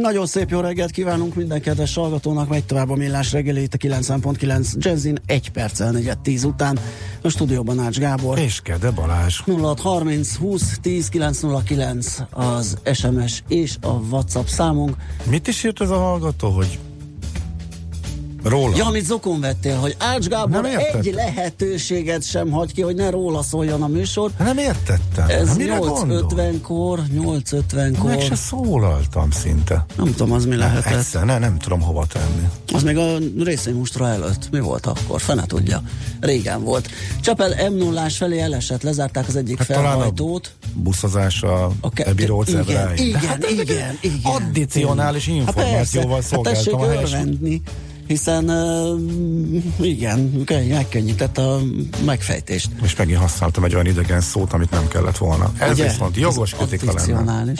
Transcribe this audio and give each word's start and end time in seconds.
Nagyon 0.00 0.26
szép 0.26 0.50
jó 0.50 0.60
reggelt 0.60 0.90
kívánunk 0.90 1.34
minden 1.34 1.60
kedves 1.60 1.94
hallgatónak, 1.94 2.48
megy 2.48 2.64
tovább 2.64 2.90
a 2.90 2.94
millás 2.94 3.32
reggeli 3.32 3.62
itt 3.62 3.74
a 3.74 3.76
9.9 3.76 4.72
Jazzin, 4.76 5.18
egy 5.26 5.50
perccel 5.50 5.90
negyed 5.90 6.18
tíz 6.18 6.44
után. 6.44 6.78
A 7.22 7.28
stúdióban 7.28 7.78
Ács 7.78 7.98
Gábor. 7.98 8.38
És 8.38 8.60
Kede 8.60 8.90
Balázs. 8.90 9.40
0630 9.46 10.36
20 10.36 10.78
10 10.82 11.08
909 11.08 12.18
az 12.30 12.78
SMS 12.92 13.42
és 13.48 13.76
a 13.80 13.90
WhatsApp 13.90 14.46
számunk. 14.46 14.96
Mit 15.30 15.48
is 15.48 15.64
írt 15.64 15.80
ez 15.80 15.90
a 15.90 15.98
hallgató, 15.98 16.48
hogy 16.48 16.78
Róla. 18.42 18.76
Ja, 18.76 18.86
amit 18.86 19.04
zokon 19.04 19.40
vettél, 19.40 19.76
hogy 19.76 19.96
Ács 19.98 20.26
Gábor 20.26 20.64
egy 20.64 21.12
lehetőséget 21.14 22.24
sem 22.24 22.50
hagy 22.50 22.72
ki, 22.72 22.80
hogy 22.82 22.94
ne 22.94 23.10
róla 23.10 23.42
szóljon 23.42 23.82
a 23.82 23.86
műsor. 23.86 24.30
Nem 24.38 24.58
értettem. 24.58 25.28
Ez 25.28 25.56
8.50-kor, 25.56 27.00
8.50-kor. 27.14 28.10
Meg 28.10 28.20
se 28.20 28.34
szólaltam 28.34 29.30
szinte. 29.30 29.84
Nem 29.96 30.14
tudom, 30.14 30.32
az 30.32 30.46
mi 30.46 30.56
lehetett. 30.56 30.92
Egyszer, 30.92 31.24
ne, 31.24 31.38
nem 31.38 31.58
tudom 31.58 31.80
hova 31.80 32.06
tenni. 32.06 32.48
Az 32.72 32.82
még 32.82 32.96
a 32.96 33.16
részénymustra 33.44 34.08
előtt. 34.08 34.48
Mi 34.50 34.60
volt 34.60 34.86
akkor? 34.86 35.20
Fene 35.20 35.46
tudja. 35.46 35.82
Régen 36.20 36.64
volt. 36.64 36.88
Csapel 37.20 37.70
m 37.70 37.74
0 37.76 38.08
felé 38.08 38.38
elesett, 38.40 38.82
lezárták 38.82 39.28
az 39.28 39.36
egyik 39.36 39.58
hát 39.58 39.66
felhajtót. 39.66 40.52
A 40.62 40.66
buszozás 40.74 41.42
a, 41.42 41.70
a 41.80 41.90
ke- 41.90 42.06
Ebi 42.06 42.22
igen, 42.22 42.96
igen, 42.96 43.20
hát 43.20 43.50
igen, 43.50 43.98
igen, 44.00 44.20
Addicionális 44.22 45.26
információval 45.26 46.14
hát 46.14 46.22
szolgáltam 46.24 46.80
hát 46.80 46.88
a 46.88 46.92
helyes 46.92 47.14
hiszen 48.12 48.50
uh, 49.78 49.86
igen, 49.86 50.44
megkönnyített 50.68 51.38
a 51.38 51.60
megfejtést. 52.04 52.70
És 52.82 52.96
megint 52.96 53.18
használtam 53.18 53.64
egy 53.64 53.74
olyan 53.74 53.86
idegen 53.86 54.20
szót, 54.20 54.52
amit 54.52 54.70
nem 54.70 54.88
kellett 54.88 55.16
volna. 55.16 55.52
Ez 55.58 55.70
Ugye? 55.72 55.84
viszont 55.84 56.16
jogos 56.16 56.54
kritika 56.54 56.92
lenne. 57.06 57.52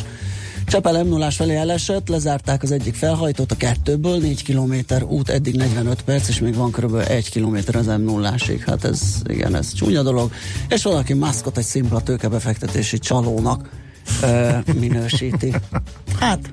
Csepel 0.66 1.04
m 1.04 1.08
0 1.08 1.30
felé 1.30 1.56
elesett, 1.56 2.08
lezárták 2.08 2.62
az 2.62 2.70
egyik 2.70 2.94
felhajtót 2.94 3.52
a 3.52 3.56
kettőből, 3.56 4.18
4 4.18 4.44
km 4.44 4.74
út, 5.08 5.28
eddig 5.28 5.54
45 5.54 6.02
perc, 6.02 6.28
és 6.28 6.40
még 6.40 6.54
van 6.54 6.70
kb. 6.70 6.94
1 6.94 7.30
km 7.30 7.56
az 7.72 7.86
m 7.86 8.02
0 8.04 8.34
Hát 8.66 8.84
ez, 8.84 9.00
igen, 9.24 9.54
ez 9.54 9.72
csúnya 9.72 10.02
dolog. 10.02 10.32
És 10.68 10.82
valaki 10.82 11.12
maszkot 11.12 11.58
egy 11.58 11.64
szimpla 11.64 12.00
tőkebefektetési 12.00 12.98
csalónak 12.98 13.68
ö, 14.22 14.50
minősíti. 14.78 15.54
Hát, 16.18 16.52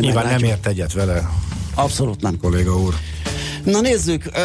Nyilván 0.00 0.26
nem 0.26 0.42
ért 0.42 0.66
egyet 0.66 0.92
vele 0.92 1.28
Abszolút 1.76 2.20
nem. 2.20 2.38
Kolléga 2.38 2.78
úr. 2.78 2.94
Na 3.64 3.80
nézzük, 3.80 4.24
uh, 4.26 4.38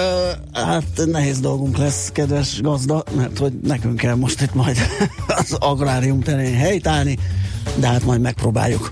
hát 0.63 1.05
nehéz 1.05 1.39
dolgunk 1.39 1.77
lesz, 1.77 2.09
kedves 2.11 2.61
gazda, 2.61 3.03
mert 3.15 3.37
hogy 3.37 3.53
nekünk 3.63 3.97
kell 3.97 4.15
most 4.15 4.41
itt 4.41 4.53
majd 4.53 4.77
az 5.41 5.53
agrárium 5.59 6.19
terén 6.19 6.55
helytállni, 6.55 7.17
de 7.75 7.87
hát 7.87 8.03
majd 8.03 8.21
megpróbáljuk. 8.21 8.91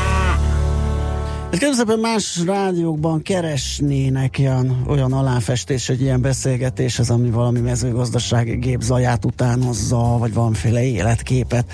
Képzelben 1.59 1.99
más 1.99 2.39
rádiókban 2.45 3.21
keresnének 3.21 4.35
olyan, 4.39 4.83
olyan 4.87 5.13
aláfestés, 5.13 5.87
hogy 5.87 6.01
ilyen 6.01 6.21
beszélgetés 6.21 6.99
az, 6.99 7.09
ami 7.09 7.29
valami 7.29 7.59
mezőgazdasági 7.59 8.55
gép 8.55 8.81
zaját 8.81 9.25
utánozza, 9.25 10.15
vagy 10.19 10.33
valamiféle 10.33 10.83
életképet 10.83 11.65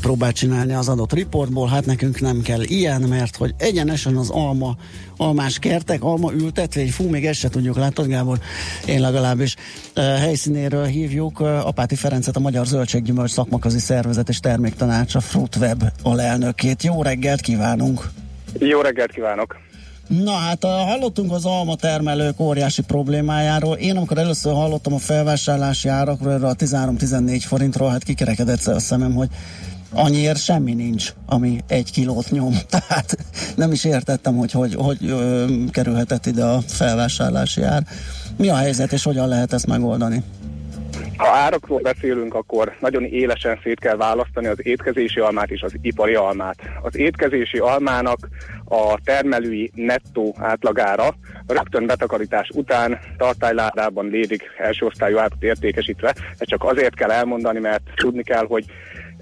próbál 0.00 0.32
csinálni 0.32 0.72
az 0.72 0.88
adott 0.88 1.12
riportból. 1.12 1.68
Hát 1.68 1.86
nekünk 1.86 2.20
nem 2.20 2.40
kell 2.40 2.62
ilyen, 2.62 3.02
mert 3.02 3.36
hogy 3.36 3.54
egyenesen 3.58 4.16
az 4.16 4.30
alma, 4.30 4.76
almás 5.16 5.58
kertek, 5.58 6.02
alma 6.02 6.32
ültetvény, 6.32 6.90
fú, 6.90 7.08
még 7.08 7.26
ezt 7.26 7.38
se 7.38 7.48
tudjuk, 7.48 7.76
látod 7.76 8.06
Gábor? 8.06 8.38
Én 8.86 9.00
legalábbis 9.00 9.54
helyszínéről 9.94 10.84
hívjuk 10.84 11.40
Apáti 11.40 11.94
Ferencet, 11.94 12.36
a 12.36 12.40
Magyar 12.40 12.66
Zöldséggyümölcs 12.66 13.30
Szakmakazi 13.30 13.78
Szervezet 13.78 14.28
és 14.28 14.40
Terméktanácsa 14.40 15.20
Fruitweb 15.20 15.82
alelnökét. 16.02 16.82
Jó 16.82 17.02
reggelt 17.02 17.40
kívánunk! 17.40 18.24
Jó 18.58 18.80
reggelt 18.80 19.12
kívánok! 19.12 19.56
Na 20.08 20.32
hát 20.32 20.64
hallottunk 20.64 21.32
az 21.32 21.44
alma 21.44 21.76
termelők 21.76 22.40
óriási 22.40 22.82
problémájáról. 22.82 23.76
Én 23.76 23.96
amikor 23.96 24.18
először 24.18 24.52
hallottam 24.52 24.94
a 24.94 24.98
felvásárlási 24.98 25.88
árakról, 25.88 26.32
erről 26.32 26.48
a 26.48 26.54
13-14 26.54 27.42
forintról, 27.46 27.90
hát 27.90 28.02
kikerekedett 28.02 28.66
a 28.66 28.78
szemem, 28.78 29.14
hogy 29.14 29.28
annyiért 29.92 30.42
semmi 30.42 30.74
nincs, 30.74 31.12
ami 31.26 31.60
egy 31.66 31.92
kilót 31.92 32.30
nyom. 32.30 32.54
Tehát 32.68 33.16
nem 33.56 33.72
is 33.72 33.84
értettem, 33.84 34.36
hogy 34.36 34.52
hogy, 34.52 34.74
hogy 34.74 34.98
ö, 35.02 35.44
kerülhetett 35.70 36.26
ide 36.26 36.44
a 36.44 36.60
felvásárlási 36.66 37.62
ár. 37.62 37.82
Mi 38.36 38.48
a 38.48 38.56
helyzet, 38.56 38.92
és 38.92 39.02
hogyan 39.02 39.28
lehet 39.28 39.52
ezt 39.52 39.66
megoldani? 39.66 40.22
Ha 41.16 41.28
árakról 41.28 41.80
beszélünk, 41.80 42.34
akkor 42.34 42.72
nagyon 42.80 43.04
élesen 43.04 43.58
szét 43.62 43.80
kell 43.80 43.96
választani 43.96 44.46
az 44.46 44.66
étkezési 44.66 45.20
almát 45.20 45.50
és 45.50 45.62
az 45.62 45.72
ipari 45.80 46.14
almát. 46.14 46.56
Az 46.82 46.96
étkezési 46.96 47.58
almának 47.58 48.28
a 48.64 48.98
termelői 49.04 49.70
nettó 49.74 50.34
átlagára 50.38 51.14
rögtön 51.46 51.86
betakarítás 51.86 52.48
után 52.54 52.98
tartályládában 53.16 54.06
lédik 54.06 54.42
első 54.58 54.86
osztályú 54.86 55.18
árat 55.18 55.32
értékesítve. 55.40 56.14
Ezt 56.38 56.50
csak 56.50 56.64
azért 56.64 56.94
kell 56.94 57.10
elmondani, 57.10 57.58
mert 57.58 57.82
tudni 57.94 58.22
kell, 58.22 58.46
hogy 58.46 58.64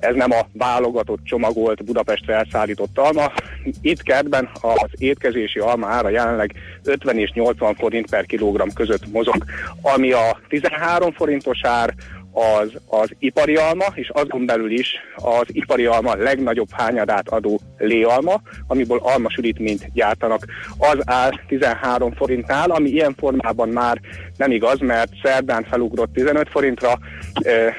ez 0.05 0.15
nem 0.15 0.31
a 0.31 0.47
válogatott, 0.53 1.25
csomagolt, 1.25 1.85
Budapestre 1.85 2.35
elszállított 2.35 2.99
alma. 2.99 3.33
Itt 3.81 4.03
kertben 4.03 4.51
az 4.61 4.91
étkezési 4.99 5.59
alma 5.59 5.89
ára 5.89 6.09
jelenleg 6.09 6.55
50 6.85 7.19
és 7.19 7.31
80 7.31 7.75
forint 7.75 8.11
per 8.11 8.27
kilogramm 8.27 8.69
között 8.75 9.13
mozog, 9.13 9.45
ami 9.83 10.13
a 10.13 10.41
13 10.49 11.13
forintos 11.13 11.59
ár, 11.63 11.95
az, 12.35 12.73
az 12.87 13.11
ipari 13.19 13.57
alma, 13.57 13.85
és 13.95 14.09
azon 14.09 14.47
belül 14.47 14.71
is 14.71 14.95
az 15.15 15.47
ipari 15.47 15.87
alma 15.87 16.15
legnagyobb 16.15 16.69
hányadát 16.71 17.29
adó 17.29 17.61
léalma, 17.79 18.41
amiből 18.67 18.99
almasülítményt 19.03 19.93
gyártanak. 19.93 20.45
Az 20.79 20.99
áll 21.05 21.31
13 21.49 22.13
forintnál, 22.13 22.71
ami 22.71 22.89
ilyen 22.89 23.15
formában 23.19 23.69
már 23.69 24.01
nem 24.37 24.51
igaz, 24.51 24.79
mert 24.79 25.11
szerdán 25.23 25.67
felugrott 25.71 26.13
15 26.13 26.49
forintra, 26.51 26.99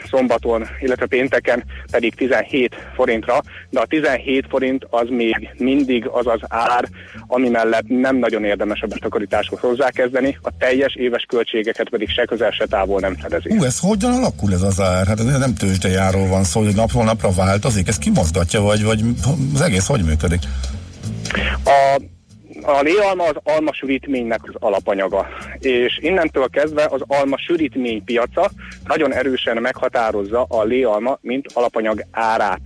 szombaton, 0.10 0.68
illetve 0.80 1.06
pénteken 1.06 1.64
pedig 1.92 2.16
17 2.16 2.76
forintra, 2.96 3.42
de 3.70 3.80
a 3.80 3.86
17 3.86 4.46
forint 4.50 4.88
az 4.90 5.08
még 5.10 5.50
mindig 5.58 6.08
az 6.08 6.28
az 6.28 6.40
ár, 6.48 6.86
ami 7.28 7.50
mellett 7.50 7.88
nem 7.88 8.16
nagyon 8.16 8.44
érdemes 8.44 8.82
a 8.82 8.88
betakarításhoz 8.88 9.60
hozzákezdeni, 9.60 10.38
a 10.42 10.50
teljes 10.58 10.96
éves 10.96 11.26
költségeket 11.28 11.90
pedig 11.90 12.10
se 12.10 12.26
közel, 12.26 12.52
se 12.52 12.66
távol 12.66 13.00
nem 13.00 13.16
fedezi. 13.16 13.50
Ú, 13.50 13.64
ez 13.64 13.80
hogyan 13.80 14.12
alakul 14.12 14.54
ez 14.54 14.62
az 14.62 14.80
ár? 14.80 15.08
Hát 15.08 15.20
ez 15.20 15.38
nem 15.38 15.54
tőzsdejáról 15.54 16.28
van 16.28 16.44
szó, 16.44 16.62
hogy 16.64 16.76
napról 16.76 17.04
napra 17.04 17.32
változik, 17.32 17.88
ez 17.88 17.98
kimozgatja, 17.98 18.62
vagy, 18.62 18.84
vagy 18.84 19.02
az 19.54 19.62
egész 19.62 19.88
hogy 19.88 20.04
működik? 20.04 20.40
A 21.66 22.02
a 22.66 22.82
léalma 22.82 23.24
az 23.24 23.36
alma 23.44 23.74
sűrítménynek 23.74 24.40
az 24.44 24.54
alapanyaga, 24.60 25.28
és 25.60 26.00
innentől 26.02 26.50
kezdve 26.50 26.88
az 26.90 27.02
alma 27.08 27.38
sűrítmény 27.38 28.04
piaca 28.04 28.50
nagyon 28.84 29.14
erősen 29.14 29.58
meghatározza 29.58 30.46
a 30.50 30.64
léalma, 30.64 31.18
mint 31.22 31.46
alapanyag 31.54 32.06
árát. 32.12 32.62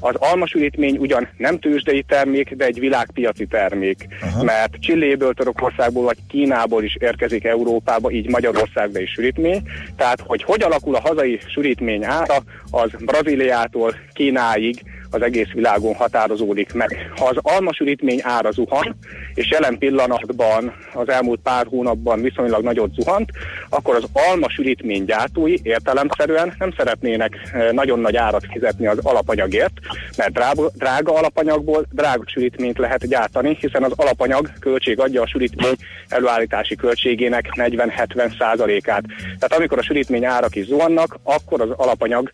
Az 0.00 0.14
almasülítmény 0.18 0.96
ugyan 0.96 1.28
nem 1.36 1.58
tőzsdei 1.58 2.02
termék, 2.02 2.54
de 2.54 2.64
egy 2.64 2.78
világpiaci 2.78 3.46
termék, 3.46 4.06
Aha. 4.22 4.42
mert 4.42 4.80
Csilléből, 4.80 5.34
Törökországból 5.34 6.04
vagy 6.04 6.18
Kínából 6.28 6.84
is 6.84 6.96
érkezik 7.00 7.44
Európába, 7.44 8.10
így 8.10 8.28
Magyarországba 8.28 9.00
is 9.00 9.10
sülítmény. 9.10 9.62
Tehát, 9.96 10.20
hogy 10.26 10.42
hogy 10.42 10.62
alakul 10.62 10.94
a 10.94 11.00
hazai 11.00 11.40
sülítmény 11.52 12.04
ára, 12.04 12.36
az 12.70 12.90
Brazíliától 12.98 13.94
Kínáig 14.12 14.82
az 15.10 15.22
egész 15.22 15.50
világon 15.52 15.94
határozódik 15.94 16.72
meg. 16.72 17.10
Ha 17.16 17.24
az 17.24 17.36
almasülítmény 17.42 18.20
ára 18.22 18.50
zuhan, 18.50 18.96
és 19.34 19.50
jelen 19.50 19.78
pillanatban 19.78 20.72
az 20.94 21.08
elmúlt 21.08 21.40
pár 21.42 21.66
hónapban 21.66 22.22
viszonylag 22.22 22.62
nagyot 22.62 22.94
zuhant, 22.94 23.30
akkor 23.68 23.94
az 23.94 24.04
almasülítmény 24.12 25.04
gyártói 25.04 25.54
értelemszerűen 25.62 26.54
nem 26.58 26.72
szeretnének 26.76 27.36
nagyon 27.72 27.98
nagy 27.98 28.16
árat 28.16 28.46
fizetni 28.52 28.86
az 28.86 28.98
alapanyagért, 29.02 29.72
mert 30.16 30.32
drága, 30.32 30.70
drága 30.74 31.14
alapanyagból 31.14 31.86
drága 31.92 32.22
sülítményt 32.26 32.78
lehet 32.78 33.08
gyártani, 33.08 33.56
hiszen 33.60 33.82
az 33.82 33.92
alapanyag 33.96 34.50
költség 34.60 35.00
adja 35.00 35.22
a 35.22 35.26
sülítmény 35.26 35.74
előállítási 36.08 36.74
költségének 36.74 37.48
40-70 37.54 38.38
százalékát. 38.38 39.04
Tehát 39.24 39.52
amikor 39.52 39.78
a 39.78 39.82
sülítmény 39.82 40.24
árak 40.24 40.56
is 40.56 40.66
zuhannak, 40.66 41.18
akkor 41.22 41.60
az 41.60 41.70
alapanyag 41.76 42.30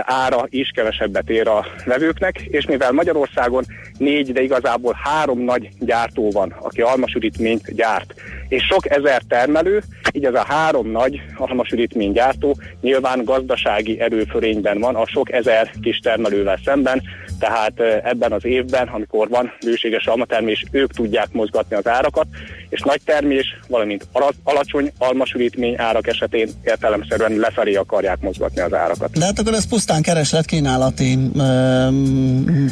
ára 0.00 0.46
is 0.48 0.70
kevesebbet 0.74 1.30
ér 1.30 1.48
a 1.48 1.66
vevőknek, 2.04 2.40
és 2.40 2.66
mivel 2.66 2.92
Magyarországon 2.92 3.64
négy, 3.98 4.32
de 4.32 4.42
igazából 4.42 4.96
három 5.02 5.40
nagy 5.40 5.68
gyártó 5.78 6.30
van, 6.30 6.54
aki 6.60 6.80
almasülítményt 6.80 7.74
gyárt, 7.74 8.14
és 8.48 8.62
sok 8.64 8.90
ezer 8.90 9.22
termelő, 9.28 9.82
így 10.12 10.24
ez 10.24 10.34
a 10.34 10.44
három 10.48 10.90
nagy 10.90 11.22
almasülítménygyártó 11.36 12.56
nyilván 12.80 13.24
gazdasági 13.24 14.00
erőfölényben 14.00 14.80
van 14.80 14.94
a 14.94 15.06
sok 15.06 15.32
ezer 15.32 15.70
kis 15.82 15.98
termelővel 15.98 16.58
szemben, 16.64 17.02
tehát 17.38 17.72
ebben 18.04 18.32
az 18.32 18.44
évben, 18.44 18.88
amikor 18.88 19.28
van 19.28 19.52
bőséges 19.64 20.06
almatermés, 20.06 20.64
ők 20.70 20.92
tudják 20.92 21.28
mozgatni 21.32 21.76
az 21.76 21.86
árakat, 21.86 22.26
és 22.68 22.80
nagy 22.80 23.00
termés, 23.04 23.46
valamint 23.68 24.06
alacsony 24.42 24.92
almasülítmény 24.98 25.74
árak 25.78 26.06
esetén 26.06 26.48
értelemszerűen 26.62 27.32
lefelé 27.32 27.74
akarják 27.74 28.20
mozgatni 28.20 28.60
az 28.60 28.74
árakat. 28.74 29.10
De 29.18 29.24
hát 29.24 29.38
akkor 29.38 29.52
ez 29.52 29.68
pusztán 29.68 30.02
kereslet 30.02 30.44
kínálati 30.44 31.18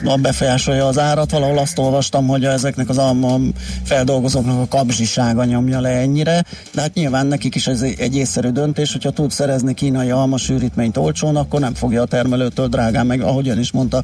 a 0.05 0.17
befolyásolja 0.17 0.87
az 0.87 0.99
árat. 0.99 1.31
Valahol 1.31 1.59
azt 1.59 1.79
olvastam, 1.79 2.27
hogy 2.27 2.45
ezeknek 2.45 2.89
az 2.89 2.99
alma 2.99 3.39
feldolgozóknak 3.85 4.61
a 4.61 4.77
kapzsisága 4.77 5.45
nyomja 5.45 5.81
le 5.81 5.89
ennyire, 5.89 6.45
de 6.75 6.81
hát 6.81 6.95
nyilván 6.95 7.27
nekik 7.27 7.55
is 7.55 7.67
ez 7.67 7.83
egy 7.83 8.17
észszerű 8.17 8.49
döntés, 8.49 8.93
hogyha 8.93 9.11
tud 9.11 9.31
szerezni 9.31 9.75
kínai 9.75 10.11
almasűrítményt 10.11 10.97
olcsón, 10.97 11.37
akkor 11.37 11.61
nem 11.61 11.75
fogja 11.75 12.03
a 12.03 12.07
termelőtől 12.07 12.69
drágán 12.69 13.07
meg, 13.07 13.21
ahogy 13.21 13.49
ön 13.49 13.59
is 13.59 13.73
mondta, 13.73 14.03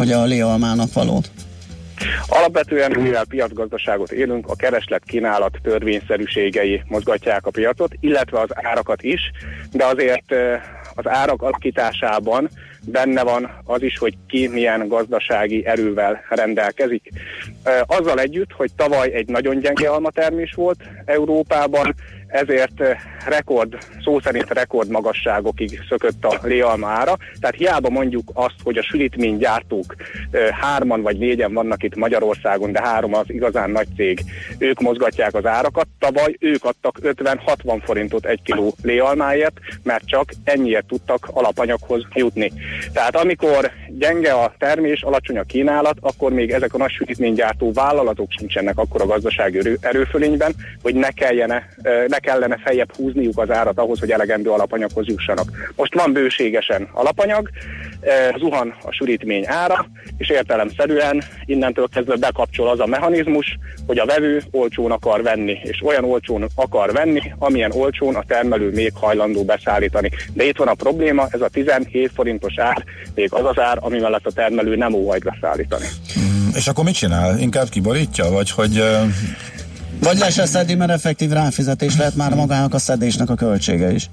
hogy 0.00 0.12
a 0.12 0.24
léalmának 0.24 0.92
valót. 0.92 1.30
Alapvetően, 2.28 3.00
mivel 3.00 3.24
piacgazdaságot 3.24 4.12
élünk, 4.12 4.48
a 4.48 4.56
kereslet-kínálat 4.56 5.58
törvényszerűségei 5.62 6.82
mozgatják 6.86 7.46
a 7.46 7.50
piacot, 7.50 7.92
illetve 8.00 8.40
az 8.40 8.48
árakat 8.52 9.02
is, 9.02 9.20
de 9.72 9.84
azért 9.84 10.34
az 10.94 11.08
árak 11.08 11.42
alakításában 11.42 12.48
benne 12.84 13.22
van 13.22 13.50
az 13.64 13.82
is, 13.82 13.98
hogy 13.98 14.14
ki 14.28 14.48
milyen 14.48 14.88
gazdasági 14.88 15.66
erővel 15.66 16.24
rendelkezik. 16.28 17.10
Azzal 17.86 18.20
együtt, 18.20 18.52
hogy 18.52 18.70
tavaly 18.76 19.12
egy 19.12 19.28
nagyon 19.28 19.58
gyenge 19.58 19.88
almatermés 19.88 20.52
volt 20.52 20.80
Európában, 21.04 21.94
ezért 22.30 22.80
eh, 22.80 22.98
rekord, 23.26 23.78
szó 24.04 24.20
szerint 24.20 24.50
rekord 24.50 24.88
magasságokig 24.88 25.80
szökött 25.88 26.24
a 26.24 26.38
léalma 26.42 26.88
ára. 26.88 27.16
Tehát 27.40 27.56
hiába 27.56 27.90
mondjuk 27.90 28.30
azt, 28.34 28.54
hogy 28.62 28.78
a 28.78 28.82
sülítménygyártók 28.82 29.94
eh, 30.30 30.48
hárman 30.48 31.02
vagy 31.02 31.18
négyen 31.18 31.52
vannak 31.52 31.82
itt 31.82 31.96
Magyarországon, 31.96 32.72
de 32.72 32.80
három 32.82 33.14
az 33.14 33.24
igazán 33.26 33.70
nagy 33.70 33.88
cég, 33.96 34.20
ők 34.58 34.80
mozgatják 34.80 35.34
az 35.34 35.46
árakat. 35.46 35.86
Tavaly 35.98 36.36
ők 36.38 36.64
adtak 36.64 36.98
50-60 37.02 37.80
forintot 37.84 38.26
egy 38.26 38.42
kiló 38.42 38.74
léalmáért, 38.82 39.58
mert 39.82 40.06
csak 40.06 40.32
ennyiért 40.44 40.86
tudtak 40.86 41.28
alapanyaghoz 41.32 42.06
jutni. 42.14 42.52
Tehát 42.92 43.16
amikor 43.16 43.70
gyenge 43.88 44.32
a 44.32 44.54
termés, 44.58 45.02
alacsony 45.02 45.38
a 45.38 45.42
kínálat, 45.42 45.96
akkor 46.00 46.32
még 46.32 46.50
ezek 46.50 46.74
a 46.74 46.78
nagy 46.78 46.90
sülítménygyártó 46.90 47.72
vállalatok 47.72 48.30
sincsenek 48.30 48.78
akkor 48.78 49.00
a 49.00 49.06
gazdasági 49.06 49.76
erőfölényben, 49.80 50.54
hogy 50.82 50.94
ne 50.94 51.10
kellene, 51.10 51.68
eh, 51.82 52.04
ne 52.08 52.18
kellene 52.20 52.58
feljebb 52.64 52.96
húzniuk 52.96 53.38
az 53.38 53.50
árat 53.50 53.78
ahhoz, 53.78 54.00
hogy 54.00 54.10
elegendő 54.10 54.50
alapanyaghoz 54.50 55.06
jussanak. 55.06 55.72
Most 55.76 55.94
van 55.94 56.12
bőségesen 56.12 56.88
alapanyag, 56.92 57.50
e, 58.00 58.36
zuhan 58.38 58.74
a 58.82 58.92
sűrítmény 58.92 59.44
ára, 59.46 59.86
és 60.16 60.28
értelemszerűen 60.28 61.22
innentől 61.44 61.88
kezdve 61.88 62.16
bekapcsol 62.16 62.68
az 62.68 62.80
a 62.80 62.86
mechanizmus, 62.86 63.58
hogy 63.86 63.98
a 63.98 64.04
vevő 64.04 64.42
olcsón 64.50 64.90
akar 64.90 65.22
venni, 65.22 65.58
és 65.62 65.82
olyan 65.84 66.04
olcsón 66.04 66.46
akar 66.54 66.92
venni, 66.92 67.22
amilyen 67.38 67.72
olcsón 67.72 68.14
a 68.14 68.24
termelő 68.26 68.70
még 68.70 68.92
hajlandó 68.94 69.44
beszállítani. 69.44 70.10
De 70.32 70.44
itt 70.44 70.56
van 70.56 70.68
a 70.68 70.74
probléma, 70.74 71.28
ez 71.30 71.40
a 71.40 71.48
17 71.48 72.10
forintos 72.14 72.58
ár, 72.58 72.84
még 73.14 73.32
az 73.32 73.44
az 73.44 73.58
ár, 73.58 73.78
ami 73.80 73.98
mellett 73.98 74.26
a 74.26 74.32
termelő 74.32 74.76
nem 74.76 74.92
óhajt 74.92 75.24
beszállítani. 75.24 75.86
Mm, 76.18 76.48
és 76.54 76.66
akkor 76.66 76.84
mit 76.84 76.94
csinál? 76.94 77.38
Inkább 77.38 77.68
kiborítja, 77.68 78.30
vagy 78.30 78.50
hogy 78.50 78.82
vagy 80.02 80.18
le 80.18 80.30
se 80.30 80.46
szedi, 80.46 80.74
mert 80.74 80.90
effektív 80.90 81.30
ráfizetés 81.30 81.96
lehet 81.96 82.14
már 82.14 82.34
magának 82.34 82.74
a 82.74 82.78
szedésnek 82.78 83.30
a 83.30 83.34
költsége 83.34 83.92
is. 83.92 84.10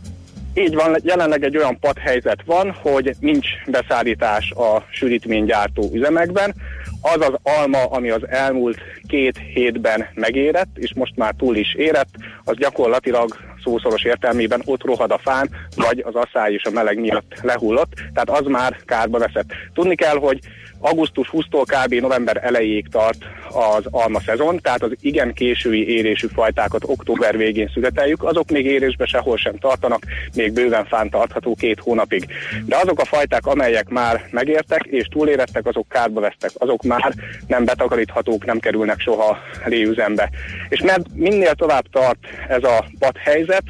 Így 0.53 0.75
van, 0.75 0.97
jelenleg 1.03 1.43
egy 1.43 1.57
olyan 1.57 1.79
padhelyzet 1.79 2.39
van, 2.45 2.71
hogy 2.81 3.15
nincs 3.19 3.47
beszállítás 3.67 4.51
a 4.51 4.85
sűrítménygyártó 4.89 5.89
üzemekben. 5.93 6.55
Az 7.01 7.27
az 7.27 7.33
alma, 7.43 7.85
ami 7.85 8.09
az 8.09 8.27
elmúlt 8.27 8.77
két 9.07 9.37
hétben 9.53 10.05
megérett, 10.13 10.77
és 10.77 10.93
most 10.93 11.15
már 11.15 11.33
túl 11.37 11.55
is 11.55 11.73
érett, 11.73 12.09
az 12.43 12.55
gyakorlatilag 12.57 13.35
szószoros 13.63 14.03
értelmében 14.03 14.61
ott 14.65 14.83
rohad 14.83 15.11
a 15.11 15.19
fán, 15.23 15.49
vagy 15.75 16.03
az 16.07 16.15
asszály 16.15 16.53
és 16.53 16.63
a 16.63 16.69
meleg 16.69 16.99
miatt 16.99 17.33
lehullott, 17.41 17.93
tehát 18.13 18.29
az 18.41 18.45
már 18.45 18.77
kárba 18.85 19.17
veszett. 19.17 19.49
Tudni 19.73 19.95
kell, 19.95 20.17
hogy 20.17 20.39
augusztus 20.79 21.29
20-tól 21.31 21.63
kb. 21.65 21.93
november 21.93 22.39
elejéig 22.43 22.87
tart 22.91 23.17
az 23.51 23.85
alma 23.91 24.19
szezon, 24.19 24.59
tehát 24.61 24.83
az 24.83 24.91
igen 25.01 25.33
késői 25.33 25.87
érésű 25.95 26.27
fajtákat 26.27 26.83
október 26.85 27.37
végén 27.37 27.69
születeljük, 27.73 28.23
azok 28.23 28.49
még 28.49 28.65
érésbe 28.65 29.05
sehol 29.05 29.37
sem 29.37 29.57
tartanak, 29.57 30.03
még 30.35 30.53
bőven 30.53 30.85
fán 30.85 31.09
tartható 31.09 31.55
két 31.55 31.79
hónapig. 31.79 32.25
De 32.65 32.77
azok 32.77 32.99
a 32.99 33.05
fajták, 33.05 33.45
amelyek 33.45 33.89
már 33.89 34.27
megértek 34.31 34.83
és 34.83 35.07
túlérettek, 35.07 35.65
azok 35.65 35.87
kárba 35.89 36.19
vesztek, 36.19 36.51
azok 36.57 36.83
már 36.83 37.13
nem 37.47 37.65
betakaríthatók, 37.65 38.45
nem 38.45 38.59
kerülnek 38.59 38.99
soha 38.99 39.37
léüzembe. 39.65 40.29
És 40.69 40.81
mert 40.81 41.05
minél 41.13 41.53
tovább 41.53 41.85
tart 41.91 42.17
ez 42.47 42.63
a 42.63 42.85
helyzet, 43.23 43.63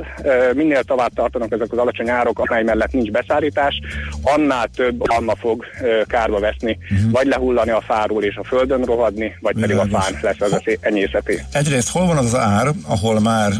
minél 0.53 0.83
tovább 0.83 1.13
tartanak 1.13 1.51
ezek 1.51 1.71
az 1.71 1.77
alacsony 1.77 2.09
árok, 2.09 2.39
amely 2.39 2.63
mellett 2.63 2.91
nincs 2.91 3.11
beszállítás, 3.11 3.79
annál 4.21 4.67
több 4.75 5.09
alma 5.09 5.35
fog 5.35 5.65
kárba 6.07 6.39
veszni 6.39 6.77
uh-huh. 6.81 7.11
vagy 7.11 7.27
lehullani 7.27 7.71
a 7.71 7.81
fáról 7.81 8.23
és 8.23 8.35
a 8.35 8.43
földön 8.43 8.83
rohadni, 8.83 9.35
vagy 9.39 9.55
pedig 9.67 9.93
a 9.93 9.99
fán 9.99 10.19
lesz 10.21 10.35
az 10.39 10.61
enyészeti. 10.79 11.43
Egyrészt 11.51 11.89
hol 11.89 12.05
van 12.05 12.17
az, 12.17 12.25
az 12.25 12.35
ár, 12.35 12.71
ahol 12.83 13.19
már 13.19 13.51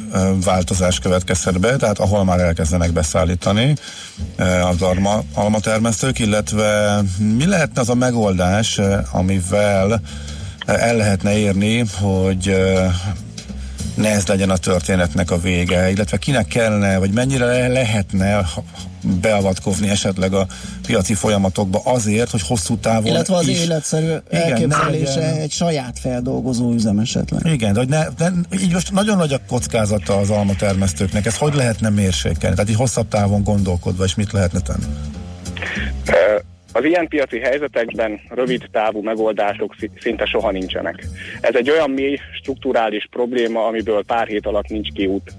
változás 0.44 1.00
következhet 1.00 1.60
be, 1.60 1.76
tehát 1.76 2.00
ahol 2.00 2.24
már 2.24 2.40
elkezdenek 2.40 2.92
beszállítani 2.92 3.76
az 4.72 4.82
alma, 4.82 5.24
almatermesztők, 5.34 6.20
illetve 6.20 7.00
mi 7.38 7.46
lehetne 7.46 7.82
az 7.82 7.90
a 7.90 7.96
megoldás, 7.96 8.80
amivel 9.12 10.02
el 10.66 10.96
lehetne 10.96 11.38
érni, 11.38 11.84
hogy 12.00 12.56
ne 13.98 14.10
ez 14.10 14.28
legyen 14.28 14.50
a 14.50 14.58
történetnek 14.58 15.32
a 15.32 15.40
vége, 15.40 15.90
illetve 15.90 16.18
kinek 16.18 16.48
kellene, 16.48 16.98
vagy 16.98 17.12
mennyire 17.12 17.68
lehetne 17.68 18.46
beavatkozni 19.22 19.90
esetleg 19.90 20.34
a 20.34 20.48
piaci 20.86 21.14
folyamatokba 21.14 21.82
azért, 21.84 22.32
hogy 22.32 22.42
hosszú 22.42 22.78
távon 22.78 23.06
Illetve 23.06 23.36
az 23.36 23.48
is, 23.48 23.64
életszerű 23.64 24.14
elképzelése 24.30 25.36
egy 25.36 25.52
saját 25.52 26.00
feldolgozó 26.00 26.74
üzem 26.74 27.00
esetleg. 27.00 27.54
Igen, 27.54 27.74
de, 27.74 27.80
hogy 27.80 27.90
ne, 27.90 28.08
de 28.18 28.32
így 28.62 28.74
most 28.74 28.92
nagyon 28.92 29.18
nagy 29.18 29.34
a 29.34 29.40
kockázata 29.48 30.18
az 30.18 30.30
almatermesztőknek, 30.30 31.26
ez 31.26 31.38
hogy 31.38 31.54
lehetne 31.54 31.90
mérsékelni? 31.90 32.56
Tehát 32.56 32.70
így 32.70 32.78
hosszabb 32.78 33.08
távon 33.08 33.44
gondolkodva, 33.44 34.04
és 34.04 34.16
mit 34.16 34.32
lehetne 34.32 34.60
tenni? 34.60 34.86
Az 36.78 36.86
ilyen 36.86 37.08
piaci 37.08 37.40
helyzetekben 37.40 38.20
rövid 38.30 38.68
távú 38.72 39.02
megoldások 39.02 39.76
szinte 40.00 40.26
soha 40.26 40.52
nincsenek. 40.52 41.06
Ez 41.42 41.56
egy 41.56 41.70
olyan 41.70 41.90
mély 41.90 42.20
strukturális 42.40 43.08
probléma, 43.12 43.66
amiből 43.66 44.04
pár 44.04 44.28
hét 44.28 44.46
alatt 44.46 44.68
nincs 44.68 44.92
kiút. 44.92 45.32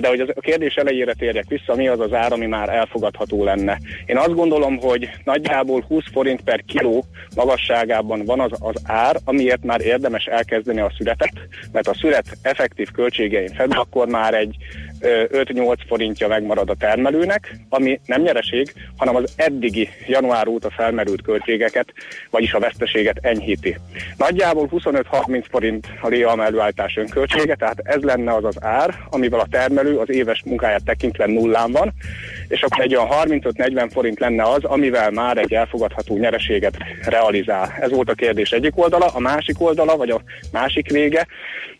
De 0.00 0.08
hogy 0.08 0.20
a 0.20 0.40
kérdés 0.40 0.74
elejére 0.74 1.12
térjek 1.12 1.48
vissza, 1.48 1.74
mi 1.74 1.88
az 1.88 2.00
az 2.00 2.12
ár, 2.12 2.32
ami 2.32 2.46
már 2.46 2.68
elfogadható 2.68 3.44
lenne. 3.44 3.78
Én 4.06 4.16
azt 4.16 4.34
gondolom, 4.34 4.78
hogy 4.78 5.10
nagyjából 5.24 5.84
20 5.88 6.04
forint 6.12 6.40
per 6.40 6.62
kiló 6.66 7.04
magasságában 7.36 8.24
van 8.24 8.40
az, 8.40 8.50
az 8.60 8.82
ár, 8.84 9.16
amiért 9.24 9.64
már 9.64 9.80
érdemes 9.80 10.24
elkezdeni 10.24 10.80
a 10.80 10.92
születet, 10.96 11.32
mert 11.72 11.88
a 11.88 11.94
szület 11.94 12.36
effektív 12.42 12.90
költségein 12.90 13.54
felül 13.54 13.78
akkor 13.78 14.08
már 14.08 14.34
egy 14.34 14.56
5-8 15.04 15.76
forintja 15.86 16.28
megmarad 16.28 16.70
a 16.70 16.74
termelőnek, 16.74 17.56
ami 17.68 18.00
nem 18.06 18.22
nyereség, 18.22 18.72
hanem 18.96 19.16
az 19.16 19.32
eddigi 19.36 19.88
január 20.06 20.48
óta 20.48 20.70
felmerült 20.70 21.22
költségeket, 21.22 21.92
vagyis 22.30 22.52
a 22.52 22.58
veszteséget 22.58 23.18
enyhíti. 23.20 23.76
Nagyjából 24.16 24.68
25-30 24.72 25.44
forint 25.50 25.86
a 26.00 26.08
léalma 26.08 26.44
előállítás 26.44 26.96
önköltsége, 26.96 27.54
tehát 27.54 27.78
ez 27.82 28.02
lenne 28.02 28.34
az 28.34 28.44
az 28.44 28.56
ár, 28.60 28.94
amivel 29.10 29.40
a 29.40 29.46
termelő 29.50 29.96
az 29.96 30.10
éves 30.10 30.42
munkáját 30.44 30.84
tekintve 30.84 31.26
nullán 31.26 31.72
van, 31.72 31.92
és 32.48 32.62
akkor 32.62 32.84
egy 32.84 32.94
olyan 32.94 33.08
35-40 33.10 33.88
forint 33.92 34.18
lenne 34.18 34.42
az, 34.42 34.64
amivel 34.64 35.10
már 35.10 35.36
egy 35.36 35.52
elfogadható 35.52 36.16
nyereséget 36.16 36.76
realizál. 37.04 37.74
Ez 37.80 37.90
volt 37.90 38.08
a 38.08 38.14
kérdés 38.14 38.50
egyik 38.50 38.78
oldala, 38.78 39.06
a 39.06 39.18
másik 39.18 39.60
oldala, 39.60 39.96
vagy 39.96 40.10
a 40.10 40.22
másik 40.52 40.90
vége. 40.90 41.26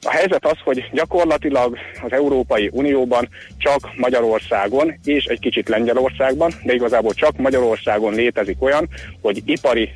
A 0.01 0.11
helyzet 0.11 0.47
az, 0.47 0.57
hogy 0.65 0.89
gyakorlatilag 0.93 1.79
az 2.03 2.13
Európai 2.13 2.69
Unióban 2.73 3.14
csak 3.59 3.91
Magyarországon 3.97 4.99
és 5.05 5.25
egy 5.25 5.39
kicsit 5.39 5.69
Lengyelországban, 5.69 6.53
de 6.63 6.75
igazából 6.75 7.13
csak 7.13 7.37
Magyarországon 7.37 8.15
létezik 8.15 8.63
olyan, 8.63 8.89
hogy 9.21 9.43
ipari 9.45 9.91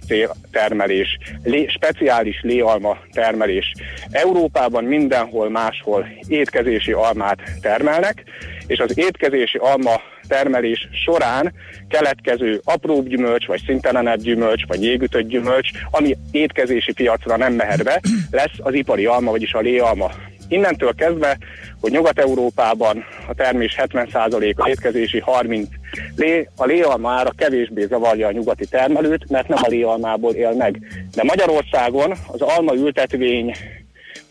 termelés, 0.50 1.18
lé, 1.42 1.66
speciális 1.68 2.40
léalma 2.42 2.98
termelés. 3.12 3.72
Európában 4.10 4.84
mindenhol 4.84 5.50
máshol 5.50 6.06
étkezési 6.28 6.92
almát 6.92 7.38
termelnek, 7.60 8.24
és 8.66 8.78
az 8.78 8.98
étkezési 8.98 9.58
alma 9.58 10.00
termelés 10.28 10.88
során 11.04 11.52
keletkező 11.88 12.60
apróbb 12.64 13.08
gyümölcs, 13.08 13.46
vagy 13.46 13.62
szintelenebb 13.66 14.20
gyümölcs, 14.20 14.66
vagy 14.66 14.82
jégütött 14.82 15.28
gyümölcs, 15.28 15.70
ami 15.90 16.16
étkezési 16.30 16.92
piacra 16.92 17.36
nem 17.36 17.52
mehet 17.52 17.84
be, 17.84 18.00
lesz 18.30 18.58
az 18.58 18.74
ipari 18.74 19.06
alma, 19.06 19.30
vagyis 19.30 19.52
a 19.52 19.60
léalma. 19.60 20.10
Innentől 20.48 20.94
kezdve, 20.94 21.38
hogy 21.80 21.92
Nyugat-Európában 21.92 23.04
a 23.28 23.34
termés 23.34 23.76
70%-a 23.78 24.68
étkezési 24.68 25.18
30 25.18 25.68
lé, 26.16 26.48
a 26.56 26.64
léalma 26.64 27.10
ára 27.10 27.30
kevésbé 27.36 27.86
zavarja 27.86 28.26
a 28.26 28.32
nyugati 28.32 28.66
termelőt, 28.66 29.30
mert 29.30 29.48
nem 29.48 29.58
a 29.62 29.68
léalmából 29.68 30.32
él 30.32 30.52
meg. 30.52 30.78
De 31.14 31.22
Magyarországon 31.22 32.14
az 32.26 32.40
alma 32.40 32.74
ültetvény 32.74 33.54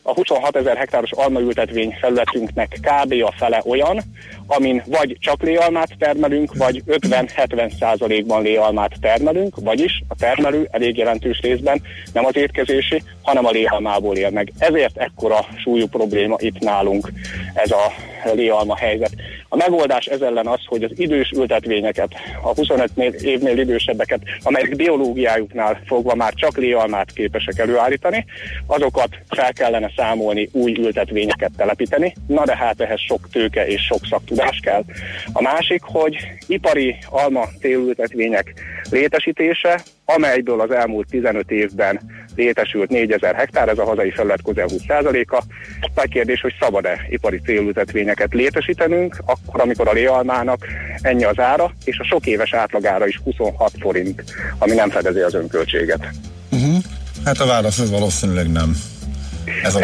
a 0.08 0.14
26 0.14 0.56
ezer 0.56 0.78
hektáros 0.78 1.12
almaültetvény 1.12 1.98
felületünknek 2.00 2.80
kb. 2.82 3.14
a 3.24 3.34
fele 3.38 3.62
olyan, 3.66 4.02
amin 4.48 4.84
vagy 4.86 5.18
csak 5.20 5.42
léalmát 5.42 5.90
termelünk, 6.00 6.54
vagy 6.58 6.84
50-70 6.88 7.78
százalékban 7.80 8.42
léalmát 8.42 8.92
termelünk, 9.02 9.56
vagyis 9.56 10.04
a 10.08 10.16
termelő 10.16 10.68
elég 10.72 10.98
jelentős 10.98 11.40
részben 11.40 11.82
nem 12.14 12.26
az 12.26 12.36
étkezési, 12.36 13.04
hanem 13.22 13.46
a 13.46 13.50
léalmából 13.50 14.16
él 14.16 14.30
meg. 14.30 14.52
Ezért 14.58 14.98
ekkora 14.98 15.46
súlyú 15.64 15.88
probléma 15.88 16.36
itt 16.40 16.60
nálunk 16.60 17.12
ez 17.54 17.72
a 17.72 17.92
léalma 18.34 18.76
helyzet. 18.76 19.12
A 19.50 19.56
megoldás 19.56 20.06
ez 20.06 20.22
ellen 20.22 20.48
az, 20.48 20.60
hogy 20.66 20.84
az 20.84 20.92
idős 20.96 21.32
ültetvényeket, 21.32 22.14
a 22.42 22.54
25 22.54 22.92
évnél 23.22 23.58
idősebbeket, 23.58 24.22
amelyek 24.44 24.76
biológiájuknál 24.76 25.82
fogva 25.86 26.16
már 26.16 26.34
csak 26.34 26.58
léalmát 26.58 27.12
képesek 27.12 27.60
előállítani, 27.60 28.26
azokat 28.66 29.10
fel 29.30 29.54
kellene 29.54 29.92
számolni, 29.96 30.50
új 30.52 30.76
ültetvényeket 30.80 31.52
telepíteni. 31.58 32.16
Na 32.28 32.46
de 32.46 32.56
hát 32.56 32.82
ehhez 32.82 33.00
sok 33.00 33.30
tőke 33.32 33.68
és 33.68 33.82
sok 33.82 34.06
szaktudás 34.10 34.60
kell. 34.60 34.84
A 35.34 35.42
másik, 35.42 35.82
hogy 35.84 36.16
ipari 36.48 36.96
alma 37.10 37.46
télültetvények 37.60 38.54
létesítése, 38.90 39.84
amelyből 40.06 40.62
az 40.62 40.72
elmúlt 40.72 41.08
15 41.10 41.52
évben 41.52 42.02
létesült 42.38 42.90
4000 42.90 43.36
hektár, 43.36 43.68
ez 43.70 43.78
a 43.78 43.86
hazai 43.86 44.12
felület 44.12 44.42
közel 44.44 44.68
20%-a. 44.70 45.44
Nagy 45.96 46.10
kérdés, 46.10 46.42
hogy 46.42 46.54
szabad-e 46.60 47.06
ipari 47.10 47.40
célültetvényeket 47.46 48.34
létesítenünk, 48.34 49.18
akkor, 49.26 49.62
amikor 49.62 49.88
a 49.88 49.92
léalmának 49.92 50.66
ennyi 51.02 51.24
az 51.24 51.40
ára, 51.40 51.74
és 51.84 52.00
a 52.00 52.04
sok 52.04 52.26
éves 52.26 52.54
átlagára 52.54 53.08
is 53.08 53.20
26 53.24 53.72
forint, 53.80 54.24
ami 54.58 54.74
nem 54.74 54.90
fedezi 54.90 55.20
az 55.20 55.34
önköltséget. 55.34 56.08
Uh-huh. 56.52 56.84
Hát 57.26 57.40
a 57.40 57.46
válasz 57.46 57.80
ez 57.80 57.90
valószínűleg 57.90 58.52
nem. 58.52 58.78
Ez 59.64 59.76
a, 59.76 59.82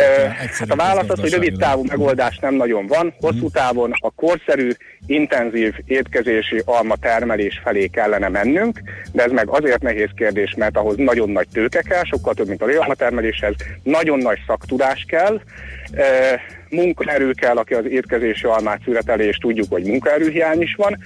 a 0.67 0.75
válasz 0.75 1.09
az, 1.09 1.19
hogy 1.19 1.31
rövid 1.31 1.57
távú 1.57 1.83
megoldás 1.87 2.37
nem 2.37 2.55
nagyon 2.55 2.87
van, 2.87 3.13
hosszú 3.19 3.37
mhm. 3.37 3.53
távon 3.53 3.93
a 3.99 4.11
korszerű, 4.11 4.69
intenzív 5.05 5.73
étkezési 5.85 6.61
alma 6.65 6.95
termelés 6.95 7.61
felé 7.63 7.87
kellene 7.87 8.29
mennünk, 8.29 8.81
de 9.11 9.23
ez 9.23 9.31
meg 9.31 9.47
azért 9.49 9.81
nehéz 9.81 10.09
kérdés, 10.15 10.53
mert 10.57 10.77
ahhoz 10.77 10.95
nagyon 10.97 11.29
nagy 11.29 11.47
tőke 11.53 11.81
kell, 11.81 12.03
sokkal 12.03 12.33
több, 12.33 12.47
mint 12.47 12.61
a 12.61 12.79
alma 12.79 12.93
termeléshez, 12.93 13.53
nagyon 13.83 14.17
nagy 14.17 14.39
szaktudás 14.47 15.05
kell, 15.07 15.41
munkaerő 16.73 17.31
kell, 17.31 17.57
aki 17.57 17.73
az 17.73 17.85
étkezési 17.89 18.45
almát 18.45 18.81
születeli, 18.83 19.25
és 19.25 19.37
tudjuk, 19.37 19.65
hogy 19.69 19.83
munkaerőhiány 19.83 20.61
is 20.61 20.75
van. 20.75 20.97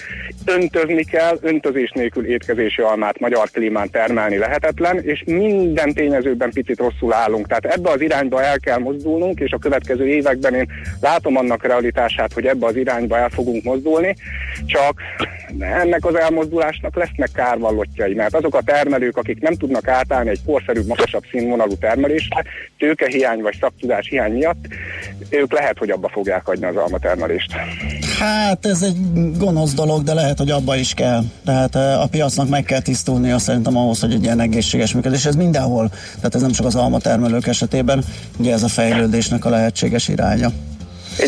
Öntözni 0.45 1.03
kell, 1.03 1.37
öntözés 1.41 1.91
nélkül 1.91 2.25
étkezési 2.25 2.81
almát 2.81 3.19
magyar 3.19 3.49
klímán 3.49 3.89
termelni 3.89 4.37
lehetetlen, 4.37 4.99
és 4.99 5.23
minden 5.25 5.93
tényezőben 5.93 6.51
picit 6.51 6.79
rosszul 6.79 7.13
állunk. 7.13 7.47
Tehát 7.47 7.65
ebbe 7.65 7.89
az 7.89 8.01
irányba 8.01 8.43
el 8.43 8.59
kell 8.59 8.77
mozdulnunk, 8.77 9.39
és 9.39 9.51
a 9.51 9.57
következő 9.57 10.07
években 10.07 10.53
én 10.53 10.67
látom 11.01 11.37
annak 11.37 11.63
realitását, 11.63 12.33
hogy 12.33 12.45
ebbe 12.45 12.65
az 12.65 12.75
irányba 12.75 13.17
el 13.17 13.29
fogunk 13.29 13.63
mozdulni, 13.63 14.15
csak 14.65 15.01
ennek 15.59 16.05
az 16.05 16.15
elmozdulásnak 16.15 16.95
lesznek 16.95 17.29
kárvallottjai, 17.33 18.13
mert 18.13 18.35
azok 18.35 18.55
a 18.55 18.61
termelők, 18.61 19.17
akik 19.17 19.39
nem 19.39 19.53
tudnak 19.53 19.87
átállni 19.87 20.29
egy 20.29 20.43
korszerűbb, 20.45 20.87
magasabb 20.87 21.23
színvonalú 21.31 21.75
termelésre, 21.75 22.43
tőkehiány 22.77 23.41
vagy 23.41 23.57
szaktudás 23.59 24.07
hiány 24.09 24.31
miatt, 24.31 24.65
ők 25.29 25.56
lehet, 25.59 25.77
hogy 25.77 25.89
abba 25.89 26.09
fogják 26.09 26.45
hagyni 26.45 26.65
az 26.65 26.75
almatermelést. 26.75 27.51
Hát 28.19 28.65
ez 28.65 28.81
egy 28.81 28.97
gonosz 29.37 29.73
dolog, 29.73 30.03
de 30.03 30.13
lehet, 30.13 30.37
hogy 30.37 30.51
abba 30.51 30.75
is 30.75 30.93
kell. 30.93 31.21
Tehát 31.45 31.75
eh, 31.75 32.01
a 32.01 32.07
piacnak 32.07 32.49
meg 32.49 32.63
kell 32.63 32.81
tisztulnia 32.81 33.37
szerintem 33.37 33.77
ahhoz, 33.77 33.99
hogy 33.99 34.13
egy 34.13 34.23
ilyen 34.23 34.39
egészséges 34.39 34.93
működés. 34.93 35.25
Ez 35.25 35.35
mindenhol, 35.35 35.89
tehát 36.15 36.35
ez 36.35 36.41
nem 36.41 36.51
csak 36.51 36.65
az 36.65 36.75
almatermelők 36.75 37.47
esetében, 37.47 38.03
ugye 38.39 38.53
ez 38.53 38.63
a 38.63 38.67
fejlődésnek 38.67 39.45
a 39.45 39.49
lehetséges 39.49 40.07
iránya. 40.07 40.49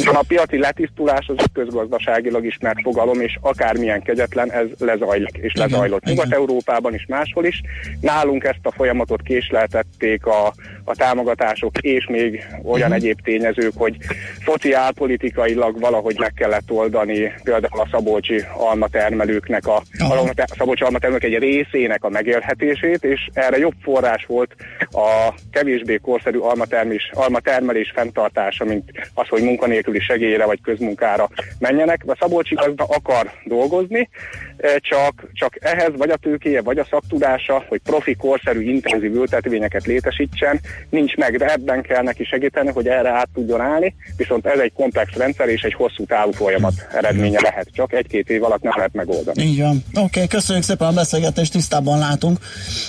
Van, 0.06 0.16
a 0.16 0.24
piaci 0.28 0.58
letisztulás 0.58 1.28
az 1.28 1.46
közgazdaságilag 1.54 2.46
ismert 2.46 2.82
fogalom, 2.82 3.22
és 3.22 3.38
akármilyen 3.42 4.02
kegyetlen, 4.02 4.52
ez 4.52 4.66
lezajlik, 4.80 5.38
és 5.42 5.54
lezajlott 5.54 6.04
Nyugat-Európában 6.04 6.94
is, 6.94 7.06
máshol 7.08 7.46
is. 7.46 7.62
Nálunk 8.02 8.44
ezt 8.44 8.60
a 8.64 8.72
folyamatot 8.72 9.22
késleltették 9.22 10.26
a, 10.26 10.54
a 10.90 10.96
támogatások, 10.96 11.78
és 11.78 12.08
még 12.10 12.46
olyan 12.64 12.90
uh-huh. 12.90 12.96
egyéb 12.96 13.22
tényezők, 13.22 13.74
hogy 13.76 13.98
szociálpolitikailag 14.46 15.80
valahogy 15.80 16.16
meg 16.20 16.34
kellett 16.34 16.72
oldani 16.72 17.34
például 17.44 17.82
a 17.82 17.88
szabolcsi 17.92 18.44
almatermelőknek, 18.58 19.68
a, 19.68 19.76
a 19.76 20.56
szabolcsi 20.58 20.84
almatermelők 20.84 21.24
egy 21.24 21.38
részének 21.38 22.04
a 22.04 22.10
megélhetését, 22.10 23.04
és 23.04 23.30
erre 23.34 23.58
jobb 23.58 23.74
forrás 23.82 24.26
volt 24.26 24.56
a 24.92 25.34
kevésbé 25.52 25.98
korszerű 25.98 26.38
almatermelés, 26.38 27.10
almatermelés 27.14 27.92
fenntartása, 27.96 28.66
mint 28.66 28.84
az, 29.14 29.28
hogy 29.28 29.42
munkanélkül 29.42 29.78
munkanélküli 29.80 30.00
segélyre 30.00 30.46
vagy 30.46 30.62
közmunkára 30.62 31.30
menjenek. 31.60 32.04
A 32.06 32.18
Szabolcsi 32.20 32.56
gazda 32.56 32.84
akar 32.84 33.32
dolgozni, 33.44 34.10
eh, 34.58 34.76
csak, 34.76 35.30
csak 35.34 35.54
ehhez 35.60 35.92
vagy 35.98 36.10
a 36.10 36.18
tőkéje, 36.18 36.62
vagy 36.62 36.80
a 36.80 36.88
szaktudása, 36.90 37.64
hogy 37.68 37.80
profi, 37.84 38.16
korszerű, 38.16 38.62
intenzív 38.62 39.16
ültetvényeket 39.16 39.86
létesítsen, 39.86 40.60
nincs 40.90 41.16
meg, 41.16 41.38
de 41.38 41.46
ebben 41.46 41.82
kell 41.82 42.04
neki 42.04 42.24
segíteni, 42.24 42.72
hogy 42.72 42.88
erre 42.88 43.10
át 43.10 43.30
tudjon 43.34 43.62
állni, 43.62 43.96
viszont 44.18 44.46
ez 44.46 44.60
egy 44.60 44.74
komplex 44.74 45.14
rendszer 45.14 45.48
és 45.48 45.62
egy 45.62 45.74
hosszú 45.74 46.06
távú 46.06 46.32
folyamat 46.32 46.74
eredménye 46.94 47.40
lehet, 47.42 47.68
csak 47.74 47.94
egy-két 47.94 48.30
év 48.30 48.44
alatt 48.44 48.62
nem 48.62 48.74
lehet 48.76 48.94
megoldani. 48.94 49.44
Így 49.44 49.62
van. 49.62 49.84
Oké, 49.90 50.02
okay, 50.02 50.28
köszönjük 50.28 50.64
szépen 50.66 50.88
a 50.88 50.92
beszélgetést, 50.92 51.52
tisztában 51.52 52.00
látunk. 52.00 52.38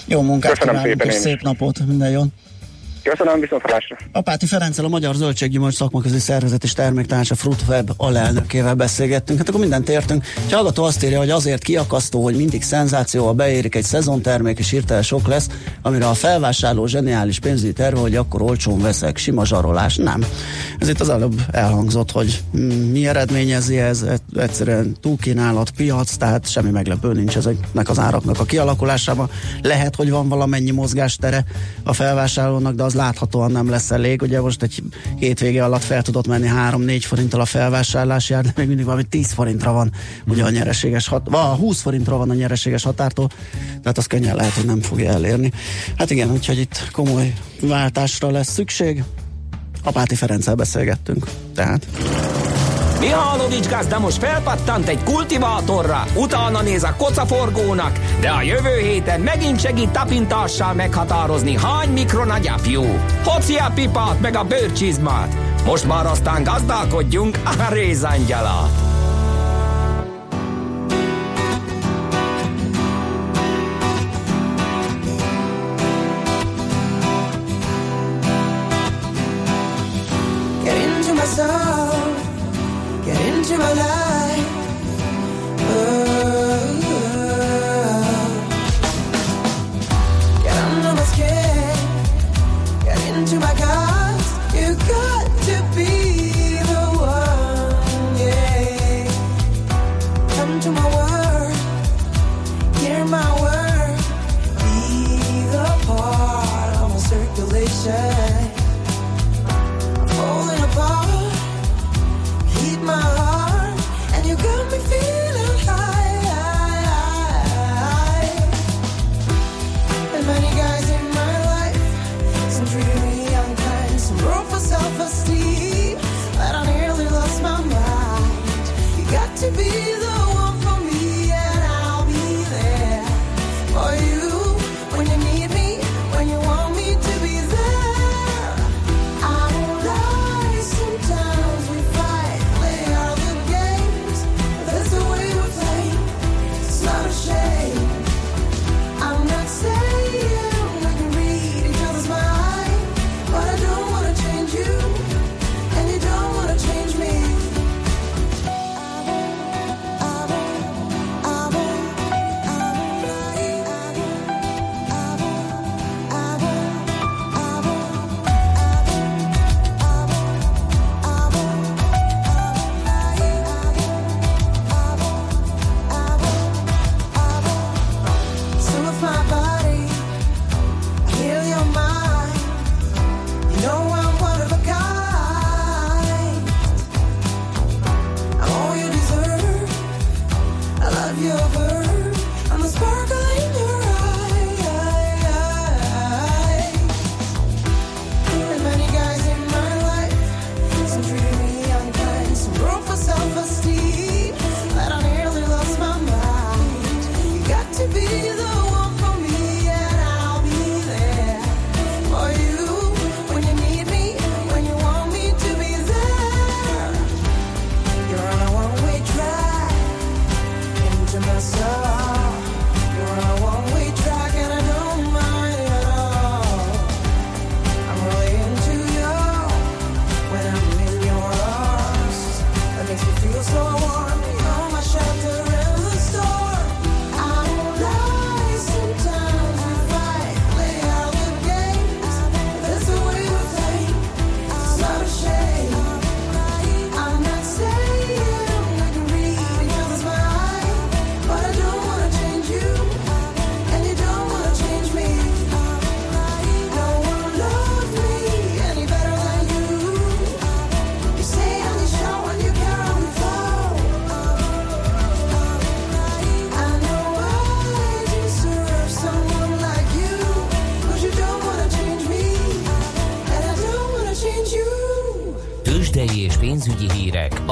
Jó 0.07 0.21
munkát 0.21 0.59
Köszönöm 0.59 0.83
szépen 0.83 1.07
és 1.07 1.15
szép 1.15 1.41
napot, 1.41 1.87
minden 1.87 2.11
jó. 2.11 2.23
Köszönöm, 3.03 3.41
viszontlátásra. 3.41 3.97
Apáti 4.13 4.47
Ferenccel 4.47 4.85
a 4.85 4.89
Magyar 4.89 5.15
Zöldséggyümölcs 5.15 5.75
Szakmaközi 5.75 6.19
Szervezet 6.19 6.65
és 6.65 6.73
Terméktársa 6.73 7.35
Fruitweb 7.35 7.91
alelnökével 7.97 8.75
beszélgettünk. 8.75 9.39
Hát 9.39 9.49
akkor 9.49 9.61
mindent 9.61 9.89
értünk. 9.89 10.25
Ha 10.51 10.55
hallgató 10.57 10.85
azt 10.85 11.05
írja, 11.05 11.19
hogy 11.19 11.31
azért 11.31 11.63
kiakasztó, 11.63 12.23
hogy 12.23 12.37
mindig 12.37 12.63
szenzációval 12.63 13.33
beérik 13.33 13.75
egy 13.75 13.83
szezontermék, 13.83 14.59
és 14.59 14.71
hirtelen 14.71 15.03
sok 15.03 15.27
lesz, 15.27 15.49
amire 15.83 16.07
a 16.09 16.15
felvásárló 16.15 16.87
zseniális 16.87 17.39
pénzügyi 17.39 17.73
terve, 17.73 18.01
hogy 18.01 18.17
akkor 18.17 18.43
olcsón 18.43 18.81
veszek, 18.81 19.17
sima 19.17 19.45
zsarolás. 19.45 19.97
Nem. 19.97 20.25
Ez 20.79 20.89
itt 20.89 21.01
az 21.01 21.09
előbb 21.09 21.43
elhangzott, 21.51 22.11
hogy 22.11 22.43
mi 22.91 23.07
eredményezi 23.07 23.79
ez, 23.79 24.05
egyszerűen 24.37 24.97
túlkínálat, 25.01 25.71
piac, 25.71 26.17
tehát 26.17 26.51
semmi 26.51 26.71
meglepő 26.71 27.13
nincs 27.13 27.37
ezeknek 27.37 27.89
az 27.89 27.99
áraknak 27.99 28.41
a 28.41 28.45
kialakulásában. 28.45 29.31
Lehet, 29.63 29.97
hogy 29.97 30.11
van 30.11 30.29
valamennyi 30.29 30.71
mozgástere 30.71 31.45
a 31.83 31.93
felvásárlónak, 31.93 32.75
de 32.75 32.83
az 32.91 32.97
láthatóan 32.97 33.51
nem 33.51 33.69
lesz 33.71 33.91
elég. 33.91 34.23
Ugye 34.23 34.41
most 34.41 34.63
egy 34.63 34.83
hétvége 35.19 35.65
alatt 35.65 35.83
fel 35.83 36.03
tudott 36.03 36.27
menni 36.27 36.49
3-4 36.53 37.03
forinttal 37.07 37.41
a 37.41 37.45
felvásárlás 37.45 38.31
jár, 38.31 38.45
de 38.45 38.53
még 38.57 38.67
mindig 38.67 38.85
valami 38.85 39.03
10 39.03 39.33
forintra 39.33 39.73
van 39.73 39.93
ugye 40.27 40.45
a 40.45 40.51
nyereséges 40.51 41.09
hat, 41.09 41.29
20 41.59 41.81
forintra 41.81 42.17
van 42.17 42.31
a 42.31 42.35
nyereséges 42.35 42.83
határtól, 42.83 43.29
tehát 43.83 43.99
az 43.99 44.07
könnyen 44.07 44.37
lehet, 44.37 44.53
hogy 44.53 44.65
nem 44.65 44.81
fogja 44.81 45.11
elérni. 45.11 45.53
Hát 45.97 46.11
igen, 46.11 46.31
úgyhogy 46.31 46.59
itt 46.59 46.89
komoly 46.93 47.35
váltásra 47.61 48.31
lesz 48.31 48.53
szükség. 48.53 49.05
Apáti 49.83 50.15
Ferenccel 50.15 50.55
beszélgettünk, 50.55 51.27
tehát. 51.55 51.87
Mihálovics 53.01 53.69
gazda 53.69 53.99
most 53.99 54.19
felpattant 54.19 54.89
egy 54.89 55.03
kultivátorra, 55.05 56.05
utána 56.15 56.63
néz 56.63 56.83
a 56.83 56.95
kocaforgónak, 56.97 57.99
de 58.21 58.29
a 58.29 58.43
jövő 58.43 58.79
héten 58.79 59.21
megint 59.21 59.61
segít 59.61 59.91
tapintással 59.91 60.75
meghatározni, 60.75 61.57
hány 61.57 61.89
mikron 61.89 62.31
a 62.31 62.39
gyapjú. 62.39 62.83
Hoci 63.25 63.57
a 63.57 63.71
pipát 63.75 64.21
meg 64.21 64.37
a 64.37 64.45
bőrcsizmát. 64.45 65.37
Most 65.65 65.87
már 65.87 66.07
aztán 66.07 66.43
gazdálkodjunk 66.43 67.39
a 67.45 67.73
rézangyala. 67.73 68.71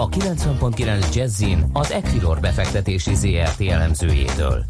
90.9 0.09 1.15
Jazzin 1.15 1.65
az 1.73 1.93
Equilor 1.93 2.41
befektetési 2.41 3.15
ZRT 3.15 3.61
elemzőjétől. 3.61 4.65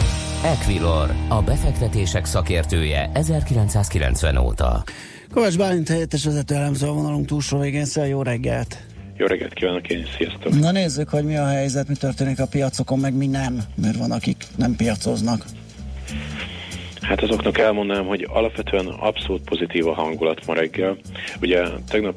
Equilor, 0.44 1.10
a 1.28 1.42
befektetések 1.42 2.24
szakértője 2.24 3.10
1990 3.14 4.36
óta. 4.36 4.84
Kovács 5.32 5.58
Bálint 5.58 5.88
helyettes 5.88 6.24
vezető 6.24 6.54
elemző 6.54 6.86
a 6.86 6.92
vonalunk 6.92 7.26
túlsó 7.26 7.58
végén, 7.58 7.84
szóval 7.84 8.10
jó 8.10 8.22
reggelt! 8.22 8.82
Jó 9.16 9.26
reggelt 9.26 9.52
kívánok 9.52 9.88
én, 9.88 10.06
sziasztok! 10.16 10.60
Na 10.60 10.70
nézzük, 10.70 11.08
hogy 11.08 11.24
mi 11.24 11.36
a 11.36 11.46
helyzet, 11.46 11.88
mi 11.88 11.94
történik 11.94 12.40
a 12.40 12.46
piacokon, 12.46 12.98
meg 12.98 13.14
mi 13.14 13.26
nem, 13.26 13.60
mert 13.74 13.96
van, 13.96 14.10
akik 14.10 14.44
nem 14.56 14.76
piacoznak. 14.76 15.44
Hát 17.00 17.22
azoknak 17.22 17.58
elmondanám, 17.58 18.06
hogy 18.06 18.28
alapvetően 18.30 18.86
abszolút 18.86 19.42
pozitív 19.42 19.86
a 19.86 19.94
hangulat 19.94 20.46
ma 20.46 20.54
reggel. 20.54 20.96
Ugye 21.40 21.62
tegnap 21.88 22.14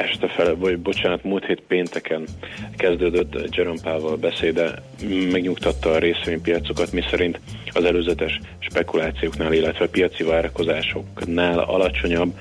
este 0.00 0.28
fele, 0.28 0.52
vagy 0.52 0.78
bocsánat, 0.78 1.24
múlt 1.24 1.44
hét 1.44 1.62
pénteken 1.68 2.24
kezdődött 2.76 3.56
Jerome 3.56 3.80
Powell 3.82 4.16
beszéde, 4.16 4.82
megnyugtatta 5.30 5.90
a 5.90 5.98
részvénypiacokat, 5.98 6.92
miszerint 6.92 7.40
az 7.72 7.84
előzetes 7.84 8.40
spekulációknál, 8.58 9.52
illetve 9.52 9.88
piaci 9.88 10.22
várakozásoknál 10.22 11.58
alacsonyabb 11.58 12.34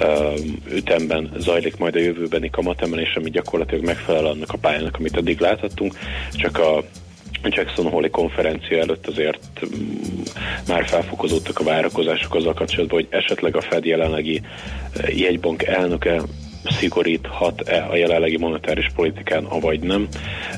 uh, 0.00 0.74
ütemben 0.74 1.30
zajlik 1.36 1.76
majd 1.76 1.94
a 1.94 2.00
jövőbeni 2.00 2.50
kamatemelés, 2.50 3.14
ami 3.14 3.30
gyakorlatilag 3.30 3.84
megfelel 3.84 4.26
annak 4.26 4.52
a 4.52 4.58
pályának, 4.58 4.96
amit 4.98 5.16
eddig 5.16 5.40
láthattunk, 5.40 5.94
csak 6.32 6.58
a 6.58 6.82
Jackson 7.42 7.90
Hole 7.90 8.08
konferencia 8.08 8.78
előtt 8.78 9.06
azért 9.06 9.60
mm, 9.66 10.22
már 10.68 10.86
felfokozódtak 10.86 11.58
a 11.58 11.64
várakozások 11.64 12.34
azzal 12.34 12.54
kapcsolatban, 12.54 12.98
hogy 12.98 13.08
esetleg 13.10 13.56
a 13.56 13.60
Fed 13.60 13.84
jelenlegi 13.84 14.42
jegybank 15.08 15.62
elnöke 15.62 16.22
szigoríthat-e 16.64 17.86
a 17.90 17.96
jelenlegi 17.96 18.38
monetáris 18.38 18.90
politikán, 18.94 19.44
avagy 19.44 19.80
nem. 19.80 20.08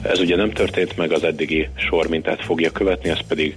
Ez 0.02 0.18
ugye 0.18 0.36
nem 0.36 0.50
történt 0.50 0.96
meg, 0.96 1.12
az 1.12 1.24
eddigi 1.24 1.68
sor 1.74 2.08
mintát 2.08 2.44
fogja 2.44 2.70
követni, 2.70 3.10
ez 3.10 3.26
pedig 3.28 3.56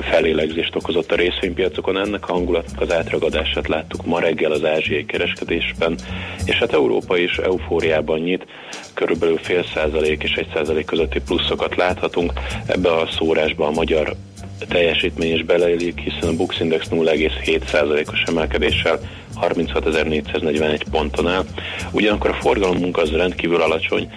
felélegzést 0.00 0.74
okozott 0.76 1.12
a 1.12 1.16
részvénypiacokon. 1.16 1.98
Ennek 1.98 2.28
a 2.28 2.32
hangulatnak 2.32 2.80
az 2.80 2.92
átragadását 2.92 3.68
láttuk 3.68 4.06
ma 4.06 4.20
reggel 4.20 4.52
az 4.52 4.64
ázsiai 4.64 5.04
kereskedésben, 5.04 5.98
és 6.44 6.54
hát 6.54 6.72
Európa 6.72 7.16
is 7.16 7.36
eufóriában 7.36 8.20
nyit, 8.20 8.46
körülbelül 8.94 9.38
fél 9.38 9.64
százalék 9.74 10.22
és 10.22 10.32
egy 10.32 10.48
százalék 10.54 10.84
közötti 10.84 11.20
pluszokat 11.20 11.76
láthatunk. 11.76 12.32
Ebbe 12.66 12.92
a 12.92 13.06
szórásba 13.06 13.66
a 13.66 13.70
magyar 13.70 14.16
teljesítmény 14.68 15.34
is 15.34 15.44
beleillik, 15.44 15.98
hiszen 16.00 16.28
a 16.28 16.36
Bux 16.36 16.60
Index 16.60 16.86
0,7%-os 16.90 18.22
emelkedéssel 18.26 19.00
36.441 19.40 20.80
ponton 20.90 21.28
áll. 21.28 21.44
Ugyanakkor 21.92 22.30
a 22.30 22.34
forgalomunk 22.34 22.98
az 22.98 23.10
rendkívül 23.10 23.62
alacsony, 23.62 24.10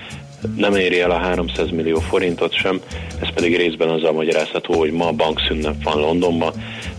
nem 0.55 0.75
éri 0.75 0.99
el 0.99 1.11
a 1.11 1.17
300 1.17 1.69
millió 1.69 1.99
forintot 1.99 2.53
sem, 2.53 2.81
ez 3.21 3.33
pedig 3.33 3.57
részben 3.57 3.89
azzal 3.89 4.11
magyarázható, 4.11 4.73
hogy 4.73 4.91
ma 4.91 5.11
bankszünnep 5.11 5.83
van 5.83 5.99
Londonban, 5.99 6.51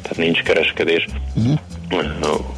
tehát 0.02 0.16
nincs 0.16 0.42
kereskedés. 0.42 1.06
Uh-huh. 1.36 1.58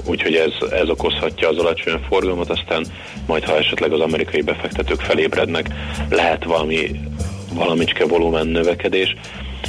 Úgyhogy 0.05 0.35
ez, 0.35 0.71
ez 0.71 0.89
okozhatja 0.89 1.49
az 1.49 1.59
alacsony 1.59 2.01
forgalmat, 2.09 2.51
aztán 2.51 2.87
majd 3.27 3.45
ha 3.45 3.57
esetleg 3.57 3.93
az 3.93 4.01
amerikai 4.01 4.41
befektetők 4.41 5.01
felébrednek, 5.01 5.69
lehet 6.11 6.45
valami 6.45 7.01
valamicske 7.55 8.07
volumen 8.07 8.47
növekedés, 8.47 9.17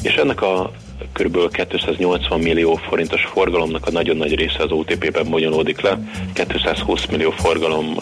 és 0.02 0.16
ennek 0.16 0.42
a 0.42 0.72
kb. 1.14 1.52
280 1.70 2.40
millió 2.40 2.76
forintos 2.76 3.26
forgalomnak 3.26 3.86
a 3.86 3.92
nagyon 3.92 4.18
nagy 4.18 4.36
része 4.36 4.64
az 4.64 4.72
OTP-ben 4.72 5.30
bonyolódik 5.30 5.82
le, 5.82 6.00
220 6.34 7.06
millió 7.06 7.32
forgalom 7.32 7.98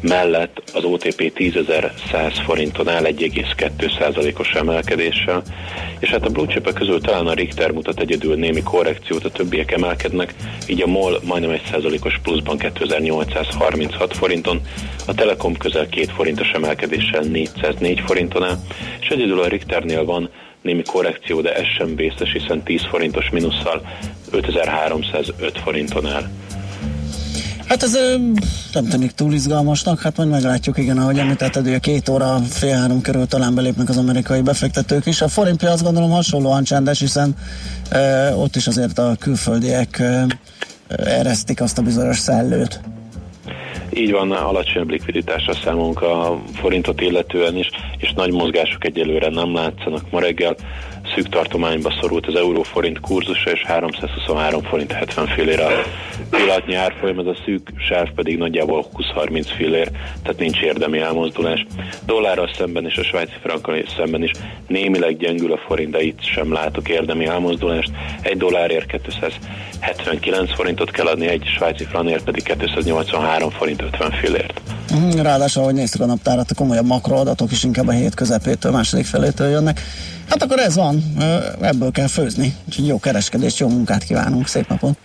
mellett 0.00 0.62
az 0.74 0.84
OTP 0.84 1.32
10.100 1.38 2.40
forinton 2.44 2.88
áll 2.88 3.02
1,2%-os 3.02 4.54
emelkedéssel, 4.54 5.42
és 5.98 6.10
hát 6.10 6.24
a 6.24 6.30
blue 6.30 6.46
chip 6.46 6.72
közül 6.72 7.00
talán 7.00 7.26
a 7.26 7.32
Richter 7.32 7.70
mutat 7.70 8.00
egyedül 8.00 8.34
némi 8.34 8.62
korrekciót, 8.62 9.24
a 9.24 9.30
többiek 9.30 9.72
emelkednek, 9.72 10.34
így 10.68 10.82
a 10.82 10.86
MOL 10.86 11.20
majdnem 11.24 11.60
1%-os 11.72 12.18
pluszban 12.22 12.58
2836 12.58 14.16
forinton, 14.16 14.60
a 15.06 15.14
Telekom 15.14 15.56
közel 15.56 15.88
2 15.88 16.04
forintos 16.04 16.50
emelkedéssel 16.50 17.22
404 17.22 18.00
forinton 18.00 18.44
áll, 18.44 18.56
és 19.00 19.08
egyedül 19.08 19.40
a 19.40 19.48
Richternél 19.48 20.04
van 20.04 20.30
némi 20.66 20.82
korrekció, 20.82 21.40
de 21.40 21.54
ez 21.54 21.66
sem 21.78 21.96
vészes, 21.96 22.32
hiszen 22.32 22.62
10 22.62 22.80
forintos 22.90 23.30
minusszal 23.30 23.86
5305 24.30 25.58
forinton 25.58 26.06
áll. 26.06 26.28
Hát 27.68 27.82
ez 27.82 27.98
nem 28.72 28.86
tűnik 28.88 29.10
túl 29.10 29.32
izgalmasnak, 29.32 30.00
hát 30.00 30.16
majd 30.16 30.28
meglátjuk, 30.28 30.78
igen, 30.78 30.98
ahogy 30.98 31.18
említetted, 31.18 31.64
hogy 31.64 31.74
a 31.74 31.78
két 31.78 32.08
óra, 32.08 32.38
fél 32.50 32.76
három 32.76 33.00
körül 33.00 33.26
talán 33.26 33.54
belépnek 33.54 33.88
az 33.88 33.96
amerikai 33.96 34.40
befektetők 34.40 35.06
is. 35.06 35.20
A 35.20 35.28
forint 35.28 35.62
azt 35.62 35.82
gondolom 35.82 36.10
hasonlóan 36.10 36.64
csendes, 36.64 36.98
hiszen 36.98 37.34
e, 37.90 38.34
ott 38.34 38.56
is 38.56 38.66
azért 38.66 38.98
a 38.98 39.16
külföldiek 39.18 39.98
e, 39.98 40.26
eresztik 40.88 41.60
azt 41.60 41.78
a 41.78 41.82
bizonyos 41.82 42.18
szellőt. 42.18 42.80
Így 43.98 44.10
van, 44.10 44.32
alacsonyabb 44.32 44.90
likviditásra 44.90 45.54
számolunk 45.54 46.02
a 46.02 46.40
forintot 46.54 47.00
illetően 47.00 47.56
is, 47.56 47.70
és 47.98 48.12
nagy 48.12 48.32
mozgások 48.32 48.84
egyelőre 48.84 49.28
nem 49.28 49.54
látszanak. 49.54 50.10
Ma 50.10 50.20
reggel 50.20 50.56
szűk 51.16 51.28
tartományba 51.28 51.92
szorult 52.00 52.26
az 52.26 52.34
euró-forint 52.34 53.00
kurzusa, 53.00 53.50
és 53.50 53.62
323 53.64 54.62
forint 54.62 54.92
70 54.92 55.26
fillére 55.26 55.66
a 55.66 55.70
pillanatnyi 56.30 56.74
árfolyam, 56.74 57.18
ez 57.18 57.26
a 57.26 57.36
szűk 57.44 57.72
sáv 57.88 58.10
pedig 58.14 58.38
nagyjából 58.38 58.86
20-30 59.14 59.46
fillér, 59.56 59.90
tehát 60.22 60.38
nincs 60.38 60.60
érdemi 60.60 60.98
elmozdulás. 60.98 61.66
Dollárral 62.06 62.50
szemben 62.56 62.84
és 62.84 62.96
a 62.96 63.02
svájci 63.02 63.32
frankkal 63.42 63.82
szemben 63.96 64.22
is 64.22 64.30
némileg 64.66 65.16
gyengül 65.16 65.52
a 65.52 65.58
forint, 65.66 65.90
de 65.90 66.02
itt 66.02 66.22
sem 66.22 66.52
látok 66.52 66.88
érdemi 66.88 67.26
elmozdulást. 67.26 67.90
Egy 68.22 68.36
dollárért 68.36 68.86
279 68.86 70.54
forintot 70.54 70.90
kell 70.90 71.06
adni, 71.06 71.26
egy 71.26 71.44
svájci 71.56 71.84
frankért 71.84 72.24
pedig 72.24 72.42
283 72.42 73.50
forint 73.50 73.82
50 73.82 74.10
fillért. 74.10 74.60
Mhm, 74.90 75.20
ráadásul, 75.20 75.62
ahogy 75.62 75.74
néztük 75.74 76.00
a 76.00 76.06
naptárat, 76.06 76.50
a 76.50 76.54
komolyabb 76.54 76.86
makroadatok 76.86 77.52
is 77.52 77.64
inkább 77.64 77.88
a 77.88 77.92
hét 77.92 78.14
közepétől, 78.14 78.72
második 78.72 79.04
felétől 79.04 79.48
jönnek. 79.48 79.80
Hát 80.28 80.42
akkor 80.42 80.58
ez 80.58 80.74
van, 80.74 81.02
ebből 81.60 81.90
kell 81.90 82.06
főzni. 82.06 82.54
Úgyhogy 82.68 82.86
jó 82.86 82.98
kereskedést, 82.98 83.58
jó 83.58 83.68
munkát 83.68 84.04
kívánunk, 84.04 84.46
szép 84.46 84.68
napot! 84.68 84.98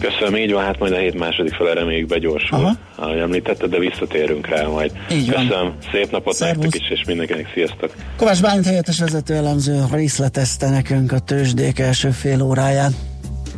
Köszönöm, 0.00 0.36
így 0.36 0.52
van, 0.52 0.64
hát 0.64 0.78
majd 0.78 0.92
a 0.92 0.96
hét 0.96 1.18
második 1.18 1.54
fele 1.54 1.72
reméljük 1.72 2.08
begyorsul, 2.08 2.58
Aha. 2.58 2.76
ahogy 2.96 3.18
említetted, 3.18 3.70
de 3.70 3.78
visszatérünk 3.78 4.46
rá 4.48 4.66
majd. 4.66 4.92
Így 5.10 5.32
van. 5.32 5.46
Köszönöm, 5.46 5.74
szép 5.92 6.10
napot 6.10 6.34
Szervusz. 6.34 6.62
nektek 6.62 6.80
is, 6.80 6.90
és 6.90 7.04
mindenkinek 7.06 7.50
sziasztok! 7.54 7.94
Kovács 8.16 8.40
Bálint 8.40 8.66
helyettes 8.66 8.98
vezető 8.98 9.34
elemző 9.34 9.84
részletezte 9.92 10.70
nekünk 10.70 11.12
a 11.12 11.18
tőzsdék 11.18 11.78
első 11.78 12.10
fél 12.10 12.42
óráját. 12.42 12.92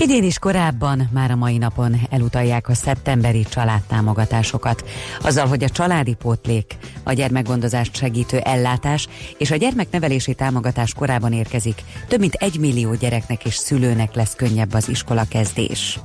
Idén 0.00 0.24
is 0.24 0.38
korábban, 0.38 1.08
már 1.12 1.30
a 1.30 1.36
mai 1.36 1.58
napon 1.58 1.96
elutalják 2.10 2.68
a 2.68 2.74
szeptemberi 2.74 3.42
családtámogatásokat. 3.42 4.84
Azzal, 5.22 5.46
hogy 5.46 5.64
a 5.64 5.68
családi 5.68 6.14
pótlék, 6.14 6.76
a 7.02 7.12
gyermekgondozást 7.12 7.96
segítő 7.96 8.38
ellátás 8.38 9.08
és 9.38 9.50
a 9.50 9.56
gyermeknevelési 9.56 10.34
támogatás 10.34 10.94
korában 10.94 11.32
érkezik, 11.32 11.82
több 12.08 12.20
mint 12.20 12.34
egy 12.34 12.58
millió 12.58 12.94
gyereknek 12.94 13.44
és 13.44 13.54
szülőnek 13.54 14.14
lesz 14.14 14.34
könnyebb 14.34 14.74
az 14.74 14.88
iskola 14.88 15.24
kezdés. 15.28 15.98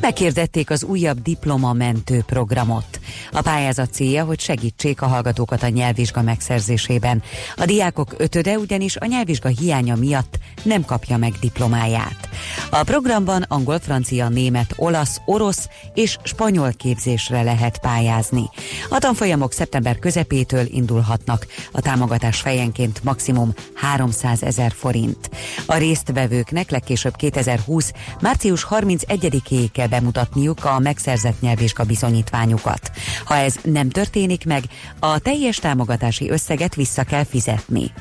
Megkérdették 0.00 0.70
az 0.70 0.84
újabb 0.84 1.22
diplomamentő 1.22 2.22
programot. 2.26 2.99
A 3.32 3.40
pályázat 3.42 3.92
célja, 3.92 4.24
hogy 4.24 4.40
segítsék 4.40 5.02
a 5.02 5.06
hallgatókat 5.06 5.62
a 5.62 5.68
nyelvvizsga 5.68 6.22
megszerzésében. 6.22 7.22
A 7.56 7.64
diákok 7.64 8.14
ötöde 8.16 8.58
ugyanis 8.58 8.96
a 8.96 9.06
nyelvvizsga 9.06 9.48
hiánya 9.48 9.94
miatt 9.94 10.38
nem 10.62 10.84
kapja 10.84 11.16
meg 11.16 11.32
diplomáját. 11.40 12.28
A 12.70 12.82
programban 12.82 13.42
angol, 13.48 13.78
francia, 13.78 14.28
német, 14.28 14.72
olasz, 14.76 15.20
orosz 15.24 15.68
és 15.94 16.16
spanyol 16.22 16.72
képzésre 16.72 17.42
lehet 17.42 17.78
pályázni. 17.78 18.50
A 18.88 18.98
tanfolyamok 18.98 19.52
szeptember 19.52 19.98
közepétől 19.98 20.66
indulhatnak. 20.66 21.46
A 21.72 21.80
támogatás 21.80 22.40
fejenként 22.40 23.04
maximum 23.04 23.52
300 23.74 24.42
ezer 24.42 24.72
forint. 24.72 25.30
A 25.66 25.76
résztvevőknek 25.76 26.70
legkésőbb 26.70 27.16
2020. 27.16 27.92
március 28.20 28.66
31-éig 28.70 29.68
kell 29.72 29.86
bemutatniuk 29.86 30.64
a 30.64 30.78
megszerzett 30.78 31.40
nyelvvizsga 31.40 31.84
bizonyítványukat. 31.84 32.90
Ha 33.24 33.36
ez 33.36 33.54
nem 33.62 33.88
történik 33.88 34.44
meg, 34.44 34.64
a 34.98 35.18
teljes 35.18 35.56
támogatási 35.56 36.30
összeget 36.30 36.74
vissza 36.74 37.02
kell 37.02 37.24
fizetni. 37.24 37.92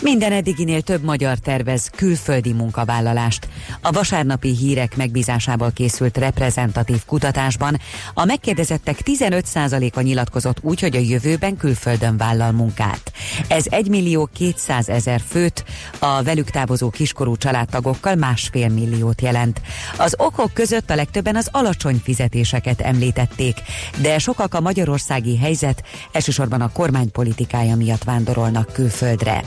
Minden 0.00 0.32
eddiginél 0.32 0.80
több 0.80 1.02
magyar 1.02 1.38
tervez 1.38 1.90
külföldi 1.96 2.52
munkavállalást. 2.52 3.48
A 3.80 3.90
vasárnapi 3.90 4.56
hírek 4.56 4.96
megbízásából 4.96 5.70
készült 5.72 6.16
reprezentatív 6.16 7.04
kutatásban 7.04 7.80
a 8.14 8.24
megkérdezettek 8.24 8.98
15%-a 9.04 10.00
nyilatkozott 10.00 10.58
úgy, 10.62 10.80
hogy 10.80 10.96
a 10.96 11.00
jövőben 11.00 11.56
külföldön 11.56 12.16
vállal 12.16 12.52
munkát. 12.52 13.12
Ez 13.48 13.64
1 13.68 13.88
millió 13.88 14.28
200 14.34 14.88
ezer 14.88 15.20
főt, 15.28 15.64
a 15.98 16.22
velük 16.22 16.50
távozó 16.50 16.90
kiskorú 16.90 17.36
családtagokkal 17.36 18.14
másfél 18.14 18.68
milliót 18.68 19.20
jelent. 19.20 19.60
Az 19.98 20.14
okok 20.18 20.52
között 20.52 20.90
a 20.90 20.94
legtöbben 20.94 21.36
az 21.36 21.48
alacsony 21.52 22.00
fizetéseket 22.04 22.80
említették, 22.80 23.56
de 24.00 24.18
sokak 24.26 24.54
a 24.54 24.60
magyarországi 24.60 25.36
helyzet, 25.36 25.82
elsősorban 26.12 26.60
a 26.60 26.72
kormánypolitikája 26.72 27.76
miatt 27.76 28.04
vándorolnak 28.04 28.72
külföldre. 28.72 29.44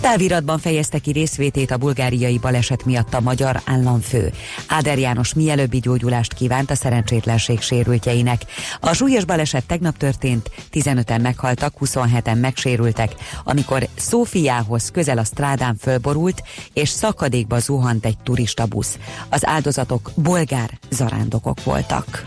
Táviratban 0.00 0.58
fejezte 0.58 0.98
ki 0.98 1.12
részvétét 1.12 1.70
a 1.70 1.76
bulgáriai 1.76 2.38
baleset 2.38 2.84
miatt 2.84 3.14
a 3.14 3.20
magyar 3.20 3.60
államfő. 3.64 4.32
Áder 4.68 4.98
János 4.98 5.34
mielőbbi 5.34 5.78
gyógyulást 5.78 6.34
kívánt 6.34 6.70
a 6.70 6.74
szerencsétlenség 6.74 7.60
sérültjeinek. 7.60 8.42
A 8.80 8.92
súlyos 8.92 9.24
baleset 9.24 9.66
tegnap 9.66 9.96
történt, 9.96 10.50
15-en 10.72 11.20
meghaltak, 11.20 11.74
27-en 11.80 12.40
megsérültek, 12.40 13.14
amikor 13.44 13.88
Szófiához 13.96 14.90
közel 14.90 15.18
a 15.18 15.24
strádán 15.24 15.76
fölborult, 15.76 16.42
és 16.72 16.88
szakadékba 16.88 17.58
zuhant 17.58 18.04
egy 18.04 18.18
turistabusz. 18.18 18.98
Az 19.28 19.46
áldozatok 19.46 20.10
bolgár 20.14 20.78
zarándokok 20.90 21.64
voltak. 21.64 22.24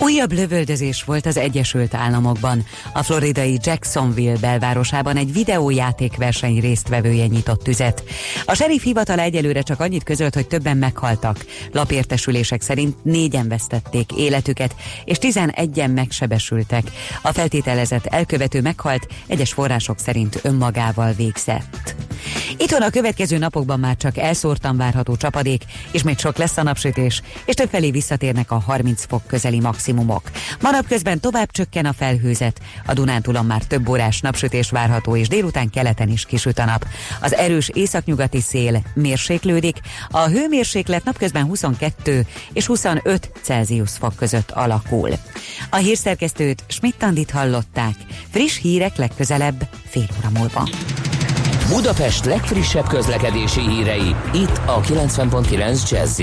Újabb 0.00 0.32
lövöldözés 0.32 1.04
volt 1.04 1.26
az 1.26 1.36
Egyesült 1.36 1.94
Államokban. 1.94 2.64
A 2.92 3.02
floridai 3.02 3.58
Jacksonville 3.62 4.36
belvárosában 4.36 5.16
egy 5.16 5.32
videójátékverseny 5.32 6.60
résztvevője 6.60 7.26
nyitott 7.26 7.62
tüzet. 7.62 8.02
A 8.44 8.54
sheriff 8.54 8.82
hivatal 8.82 9.18
egyelőre 9.18 9.62
csak 9.62 9.80
annyit 9.80 10.02
közölt, 10.02 10.34
hogy 10.34 10.46
többen 10.46 10.76
meghaltak. 10.76 11.44
Lapértesülések 11.72 12.60
szerint 12.60 13.04
négyen 13.04 13.48
vesztették 13.48 14.12
életüket, 14.12 14.74
és 15.04 15.18
tizenegyen 15.18 15.90
megsebesültek. 15.90 16.82
A 17.22 17.32
feltételezett 17.32 18.06
elkövető 18.06 18.60
meghalt, 18.60 19.06
egyes 19.26 19.52
források 19.52 19.98
szerint 19.98 20.40
önmagával 20.42 21.12
végzett. 21.12 21.94
Itthon 22.56 22.82
a 22.82 22.90
következő 22.90 23.38
napokban 23.38 23.80
már 23.80 23.96
csak 23.96 24.18
elszórtan 24.18 24.76
várható 24.76 25.16
csapadék, 25.16 25.64
és 25.90 26.02
még 26.02 26.18
sok 26.18 26.36
lesz 26.36 26.56
a 26.56 26.62
napsütés, 26.62 27.22
és 27.44 27.54
többfelé 27.54 27.90
visszatérnek 27.90 28.50
a 28.50 28.58
30 28.58 29.04
fok 29.04 29.26
közeli 29.26 29.58
maximumok. 29.92 30.30
Ma 30.60 30.70
napközben 30.70 31.20
tovább 31.20 31.50
csökken 31.50 31.84
a 31.84 31.92
felhőzet, 31.92 32.60
a 32.86 32.92
Dunántúlon 32.92 33.46
már 33.46 33.62
több 33.62 33.88
órás 33.88 34.20
napsütés 34.20 34.70
várható, 34.70 35.16
és 35.16 35.28
délután 35.28 35.70
keleten 35.70 36.08
is 36.08 36.24
kisüt 36.24 36.58
a 36.58 36.64
nap. 36.64 36.86
Az 37.20 37.34
erős 37.34 37.68
északnyugati 37.68 38.40
szél 38.40 38.82
mérséklődik, 38.94 39.76
a 40.10 40.26
hőmérséklet 40.26 41.04
napközben 41.04 41.44
22 41.44 42.26
és 42.52 42.66
25 42.66 43.30
Celsius 43.42 43.90
fok 43.90 44.16
között 44.16 44.50
alakul. 44.50 45.10
A 45.70 45.76
hírszerkesztőt 45.76 46.64
Schmidt-Tandit 46.66 47.30
hallották, 47.30 47.94
friss 48.30 48.58
hírek 48.60 48.96
legközelebb 48.96 49.68
fél 49.88 50.06
óra 50.18 50.30
múlva. 50.38 50.68
Budapest 51.68 52.24
legfrissebb 52.24 52.86
közlekedési 52.86 53.60
hírei, 53.60 54.14
itt 54.32 54.60
a 54.66 54.80
90.9 54.80 55.90
jazz 55.90 56.20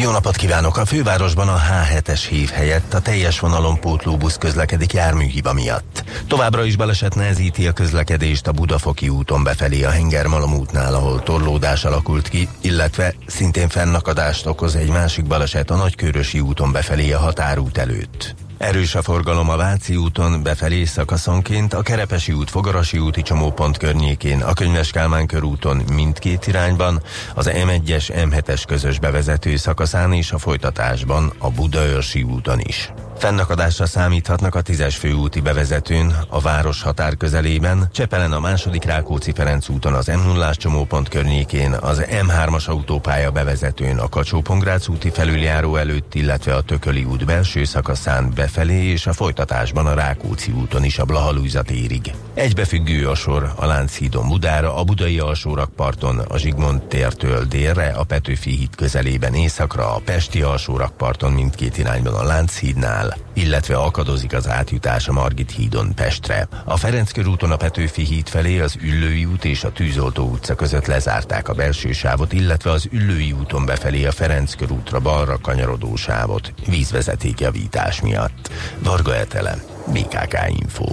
jó 0.00 0.10
napot 0.10 0.36
kívánok! 0.36 0.76
A 0.76 0.84
fővárosban 0.84 1.48
a 1.48 1.58
H7-es 1.58 2.26
hív 2.28 2.50
helyett 2.50 2.94
a 2.94 3.00
teljes 3.00 3.40
vonalon 3.40 3.80
pótlóbusz 3.80 4.36
közlekedik 4.36 4.92
járműhiba 4.92 5.52
miatt. 5.52 6.04
Továbbra 6.26 6.64
is 6.64 6.76
baleset 6.76 7.14
nehezíti 7.14 7.66
a 7.66 7.72
közlekedést 7.72 8.46
a 8.46 8.52
Budafoki 8.52 9.08
úton 9.08 9.42
befelé 9.42 9.82
a 9.82 9.90
Hengermalom 9.90 10.54
útnál, 10.54 10.94
ahol 10.94 11.22
torlódás 11.22 11.84
alakult 11.84 12.28
ki, 12.28 12.48
illetve 12.60 13.14
szintén 13.26 13.68
fennakadást 13.68 14.46
okoz 14.46 14.76
egy 14.76 14.90
másik 14.90 15.26
baleset 15.26 15.70
a 15.70 15.76
Nagykörösi 15.76 16.40
úton 16.40 16.72
befelé 16.72 17.12
a 17.12 17.18
határút 17.18 17.78
előtt. 17.78 18.34
Erős 18.58 18.94
a 18.94 19.02
forgalom 19.02 19.48
a 19.48 19.56
Váci 19.56 19.96
úton 19.96 20.42
befelé 20.42 20.84
szakaszonként, 20.84 21.74
a 21.74 21.82
Kerepesi 21.82 22.32
út 22.32 22.50
Fogarasi 22.50 22.98
úti 22.98 23.22
csomópont 23.22 23.76
környékén, 23.76 24.42
a 24.42 24.52
Könyves 24.52 24.90
Kálmán 24.90 25.26
körúton 25.26 25.82
mindkét 25.92 26.46
irányban, 26.46 27.02
az 27.34 27.50
M1-es 27.54 28.10
M7-es 28.30 28.62
közös 28.66 28.98
bevezető 28.98 29.56
szakaszán 29.56 30.12
és 30.12 30.32
a 30.32 30.38
folytatásban 30.38 31.32
a 31.38 31.50
Budaörsi 31.50 32.22
úton 32.22 32.60
is. 32.60 32.92
Fennakadásra 33.18 33.86
számíthatnak 33.86 34.54
a 34.54 34.60
tízes 34.60 34.96
főúti 34.96 35.40
bevezetőn, 35.40 36.14
a 36.28 36.40
város 36.40 36.82
határ 36.82 37.16
közelében, 37.16 37.88
Csepelen 37.92 38.32
a 38.32 38.40
második 38.40 38.84
Rákóczi-Ferenc 38.84 39.68
úton 39.68 39.94
az 39.94 40.06
m 40.06 40.26
0 40.26 40.54
csomópont 40.54 41.08
környékén, 41.08 41.72
az 41.72 42.04
M3-as 42.10 42.66
autópálya 42.66 43.30
bevezetőn, 43.30 43.98
a 43.98 44.08
kacsó 44.08 44.42
úti 44.88 45.10
felüljáró 45.10 45.76
előtt, 45.76 46.14
illetve 46.14 46.54
a 46.54 46.60
Tököli 46.60 47.04
út 47.04 47.24
belső 47.24 47.64
szakaszán 47.64 48.32
befelé 48.34 48.84
és 48.84 49.06
a 49.06 49.12
folytatásban 49.12 49.86
a 49.86 49.94
Rákóczi 49.94 50.52
úton 50.52 50.84
is 50.84 50.98
a 50.98 51.04
Blahalújza 51.04 51.62
térig. 51.62 52.12
Egybefüggő 52.34 53.08
a 53.08 53.14
sor 53.14 53.52
a 53.56 53.66
Lánchídon 53.66 54.28
Budára, 54.28 54.76
a 54.76 54.84
Budai 54.84 55.18
alsórakparton, 55.18 56.18
a 56.18 56.38
Zsigmond 56.38 56.82
tértől 56.82 57.44
délre, 57.44 57.88
a 57.88 58.04
Petőfi 58.04 58.50
híd 58.50 58.74
közelében 58.76 59.34
északra, 59.34 59.94
a 59.94 60.00
Pesti 60.04 60.42
alsórakparton 60.42 61.32
mindkét 61.32 61.78
irányban 61.78 62.14
a 62.14 62.24
Lánchídnál, 62.24 63.07
el, 63.08 63.16
illetve 63.32 63.76
akadozik 63.76 64.32
az 64.32 64.48
átjutás 64.48 65.08
a 65.08 65.12
Margit 65.12 65.50
hídon 65.50 65.94
Pestre. 65.94 66.48
A 66.64 66.76
Ferenc 66.76 67.12
körúton 67.12 67.50
a 67.50 67.56
Petőfi 67.56 68.02
híd 68.02 68.28
felé 68.28 68.60
az 68.60 68.76
Üllői 68.80 69.24
út 69.24 69.44
és 69.44 69.64
a 69.64 69.72
Tűzoltó 69.72 70.24
utca 70.24 70.54
között 70.54 70.86
lezárták 70.86 71.48
a 71.48 71.52
belső 71.52 71.92
sávot, 71.92 72.32
illetve 72.32 72.70
az 72.70 72.88
Üllői 72.90 73.32
úton 73.32 73.66
befelé 73.66 74.04
a 74.04 74.12
Ferenc 74.12 74.54
körútra 74.54 75.00
balra 75.00 75.38
kanyarodó 75.38 75.96
sávot 75.96 76.52
vízvezetékjavítás 76.66 78.00
miatt. 78.00 78.50
Varga 78.78 79.16
Etele, 79.16 79.58
BKK 79.92 80.36
Info. 80.48 80.84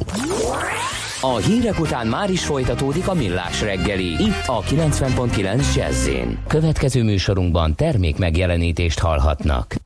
A 1.22 1.36
hírek 1.36 1.80
után 1.80 2.08
már 2.08 2.30
is 2.30 2.46
folytatódik 2.46 3.08
a 3.08 3.14
millás 3.14 3.62
reggeli, 3.62 4.24
itt 4.24 4.44
a 4.46 4.62
90.9 4.62 5.76
jazz 5.76 6.10
Következő 6.48 7.04
műsorunkban 7.04 7.76
termék 7.76 8.18
megjelenítést 8.18 9.00
hallhatnak. 9.00 9.85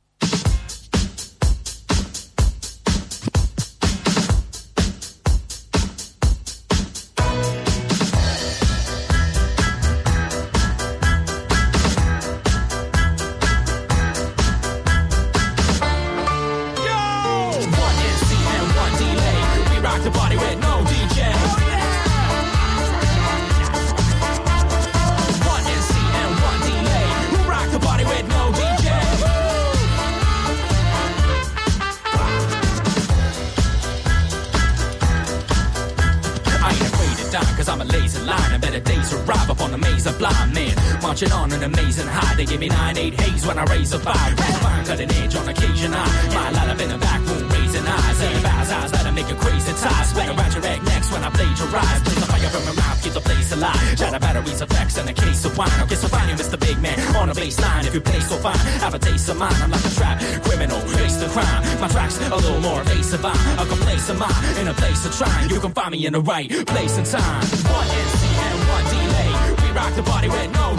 Give 42.60 42.68
me 42.68 42.76
nine, 42.76 42.98
eight 42.98 43.14
haze 43.18 43.46
when 43.46 43.58
I 43.58 43.64
raise 43.72 43.90
a 43.94 43.98
five. 43.98 44.36
We'll 44.36 44.84
cut 44.84 45.00
an 45.00 45.10
edge 45.24 45.34
on 45.34 45.48
occasion. 45.48 45.94
I 45.94 46.04
my 46.28 46.50
light 46.50 46.68
up 46.68 46.78
in 46.78 46.90
the 46.90 46.98
back 46.98 47.24
room, 47.24 47.48
raising 47.48 47.86
eyes. 47.86 48.20
And 48.20 48.42
bows 48.42 48.70
eyes 48.70 48.92
that'll 48.92 49.12
make 49.12 49.30
a 49.30 49.34
crazy 49.34 49.72
tie. 49.80 50.04
Sweat 50.04 50.28
around 50.28 50.52
your 50.52 50.66
egg 50.66 50.82
next 50.84 51.10
when 51.10 51.24
I 51.24 51.30
play 51.30 51.48
your 51.48 51.56
plagiarize. 51.56 52.02
Bring 52.04 52.20
the 52.20 52.26
fire 52.28 52.50
from 52.52 52.64
my 52.68 52.74
mouth, 52.76 53.02
keep 53.02 53.14
the 53.14 53.20
place 53.20 53.52
alive. 53.52 53.80
Shadow 53.96 54.18
batteries, 54.18 54.60
effects, 54.60 54.98
and 54.98 55.08
a 55.08 55.14
case 55.14 55.42
of 55.46 55.56
wine. 55.56 55.72
I'll 55.80 55.86
get 55.86 55.98
so 56.04 56.08
fine, 56.08 56.36
Mr. 56.36 56.60
Big 56.60 56.78
Man 56.82 57.00
on 57.16 57.28
the 57.28 57.34
baseline. 57.34 57.86
If 57.86 57.94
you 57.94 58.02
play 58.02 58.20
so 58.20 58.36
fine, 58.36 58.58
have 58.84 58.92
a 58.92 58.98
taste 58.98 59.30
of 59.30 59.38
mine. 59.38 59.56
I'm 59.62 59.70
like 59.70 59.84
a 59.84 59.94
trap 59.96 60.20
criminal, 60.44 60.80
face 61.00 61.16
the 61.16 61.28
crime. 61.28 61.80
My 61.80 61.88
tracks 61.88 62.20
a 62.20 62.28
little 62.28 62.60
more 62.60 62.82
evasive. 62.82 63.24
I'm 63.24 63.58
a 63.58 63.64
complacent 63.64 64.18
mind 64.18 64.58
in 64.60 64.68
a 64.68 64.74
place 64.74 65.06
of 65.06 65.16
trying. 65.16 65.48
You 65.48 65.60
can 65.60 65.72
find 65.72 65.92
me 65.92 66.04
in 66.04 66.12
the 66.12 66.20
right 66.20 66.50
place 66.66 66.98
and 66.98 67.06
time. 67.06 67.40
One 67.72 67.88
NC 67.88 68.20
and 68.44 68.58
one 68.68 68.84
delay. 68.92 69.32
We 69.64 69.68
rock 69.72 69.94
the 69.96 70.02
body 70.02 70.28
with 70.28 70.52
no 70.52 70.69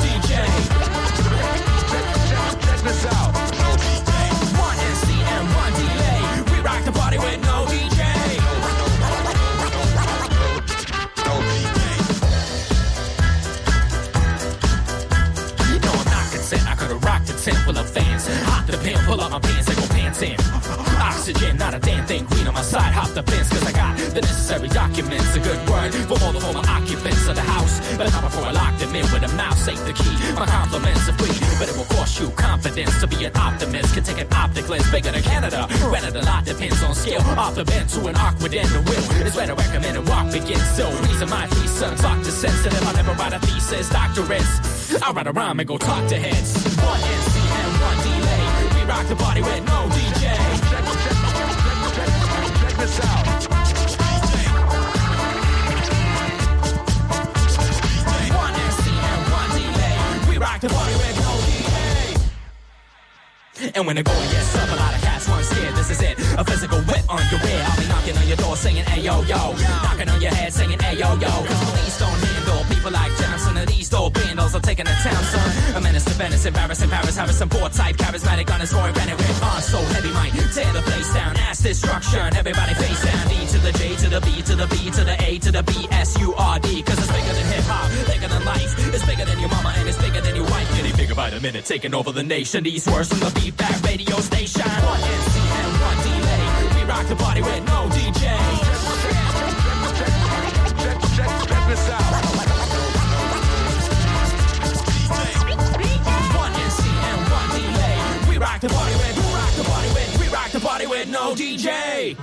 this 2.84 3.06
out. 3.06 3.32
One 4.58 4.78
NC 4.78 5.06
one 5.54 5.74
delay. 5.74 6.22
We 6.52 6.58
rock 6.66 6.84
the 6.84 6.92
party 6.92 7.18
with 7.20 7.40
no 7.44 7.66
DJ. 7.70 8.02
No, 15.86 15.92
I'm 15.92 16.10
not 16.10 16.26
content. 16.32 16.66
I 16.68 16.76
could've 16.76 17.04
rocked 17.04 17.30
a 17.30 17.34
tent 17.34 17.58
full 17.60 17.78
of 17.78 17.88
fans. 17.88 18.26
The 18.66 18.78
pull 19.06 19.18
my 19.30 19.40
pants 19.40 19.68
and 19.68 19.78
go 19.78 19.88
pants 19.94 20.22
in. 20.24 20.38
Oxygen, 20.98 21.58
not 21.58 21.74
a 21.76 21.80
damn 21.80 22.06
thing. 22.08 22.26
Green 22.26 22.48
on 22.48 22.54
my 22.56 22.64
side, 22.64 22.94
hop 22.94 23.10
the 23.10 23.22
fence, 23.24 23.50
cause 23.50 23.64
I 23.64 23.74
got 23.74 23.98
the 23.98 24.22
necessary 24.22 24.70
documents. 24.70 25.36
A 25.36 25.40
good 25.40 25.70
word 25.70 25.94
for 25.94 26.18
all 26.24 26.32
the 26.32 26.40
former 26.40 26.64
occupants 26.68 27.28
of 27.28 27.36
the 27.36 27.42
house. 27.42 27.80
But 27.98 28.10
not 28.12 28.24
before 28.24 28.46
I 28.46 28.52
lock 28.52 28.78
them 28.80 28.96
in 28.96 29.04
with 29.14 29.22
a 29.22 29.36
mouse, 29.36 29.66
safe 29.66 29.84
the 29.86 29.94
key. 29.94 30.16
My 30.34 30.48
compliments 30.48 31.08
are 31.10 31.18
free, 31.20 31.41
but 31.62 31.70
it 31.70 31.78
will 31.78 31.86
cost 31.94 32.20
you 32.20 32.28
confidence 32.32 33.00
to 33.00 33.06
be 33.06 33.24
an 33.24 33.38
optimist. 33.38 33.94
Can 33.94 34.04
take 34.04 34.20
an 34.20 34.34
optic 34.34 34.68
lens 34.68 34.90
bigger 34.90 35.12
than 35.12 35.22
Canada. 35.22 35.68
Rented 35.94 36.16
a 36.16 36.24
lot 36.26 36.44
depends 36.44 36.82
on 36.82 36.96
skill. 36.96 37.22
Off 37.38 37.54
the 37.54 37.64
bend 37.64 37.88
to 37.90 38.08
an 38.08 38.16
awkward 38.16 38.56
end, 38.56 38.68
the 38.70 38.82
will 38.82 39.28
is 39.28 39.36
where 39.36 39.46
to 39.46 39.54
recommend 39.54 40.10
walk 40.10 40.32
begins. 40.32 40.68
So, 40.72 40.90
reason 41.06 41.30
my 41.30 41.46
three 41.46 41.68
sons 41.68 42.02
talk 42.02 42.18
to 42.24 42.32
sensitive. 42.32 42.82
I 42.82 42.94
never 42.94 43.14
write 43.14 43.34
a 43.34 43.40
thesis, 43.46 43.90
doctorates, 43.90 45.04
I'll 45.04 45.14
write 45.14 45.28
a 45.28 45.34
rhyme 45.34 45.60
and 45.60 45.68
go 45.68 45.78
talk 45.78 46.08
to 46.10 46.18
heads. 46.18 46.52
One 46.82 47.00
NC 47.00 47.36
and 47.62 47.74
one 47.86 48.00
delay. 48.10 48.44
We 48.74 48.82
rock 48.90 49.06
the 49.06 49.16
party 49.16 49.42
with 49.44 49.64
no 49.64 49.86
DJ. 49.94 50.34
Check, 50.66 50.84
check, 51.04 51.18
check, 51.94 52.10
check 52.58 52.78
this 52.78 53.00
out. 53.06 53.32
rock 60.42 60.60
the 60.60 60.70
party 60.70 60.94
with 60.96 61.11
And 63.62 63.86
when 63.86 63.96
the 63.96 64.02
going 64.02 64.30
gets 64.34 64.56
up, 64.58 64.70
a 64.74 64.76
lot 64.76 64.96
of 64.96 65.02
cats 65.02 65.30
run 65.30 65.44
scared. 65.44 65.76
This 65.76 65.92
is 65.92 66.02
it, 66.02 66.18
a 66.34 66.44
physical 66.44 66.82
whip 66.82 67.06
on 67.06 67.22
your 67.30 67.40
rear. 67.46 67.62
I'll 67.62 67.78
be 67.78 67.86
knocking 67.86 68.18
on 68.18 68.28
your 68.28 68.38
door 68.38 68.58
saying, 68.58 68.82
hey 68.90 69.02
yo 69.06 69.22
yo, 69.30 69.54
knocking 69.86 70.10
on 70.10 70.20
your 70.20 70.34
head 70.34 70.52
saying, 70.52 70.80
hey 70.82 70.98
yo 70.98 71.14
yo. 71.22 71.30
Cause 71.30 71.62
police 71.70 72.00
don't 72.00 72.10
handle 72.10 72.66
people 72.74 72.92
like 72.92 73.14
Johnson 73.22 73.58
and 73.58 73.70
these 73.70 73.90
dope 73.90 74.14
bandals 74.14 74.56
are 74.56 74.66
taking 74.66 74.86
the 74.86 74.98
town, 75.06 75.24
son. 75.30 75.78
A 75.78 75.82
menace 75.82 76.06
to 76.06 76.14
Venice, 76.18 76.46
embarrassing 76.46 76.90
Paris, 76.90 77.16
Harrison, 77.16 77.48
board 77.50 77.72
type, 77.74 77.98
charismatic 77.98 78.50
on 78.52 78.60
his 78.62 78.74
roaring 78.74 78.96
Bennett 78.96 79.18
with 79.18 79.44
on 79.44 79.62
so 79.62 79.78
heavy 79.94 80.12
might 80.12 80.34
tear 80.54 80.74
the 80.74 80.82
place 80.82 81.14
down. 81.14 81.38
Ass 81.38 81.62
destruction, 81.62 82.36
everybody 82.36 82.74
face 82.74 83.06
down. 83.06 83.28
D 83.30 83.46
to 83.46 83.60
the 83.60 83.72
J 83.78 83.96
to 83.96 84.10
the 84.10 84.22
B 84.22 84.42
to 84.42 84.56
the 84.56 84.68
B 84.74 84.90
to 84.90 85.04
the 85.06 85.16
A 85.22 85.38
to 85.38 85.52
the 85.52 85.64
B 85.64 85.88
S 85.92 86.18
U 86.20 86.34
R 86.34 86.58
D. 86.58 86.82
Cause 86.82 86.98
it's 86.98 87.12
bigger 87.14 87.34
than 87.34 87.46
hip 87.54 87.66
hop, 87.70 87.86
bigger 88.10 88.28
than 88.28 88.44
life. 88.44 88.74
It's 88.90 89.06
bigger 89.06 89.26
than 89.26 89.40
your 89.40 89.50
mama 89.50 89.74
and 89.78 89.88
it's 89.88 90.02
bigger 90.02 90.22
than 90.22 90.36
your 90.36 90.50
wife. 90.50 90.81
By 91.16 91.30
the 91.30 91.40
minute, 91.42 91.66
taking 91.66 91.94
over 91.94 92.12
the 92.12 92.24
nation. 92.24 92.64
These 92.64 92.88
words 92.88 93.10
from 93.10 93.20
the 93.20 93.32
feedback 93.40 93.84
radio 93.84 94.16
station. 94.20 94.62
One 94.62 95.02
NC 95.02 95.36
and 95.60 95.72
one 95.82 95.98
delay. 96.08 96.44
We 96.76 96.84
rock 96.88 97.06
the 97.08 97.16
party 97.16 97.42
with 97.42 97.64
no 97.66 97.90
DJ. 97.90 98.24
One 106.42 106.54
NC 106.54 106.84
and 107.10 107.22
one 107.38 107.50
delay. 107.58 107.98
We 108.30 108.38
rock 108.38 108.60
the 108.62 108.70
party 108.70 108.96
with, 108.96 109.18
we 109.18 109.34
rock 109.34 109.54
the 109.58 109.64
party 109.64 109.90
with, 109.94 110.20
we 110.22 110.28
rock 110.30 110.52
the 110.52 110.60
party 110.60 110.86
with 110.88 111.08
no 111.10 111.34
DJ. 111.36 112.16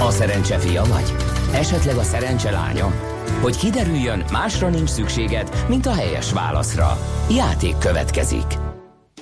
A 0.00 0.10
szerencse 0.10 0.58
fia 0.58 0.84
vagy? 0.84 1.12
Esetleg 1.52 1.96
a 1.96 2.02
szerencse 2.02 2.50
lánya? 2.50 3.13
Hogy 3.44 3.56
kiderüljön, 3.56 4.24
másra 4.32 4.68
nincs 4.68 4.88
szükséged, 4.88 5.64
mint 5.68 5.86
a 5.86 5.92
helyes 5.92 6.32
válaszra. 6.32 6.98
Játék 7.30 7.78
következik. 7.78 8.44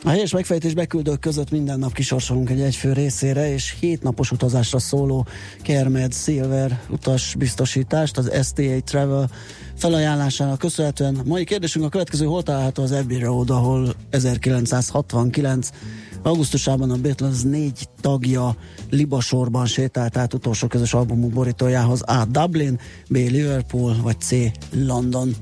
A 0.04 0.08
helyes 0.08 0.32
megfejtés 0.32 0.74
beküldők 0.74 1.20
között 1.20 1.50
minden 1.50 1.78
nap 1.78 1.92
kisorsolunk 1.92 2.50
egy 2.50 2.60
egyfő 2.60 2.92
részére, 2.92 3.52
és 3.52 3.76
hét 3.80 4.02
napos 4.02 4.30
utazásra 4.30 4.78
szóló 4.78 5.26
Kermed 5.62 6.14
Silver 6.14 6.80
utas 6.90 7.34
biztosítást, 7.38 8.18
az 8.18 8.30
STA 8.42 8.82
Travel 8.84 9.30
felajánlásának 9.76 10.58
köszönhetően. 10.58 11.20
Mai 11.24 11.44
kérdésünk 11.44 11.84
a 11.84 11.88
következő, 11.88 12.24
hol 12.24 12.42
található 12.42 12.82
az 12.82 12.92
Abbey 12.92 13.18
Road, 13.18 13.50
ahol 13.50 13.94
1969 14.10 15.68
augusztusában 16.22 16.90
a 16.90 16.96
Beatles 16.96 17.42
négy 17.42 17.88
tagja 18.00 18.56
libasorban 18.90 19.66
sétált 19.66 20.16
át 20.16 20.34
utolsó 20.34 20.66
közös 20.66 20.94
albumuk 20.94 21.32
borítójához 21.32 22.02
A. 22.02 22.24
Dublin, 22.24 22.80
B. 23.08 23.14
Liverpool 23.14 23.96
vagy 24.02 24.20
C. 24.20 24.30
London. 24.86 25.34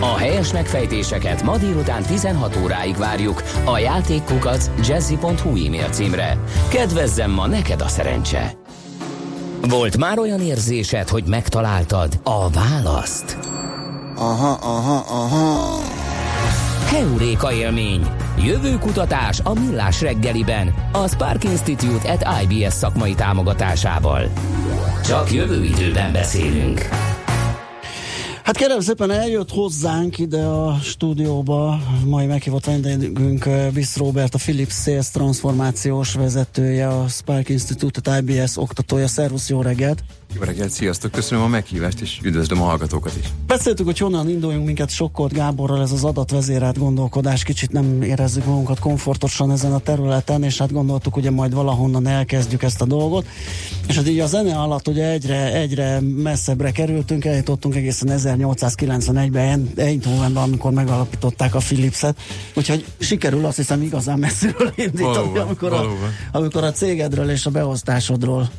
A 0.00 0.16
helyes 0.16 0.52
megfejtéseket 0.52 1.42
ma 1.42 1.56
délután 1.56 2.02
16 2.02 2.58
óráig 2.62 2.96
várjuk 2.96 3.42
a 3.64 3.78
játékkukac 3.78 4.70
jazzy.hu 4.88 5.66
e-mail 5.66 5.88
címre. 5.90 6.38
Kedvezzem 6.68 7.30
ma 7.30 7.46
neked 7.46 7.80
a 7.80 7.88
szerencse! 7.88 8.56
Volt 9.68 9.96
már 9.96 10.18
olyan 10.18 10.40
érzésed, 10.40 11.08
hogy 11.08 11.24
megtaláltad 11.26 12.20
a 12.22 12.50
választ? 12.50 13.38
Aha, 14.16 14.58
aha, 14.60 15.04
aha. 15.08 15.97
Heuréka 16.86 17.52
élmény. 17.52 18.06
Jövő 18.44 18.78
kutatás 18.78 19.40
a 19.40 19.52
Millás 19.52 20.00
reggeliben, 20.00 20.74
a 20.92 21.08
Spark 21.08 21.44
Institute 21.44 22.12
at 22.12 22.26
IBS 22.42 22.72
szakmai 22.72 23.14
támogatásával. 23.14 24.28
Csak 25.04 25.32
jövő 25.32 25.64
időben 25.64 26.12
beszélünk. 26.12 26.88
Hát 28.42 28.56
kérem 28.56 28.80
szépen 28.80 29.10
eljött 29.10 29.50
hozzánk 29.50 30.18
ide 30.18 30.44
a 30.44 30.78
stúdióba, 30.82 31.80
mai 32.04 32.26
meghívott 32.26 32.64
vendégünk 32.64 33.46
eh, 33.46 33.70
Bisz 33.70 33.96
Robert, 33.96 34.34
a 34.34 34.38
Philips 34.38 34.82
Sales 34.82 35.10
transformációs 35.10 36.14
vezetője, 36.14 36.88
a 36.88 37.08
Spark 37.08 37.48
Institute, 37.48 38.18
IBS 38.18 38.56
oktatója. 38.56 39.08
Szervusz, 39.08 39.48
jó 39.48 39.62
reggelt! 39.62 40.02
Jó 40.34 40.42
reggelt, 40.42 40.70
sziasztok! 40.70 41.10
Köszönöm 41.10 41.44
a 41.44 41.48
meghívást, 41.48 42.00
és 42.00 42.18
üdvözlöm 42.22 42.62
a 42.62 42.64
hallgatókat 42.64 43.16
is. 43.20 43.28
Beszéltük, 43.46 43.86
hogy 43.86 43.98
honnan 43.98 44.28
induljunk 44.28 44.66
minket 44.66 44.90
sokkolt 44.90 45.32
Gáborral, 45.32 45.82
ez 45.82 45.92
az 45.92 46.04
adatvezérelt 46.04 46.78
gondolkodás, 46.78 47.42
kicsit 47.42 47.72
nem 47.72 48.02
érezzük 48.02 48.44
magunkat 48.44 48.78
komfortosan 48.78 49.50
ezen 49.50 49.72
a 49.72 49.78
területen, 49.78 50.42
és 50.42 50.58
hát 50.58 50.72
gondoltuk, 50.72 51.16
ugye 51.16 51.30
majd 51.30 51.54
valahonnan 51.54 52.06
elkezdjük 52.06 52.62
ezt 52.62 52.80
a 52.80 52.84
dolgot. 52.84 53.26
És 53.88 53.96
hát 53.96 54.08
így 54.08 54.18
a 54.18 54.26
zene 54.26 54.54
alatt 54.54 54.88
ugye 54.88 55.10
egyre, 55.10 55.52
egyre 55.52 56.00
messzebbre 56.00 56.70
kerültünk, 56.70 57.24
eljutottunk 57.24 57.74
egészen 57.74 58.08
1891-ben 58.12 59.68
Eindhovenben, 59.76 60.42
amikor 60.42 60.72
megalapították 60.72 61.54
a 61.54 61.58
Philipset, 61.58 62.16
úgyhogy 62.54 62.84
sikerül 62.98 63.44
azt 63.44 63.56
hiszem 63.56 63.82
igazán 63.82 64.18
messziről 64.18 64.72
indítani, 64.76 65.02
Valóban, 65.02 65.40
amikor, 65.40 65.72
a, 65.72 65.76
valóban. 65.76 66.10
amikor 66.32 66.64
a 66.64 66.72
cégedről 66.72 67.30
és 67.30 67.46
a 67.46 67.50
beosztásodról 67.50 68.50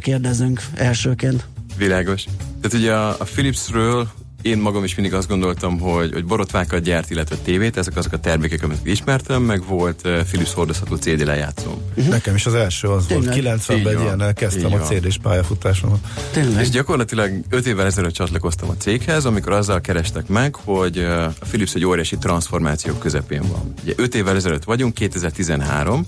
kérdezünk 0.00 0.62
elsőként. 1.10 1.46
Világos. 1.76 2.24
Tehát 2.60 2.76
ugye 2.76 2.94
a, 2.94 3.08
a 3.08 3.24
Philipsről 3.24 4.08
én 4.42 4.58
magam 4.58 4.84
is 4.84 4.94
mindig 4.94 5.14
azt 5.14 5.28
gondoltam, 5.28 5.78
hogy, 5.78 6.12
hogy 6.12 6.24
borotvákat 6.24 6.82
gyárt, 6.82 7.10
illetve 7.10 7.36
tévét, 7.36 7.76
ezek 7.76 7.96
azok 7.96 8.12
a 8.12 8.18
termékek, 8.18 8.62
amiket 8.62 8.86
ismertem, 8.86 9.42
meg 9.42 9.64
volt 9.66 10.00
uh, 10.04 10.22
Philips 10.22 10.52
hordozható 10.52 10.96
CD 10.96 11.24
lejátszóm. 11.24 11.74
Nekem 12.08 12.34
is 12.34 12.46
az 12.46 12.54
első 12.54 12.88
az 12.88 13.06
Tényleg? 13.06 13.42
volt. 13.42 13.60
90-ben 13.60 13.78
Így 13.78 13.86
egy 13.86 14.00
ilyennel 14.00 14.32
kezdtem 14.32 14.72
a. 14.72 14.78
CD-s 14.78 15.18
pályafutásomat. 15.18 15.98
Tényleg? 16.32 16.60
És 16.60 16.70
gyakorlatilag 16.70 17.30
5 17.48 17.66
évvel 17.66 17.86
ezelőtt 17.86 18.14
csatlakoztam 18.14 18.68
a 18.68 18.76
céghez, 18.76 19.24
amikor 19.24 19.52
azzal 19.52 19.80
kerestek 19.80 20.28
meg, 20.28 20.54
hogy 20.54 20.98
uh, 20.98 21.24
a 21.40 21.46
Philips 21.48 21.74
egy 21.74 21.84
óriási 21.84 22.18
transformáció 22.18 22.94
közepén 22.94 23.42
van. 23.52 23.72
Ugye 23.82 23.92
5 23.96 24.14
évvel 24.14 24.36
ezelőtt 24.36 24.64
vagyunk, 24.64 24.94
2013, 24.94 26.06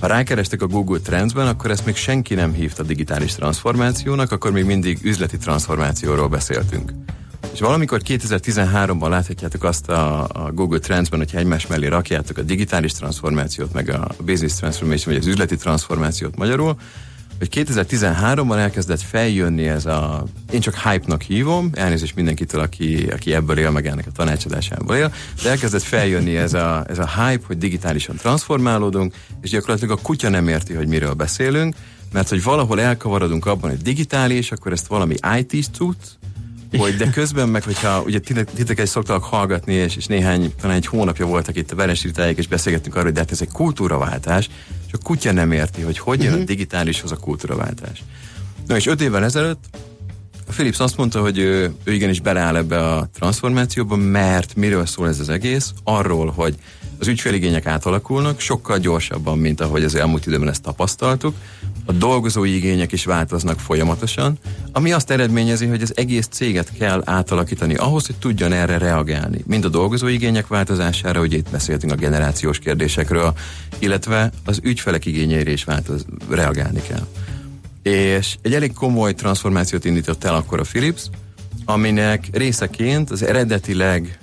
ha 0.00 0.06
rákerestek 0.06 0.62
a 0.62 0.66
Google 0.66 0.98
Trendsben, 0.98 1.46
akkor 1.46 1.70
ezt 1.70 1.86
még 1.86 1.96
senki 1.96 2.34
nem 2.34 2.52
hívta 2.52 2.82
digitális 2.82 3.34
transformációnak, 3.34 4.32
akkor 4.32 4.52
még 4.52 4.64
mindig 4.64 4.98
üzleti 5.02 5.36
transformációról 5.36 6.28
beszéltünk. 6.28 6.92
És 7.52 7.60
valamikor 7.60 8.00
2013-ban 8.04 9.08
láthatjátok 9.08 9.64
azt 9.64 9.88
a, 9.88 10.22
a 10.22 10.52
Google 10.52 10.78
Trendsben, 10.78 11.18
hogyha 11.18 11.38
egymás 11.38 11.66
mellé 11.66 11.86
rakjátok 11.86 12.38
a 12.38 12.42
digitális 12.42 12.92
transformációt, 12.92 13.72
meg 13.72 13.88
a 13.88 14.08
business 14.24 14.54
transformation, 14.54 15.14
vagy 15.14 15.22
az 15.22 15.28
üzleti 15.28 15.56
transformációt 15.56 16.36
magyarul, 16.36 16.76
hogy 17.38 17.48
2013-ban 17.54 18.56
elkezdett 18.56 19.00
feljönni 19.00 19.68
ez 19.68 19.86
a, 19.86 20.24
én 20.52 20.60
csak 20.60 20.74
hype-nak 20.74 21.22
hívom, 21.22 21.70
elnézést 21.72 22.14
mindenkitől, 22.14 22.60
aki, 22.60 23.06
aki 23.12 23.34
ebből 23.34 23.58
él, 23.58 23.70
meg 23.70 23.86
ennek 23.86 24.06
a 24.06 24.12
tanácsadásából 24.12 24.96
él, 24.96 25.12
de 25.42 25.50
elkezdett 25.50 25.82
feljönni 25.82 26.36
ez 26.36 26.54
a, 26.54 26.84
ez 26.88 26.98
a 26.98 27.08
hype, 27.08 27.46
hogy 27.46 27.58
digitálisan 27.58 28.16
transformálódunk, 28.16 29.14
és 29.40 29.50
gyakorlatilag 29.50 29.98
a 29.98 30.02
kutya 30.02 30.28
nem 30.28 30.48
érti, 30.48 30.74
hogy 30.74 30.86
miről 30.86 31.12
beszélünk, 31.12 31.74
mert 32.12 32.28
hogy 32.28 32.42
valahol 32.42 32.80
elkavarodunk 32.80 33.46
abban, 33.46 33.70
hogy 33.70 33.82
digitális, 33.82 34.52
akkor 34.52 34.72
ezt 34.72 34.86
valami 34.86 35.14
IT-s 35.38 35.66
cucc, 35.72 36.17
hogy 36.78 36.96
de 36.96 37.10
közben 37.10 37.48
meg, 37.48 37.62
hogyha 37.62 38.02
ugye 38.02 38.18
titek- 38.18 38.50
titeket 38.50 38.84
is 38.84 38.90
szoktak 38.90 39.24
hallgatni, 39.24 39.74
és, 39.74 39.96
és 39.96 40.06
néhány, 40.06 40.52
talán 40.60 40.76
egy 40.76 40.86
hónapja 40.86 41.26
voltak 41.26 41.56
itt 41.56 41.70
a 41.70 41.76
Veresítáig, 41.76 42.38
és 42.38 42.46
beszélgettünk 42.46 42.94
arról, 42.94 43.04
hogy 43.04 43.14
de 43.14 43.20
hát 43.20 43.30
ez 43.30 43.40
egy 43.40 43.52
kultúraváltás, 43.52 44.48
és 44.86 44.92
a 44.92 44.98
kutya 45.02 45.32
nem 45.32 45.52
érti, 45.52 45.82
hogy 45.82 45.98
hogy 45.98 46.22
jön 46.22 46.40
a 46.40 46.44
digitálishoz 46.44 47.12
a 47.12 47.16
kultúraváltás. 47.16 48.02
Na 48.66 48.76
és 48.76 48.86
öt 48.86 49.00
évvel 49.00 49.24
ezelőtt 49.24 49.64
a 50.48 50.52
Philips 50.52 50.80
azt 50.80 50.96
mondta, 50.96 51.20
hogy 51.20 51.38
ő, 51.38 51.74
ő 51.84 51.92
igenis 51.92 52.20
beleáll 52.20 52.56
ebbe 52.56 52.84
a 52.84 53.08
transformációba, 53.14 53.96
mert 53.96 54.54
miről 54.56 54.86
szól 54.86 55.08
ez 55.08 55.20
az 55.20 55.28
egész? 55.28 55.72
Arról, 55.84 56.30
hogy 56.30 56.54
az 56.98 57.06
ügyféligények 57.06 57.66
átalakulnak 57.66 58.40
sokkal 58.40 58.78
gyorsabban, 58.78 59.38
mint 59.38 59.60
ahogy 59.60 59.84
az 59.84 59.94
elmúlt 59.94 60.26
időben 60.26 60.48
ezt 60.48 60.62
tapasztaltuk. 60.62 61.34
A 61.88 61.92
dolgozói 61.92 62.54
igények 62.54 62.92
is 62.92 63.04
változnak 63.04 63.60
folyamatosan, 63.60 64.38
ami 64.72 64.92
azt 64.92 65.10
eredményezi, 65.10 65.66
hogy 65.66 65.82
az 65.82 65.96
egész 65.96 66.26
céget 66.26 66.72
kell 66.78 67.02
átalakítani 67.04 67.74
ahhoz, 67.74 68.06
hogy 68.06 68.16
tudjon 68.16 68.52
erre 68.52 68.78
reagálni. 68.78 69.44
Mind 69.46 69.64
a 69.64 69.68
dolgozói 69.68 70.12
igények 70.12 70.46
változására, 70.46 71.20
ugye 71.20 71.36
itt 71.36 71.50
beszéltünk 71.50 71.92
a 71.92 71.96
generációs 71.96 72.58
kérdésekről, 72.58 73.34
illetve 73.78 74.30
az 74.44 74.60
ügyfelek 74.62 75.06
igényeire 75.06 75.50
is 75.50 75.64
változ, 75.64 76.04
reagálni 76.28 76.82
kell 76.88 77.06
és 77.82 78.36
egy 78.42 78.54
elég 78.54 78.72
komoly 78.72 79.14
transformációt 79.14 79.84
indított 79.84 80.24
el 80.24 80.34
akkor 80.34 80.60
a 80.60 80.62
Philips, 80.62 81.10
aminek 81.64 82.28
részeként 82.32 83.10
az 83.10 83.22
eredetileg 83.22 84.18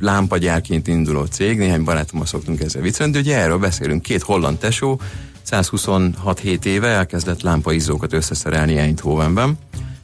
lámpagyárként 0.00 0.88
induló 0.88 1.24
cég, 1.24 1.58
néhány 1.58 1.84
barátommal 1.84 2.26
szoktunk 2.26 2.60
ezzel 2.60 2.82
viccelni, 2.82 3.12
de 3.12 3.18
ugye 3.18 3.36
erről 3.38 3.58
beszélünk, 3.58 4.02
két 4.02 4.22
holland 4.22 4.58
tesó, 4.58 5.00
126-7 5.50 6.64
éve 6.64 6.88
elkezdett 6.88 7.42
lámpaizzókat 7.42 8.12
összeszerelni 8.12 8.76
Eindhovenben, 8.76 9.58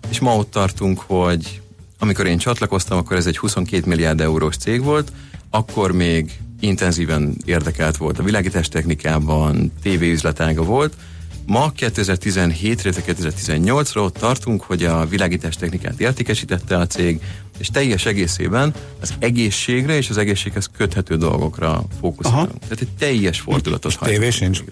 és 0.08 0.18
ma 0.18 0.36
ott 0.36 0.50
tartunk, 0.50 1.00
hogy 1.00 1.60
amikor 1.98 2.26
én 2.26 2.38
csatlakoztam, 2.38 2.98
akkor 2.98 3.16
ez 3.16 3.26
egy 3.26 3.38
22 3.38 3.82
milliárd 3.86 4.20
eurós 4.20 4.56
cég 4.56 4.82
volt, 4.82 5.12
akkor 5.50 5.92
még 5.92 6.38
intenzíven 6.60 7.36
érdekelt 7.44 7.96
volt 7.96 8.18
a 8.18 8.22
világítás 8.22 8.68
technikában, 8.68 9.72
tévéüzletága 9.82 10.62
volt, 10.62 10.94
Ma 11.46 11.72
2017-re, 11.76 12.90
2018-ra 13.06 13.96
ott 13.96 14.14
tartunk, 14.14 14.62
hogy 14.62 14.84
a 14.84 15.06
világítás 15.06 15.56
technikát 15.56 16.00
értékesítette 16.00 16.76
a 16.76 16.86
cég, 16.86 17.20
és 17.58 17.68
teljes 17.68 18.06
egészében 18.06 18.74
az 19.00 19.14
egészségre 19.18 19.96
és 19.96 20.10
az 20.10 20.16
egészséghez 20.16 20.70
köthető 20.76 21.16
dolgokra 21.16 21.84
fókuszálunk. 22.00 22.48
Aha. 22.48 22.58
Tehát 22.58 22.80
egy 22.80 22.88
teljes 22.98 23.40
fordulatot 23.40 23.98
tévé 23.98 24.14
hajtunk 24.14 24.32
sincs? 24.32 24.62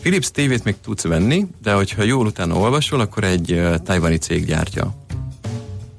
Philips 0.00 0.30
tévét 0.30 0.64
még 0.64 0.74
tudsz 0.82 1.02
venni, 1.02 1.46
de 1.62 1.72
hogyha 1.72 2.02
jól 2.02 2.26
utána 2.26 2.54
olvasol, 2.54 3.00
akkor 3.00 3.24
egy 3.24 3.52
uh, 3.52 3.74
tajvani 3.76 4.16
cég 4.16 4.44
gyártja. 4.46 4.94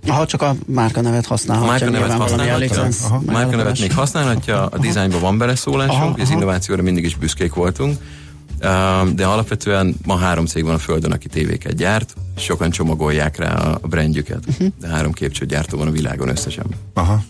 Ha 0.07 0.25
csak 0.25 0.41
a 0.41 0.55
márkanevet 0.65 1.25
A 1.25 1.27
használhatja, 1.27 1.89
márkanevet 1.91 2.29
valami 2.29 2.49
elég 2.49 2.69
használhatja, 2.75 3.15
a 3.27 3.31
márkanevet 3.31 3.79
még 3.79 3.93
használhatja, 3.93 4.65
a 4.65 4.77
dizájnban 4.77 5.21
van 5.21 5.37
beleszólásunk, 5.37 6.19
az 6.19 6.29
innovációra 6.29 6.81
mindig 6.81 7.03
is 7.03 7.15
büszkék 7.15 7.53
voltunk, 7.53 7.97
de 9.15 9.25
alapvetően 9.25 9.95
ma 10.05 10.15
három 10.17 10.45
cég 10.45 10.63
van 10.63 10.73
a 10.73 10.77
Földön, 10.77 11.11
aki 11.11 11.27
tévéket 11.27 11.75
gyárt, 11.75 12.13
sokan 12.37 12.69
csomagolják 12.69 13.37
rá 13.37 13.53
a 13.53 13.77
a 13.81 13.87
brandjüket, 13.87 14.45
Mhm. 14.59 14.67
de 14.81 14.87
három 14.87 15.11
képcsőgyártó 15.11 15.77
van 15.77 15.87
a 15.87 15.91
világon 15.91 16.29
összesen. 16.29 16.65
Aha. 16.93 17.23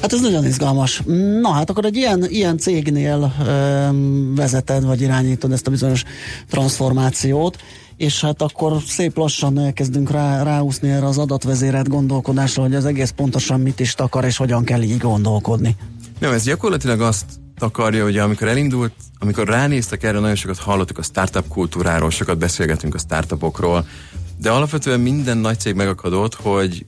Hát 0.00 0.12
ez 0.12 0.20
nagyon 0.20 0.44
izgalmas. 0.44 1.02
Na 1.40 1.50
hát 1.52 1.70
akkor 1.70 1.84
egy 1.84 1.96
ilyen, 1.96 2.24
ilyen 2.28 2.58
cégnél 2.58 3.34
ö, 3.46 3.88
vezeted, 4.34 4.84
vagy 4.84 5.00
irányítod 5.00 5.52
ezt 5.52 5.66
a 5.66 5.70
bizonyos 5.70 6.02
transformációt, 6.50 7.58
és 7.96 8.20
hát 8.20 8.42
akkor 8.42 8.76
szép 8.86 9.16
lassan 9.16 9.58
elkezdünk 9.58 10.10
rá, 10.10 10.42
ráúszni 10.42 10.90
erre 10.90 11.06
az 11.06 11.18
adatvezérelt 11.18 11.88
gondolkodásra, 11.88 12.62
hogy 12.62 12.74
az 12.74 12.84
egész 12.84 13.10
pontosan 13.10 13.60
mit 13.60 13.80
is 13.80 13.94
takar, 13.94 14.24
és 14.24 14.36
hogyan 14.36 14.64
kell 14.64 14.82
így 14.82 14.98
gondolkodni. 14.98 15.76
Nem, 16.18 16.32
ez 16.32 16.44
gyakorlatilag 16.44 17.00
azt 17.00 17.24
takarja, 17.58 18.02
hogy 18.02 18.18
amikor 18.18 18.48
elindult, 18.48 18.92
amikor 19.18 19.46
ránéztek 19.46 20.02
erre, 20.02 20.18
nagyon 20.18 20.36
sokat 20.36 20.58
hallottuk 20.58 20.98
a 20.98 21.02
startup 21.02 21.48
kultúráról, 21.48 22.10
sokat 22.10 22.38
beszélgetünk 22.38 22.94
a 22.94 22.98
startupokról, 22.98 23.86
de 24.40 24.50
alapvetően 24.50 25.00
minden 25.00 25.38
nagy 25.38 25.58
cég 25.58 25.74
megakadott, 25.74 26.34
hogy 26.34 26.86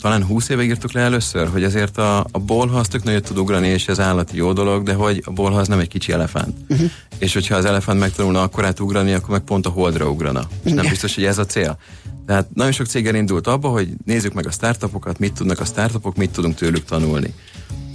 talán 0.00 0.24
20 0.24 0.48
éve 0.48 0.62
írtuk 0.62 0.92
le 0.92 1.00
először, 1.00 1.48
hogy 1.48 1.64
azért 1.64 1.98
a, 1.98 2.18
a 2.30 2.38
bolha 2.38 2.78
az 2.78 2.88
tök 2.88 3.02
nagyot 3.02 3.24
tud 3.24 3.38
ugrani, 3.38 3.68
és 3.68 3.88
ez 3.88 4.00
állati 4.00 4.36
jó 4.36 4.52
dolog, 4.52 4.82
de 4.82 4.94
hogy 4.94 5.22
a 5.24 5.30
bolha 5.30 5.58
az 5.58 5.68
nem 5.68 5.78
egy 5.78 5.88
kicsi 5.88 6.12
elefánt. 6.12 6.56
Uh-huh. 6.68 6.90
És 7.18 7.32
hogyha 7.32 7.56
az 7.56 7.64
elefánt 7.64 7.98
megtanulna 7.98 8.42
akkorát 8.42 8.80
ugrani, 8.80 9.12
akkor 9.12 9.30
meg 9.30 9.40
pont 9.40 9.66
a 9.66 9.70
holdra 9.70 10.10
ugrana. 10.10 10.48
És 10.62 10.72
nem 10.72 10.86
biztos, 10.88 11.14
hogy 11.14 11.24
ez 11.24 11.38
a 11.38 11.46
cél. 11.46 11.78
Tehát 12.26 12.46
nagyon 12.54 12.72
sok 12.72 12.86
cég 12.86 13.06
elindult 13.06 13.46
abba, 13.46 13.68
hogy 13.68 13.88
nézzük 14.04 14.32
meg 14.32 14.46
a 14.46 14.50
startupokat, 14.50 15.18
mit 15.18 15.32
tudnak 15.32 15.60
a 15.60 15.64
startupok, 15.64 16.16
mit 16.16 16.30
tudunk 16.30 16.54
tőlük 16.54 16.84
tanulni. 16.84 17.34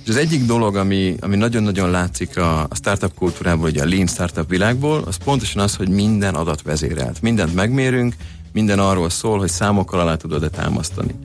És 0.03 0.09
az 0.09 0.17
egyik 0.17 0.45
dolog, 0.45 0.75
ami, 0.75 1.15
ami 1.19 1.35
nagyon-nagyon 1.35 1.89
látszik 1.89 2.37
a, 2.37 2.61
a 2.61 2.75
startup 2.75 3.13
kultúrából, 3.13 3.69
ugye 3.69 3.81
a 3.81 3.87
lean 3.87 4.07
startup 4.07 4.49
világból, 4.49 5.03
az 5.05 5.17
pontosan 5.23 5.61
az, 5.63 5.75
hogy 5.75 5.89
minden 5.89 6.35
adat 6.35 6.61
vezérelt. 6.61 7.21
Mindent 7.21 7.55
megmérünk, 7.55 8.15
minden 8.53 8.79
arról 8.79 9.09
szól, 9.09 9.37
hogy 9.37 9.49
számokkal 9.49 9.99
alá 9.99 10.15
tudod-e 10.15 10.49
támasztani. 10.49 11.15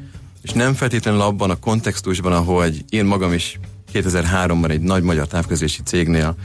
És 0.42 0.50
nem 0.50 0.74
feltétlenül 0.74 1.20
abban 1.20 1.50
a 1.50 1.58
kontextusban, 1.58 2.32
ahogy 2.32 2.84
én 2.88 3.04
magam 3.04 3.32
is 3.32 3.58
2003-ban 3.92 4.70
egy 4.70 4.80
nagy 4.80 5.02
magyar 5.02 5.26
távközlési 5.26 5.82
cégnél 5.82 6.36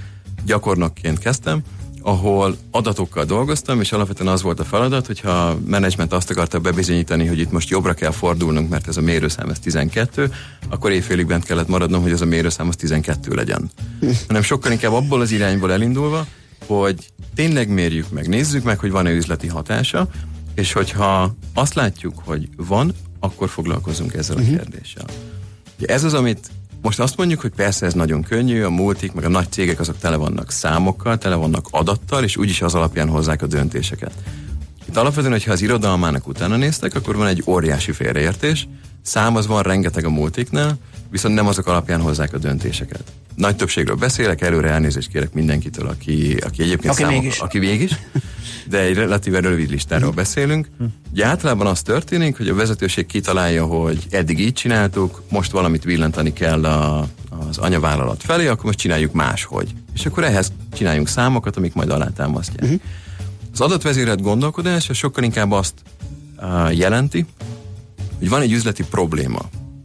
gyakornokként 0.45 1.19
kezdtem, 1.19 1.61
ahol 2.01 2.57
adatokkal 2.71 3.25
dolgoztam, 3.25 3.81
és 3.81 3.91
alapvetően 3.91 4.29
az 4.29 4.41
volt 4.41 4.59
a 4.59 4.63
feladat, 4.63 5.05
hogyha 5.05 5.29
a 5.29 5.57
menedzsment 5.65 6.13
azt 6.13 6.29
akarta 6.29 6.59
bebizonyítani, 6.59 7.25
hogy 7.25 7.39
itt 7.39 7.51
most 7.51 7.69
jobbra 7.69 7.93
kell 7.93 8.11
fordulnunk, 8.11 8.69
mert 8.69 8.87
ez 8.87 8.97
a 8.97 9.01
mérőszám 9.01 9.49
ez 9.49 9.59
12, 9.59 10.31
akkor 10.69 10.91
évfélig 10.91 11.25
bent 11.25 11.43
kellett 11.43 11.67
maradnom, 11.67 12.01
hogy 12.01 12.11
ez 12.11 12.21
a 12.21 12.25
mérőszám 12.25 12.67
az 12.67 12.75
12 12.75 13.33
legyen. 13.33 13.69
Hanem 14.27 14.41
sokkal 14.41 14.71
inkább 14.71 14.93
abból 14.93 15.21
az 15.21 15.31
irányból 15.31 15.71
elindulva, 15.71 16.25
hogy 16.65 17.09
tényleg 17.35 17.69
mérjük 17.69 18.09
meg, 18.11 18.27
nézzük 18.27 18.63
meg, 18.63 18.79
hogy 18.79 18.91
van-e 18.91 19.11
üzleti 19.11 19.47
hatása, 19.47 20.07
és 20.55 20.73
hogyha 20.73 21.35
azt 21.53 21.73
látjuk, 21.73 22.13
hogy 22.25 22.49
van, 22.57 22.93
akkor 23.19 23.49
foglalkozunk 23.49 24.13
ezzel 24.13 24.37
a 24.37 24.41
mhm. 24.41 24.55
kérdéssel. 24.55 25.05
Ugye 25.77 25.87
ez 25.87 26.03
az, 26.03 26.13
amit 26.13 26.49
most 26.81 26.99
azt 26.99 27.17
mondjuk, 27.17 27.41
hogy 27.41 27.51
persze 27.55 27.85
ez 27.85 27.93
nagyon 27.93 28.21
könnyű, 28.23 28.63
a 28.63 28.69
multik, 28.69 29.13
meg 29.13 29.23
a 29.23 29.29
nagy 29.29 29.51
cégek 29.51 29.79
azok 29.79 29.97
tele 29.97 30.15
vannak 30.15 30.51
számokkal, 30.51 31.17
tele 31.17 31.35
vannak 31.35 31.67
adattal, 31.71 32.23
és 32.23 32.37
úgyis 32.37 32.61
az 32.61 32.75
alapján 32.75 33.09
hozzák 33.09 33.41
a 33.41 33.47
döntéseket. 33.47 34.13
Itt 34.95 35.01
alapvetően, 35.01 35.31
hogyha 35.31 35.51
az 35.51 35.61
irodalmának 35.61 36.27
utána 36.27 36.55
néztek, 36.55 36.95
akkor 36.95 37.15
van 37.15 37.27
egy 37.27 37.43
óriási 37.45 37.91
félreértés. 37.91 38.67
Szám 39.01 39.35
az 39.35 39.47
van 39.47 39.63
rengeteg 39.63 40.05
a 40.05 40.09
multiknál, 40.09 40.77
viszont 41.11 41.35
nem 41.35 41.47
azok 41.47 41.67
alapján 41.67 42.01
hozzák 42.01 42.33
a 42.33 42.37
döntéseket. 42.37 43.03
Nagy 43.35 43.55
többségről 43.55 43.95
beszélek, 43.95 44.41
előre 44.41 44.69
elnézést 44.69 45.09
kérek 45.09 45.33
mindenkitől, 45.33 45.87
aki, 45.87 46.37
aki 46.45 46.61
egyébként 46.61 46.93
aki 46.93 47.01
számok, 47.01 47.21
mégis. 47.21 47.39
aki 47.39 47.59
végig, 47.59 47.89
de 48.69 48.79
egy 48.79 48.95
relatíve 48.95 49.39
rövid 49.39 49.69
listáról 49.69 50.11
beszélünk. 50.11 50.67
Ugye 51.11 51.25
általában 51.25 51.67
az 51.67 51.81
történik, 51.81 52.37
hogy 52.37 52.49
a 52.49 52.55
vezetőség 52.55 53.05
kitalálja, 53.05 53.65
hogy 53.65 54.05
eddig 54.09 54.39
így 54.39 54.53
csináltuk, 54.53 55.21
most 55.29 55.51
valamit 55.51 55.83
villantani 55.83 56.33
kell 56.33 56.65
a, 56.65 57.07
az 57.49 57.57
anyavállalat 57.57 58.23
felé, 58.23 58.47
akkor 58.47 58.65
most 58.65 58.77
csináljuk 58.77 59.13
máshogy. 59.13 59.73
És 59.93 60.05
akkor 60.05 60.23
ehhez 60.23 60.51
csináljunk 60.73 61.07
számokat, 61.07 61.57
amik 61.57 61.73
majd 61.73 61.89
alátámasztják. 61.89 62.63
Uh-huh. 62.63 62.79
Az 63.55 63.61
adatvezérelt 63.61 64.21
gondolkodás 64.21 64.89
sokkal 64.93 65.23
inkább 65.23 65.51
azt 65.51 65.73
uh, 66.37 66.77
jelenti, 66.77 67.25
hogy 68.17 68.29
van 68.29 68.41
egy 68.41 68.51
üzleti 68.51 68.83
probléma, 68.83 69.39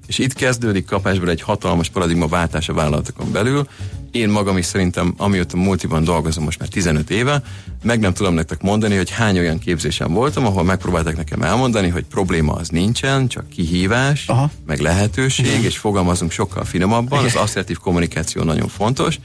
és 0.07 0.19
itt 0.19 0.33
kezdődik 0.33 0.85
kapásból 0.87 1.29
egy 1.29 1.41
hatalmas 1.43 1.89
paradigma 1.89 2.27
váltás 2.27 2.69
a 2.69 2.73
vállalatokon 2.73 3.33
belül. 3.33 3.69
Én 4.11 4.29
magam 4.29 4.57
is 4.57 4.65
szerintem, 4.65 5.15
amióta 5.17 5.57
multiban 5.57 6.05
dolgozom 6.05 6.45
most 6.45 6.59
már 6.59 6.69
15 6.69 7.11
éve, 7.11 7.43
meg 7.83 8.01
nem 8.01 8.13
tudom 8.13 8.35
nektek 8.35 8.63
mondani, 8.63 8.97
hogy 8.97 9.11
hány 9.11 9.39
olyan 9.39 9.59
képzésem 9.59 10.13
voltam, 10.13 10.47
ahol 10.47 10.63
megpróbáltak 10.63 11.17
nekem 11.17 11.43
elmondani, 11.43 11.89
hogy 11.89 12.05
probléma 12.05 12.53
az 12.53 12.69
nincsen, 12.69 13.29
csak 13.29 13.49
kihívás, 13.49 14.29
Aha. 14.29 14.51
meg 14.67 14.81
lehetőség, 14.81 15.63
és 15.63 15.79
fogalmazunk 15.79 16.31
sokkal 16.31 16.65
finomabban, 16.65 17.25
az 17.25 17.35
asszertív 17.35 17.79
kommunikáció 17.79 18.43
nagyon 18.43 18.69
fontos, 18.69 19.19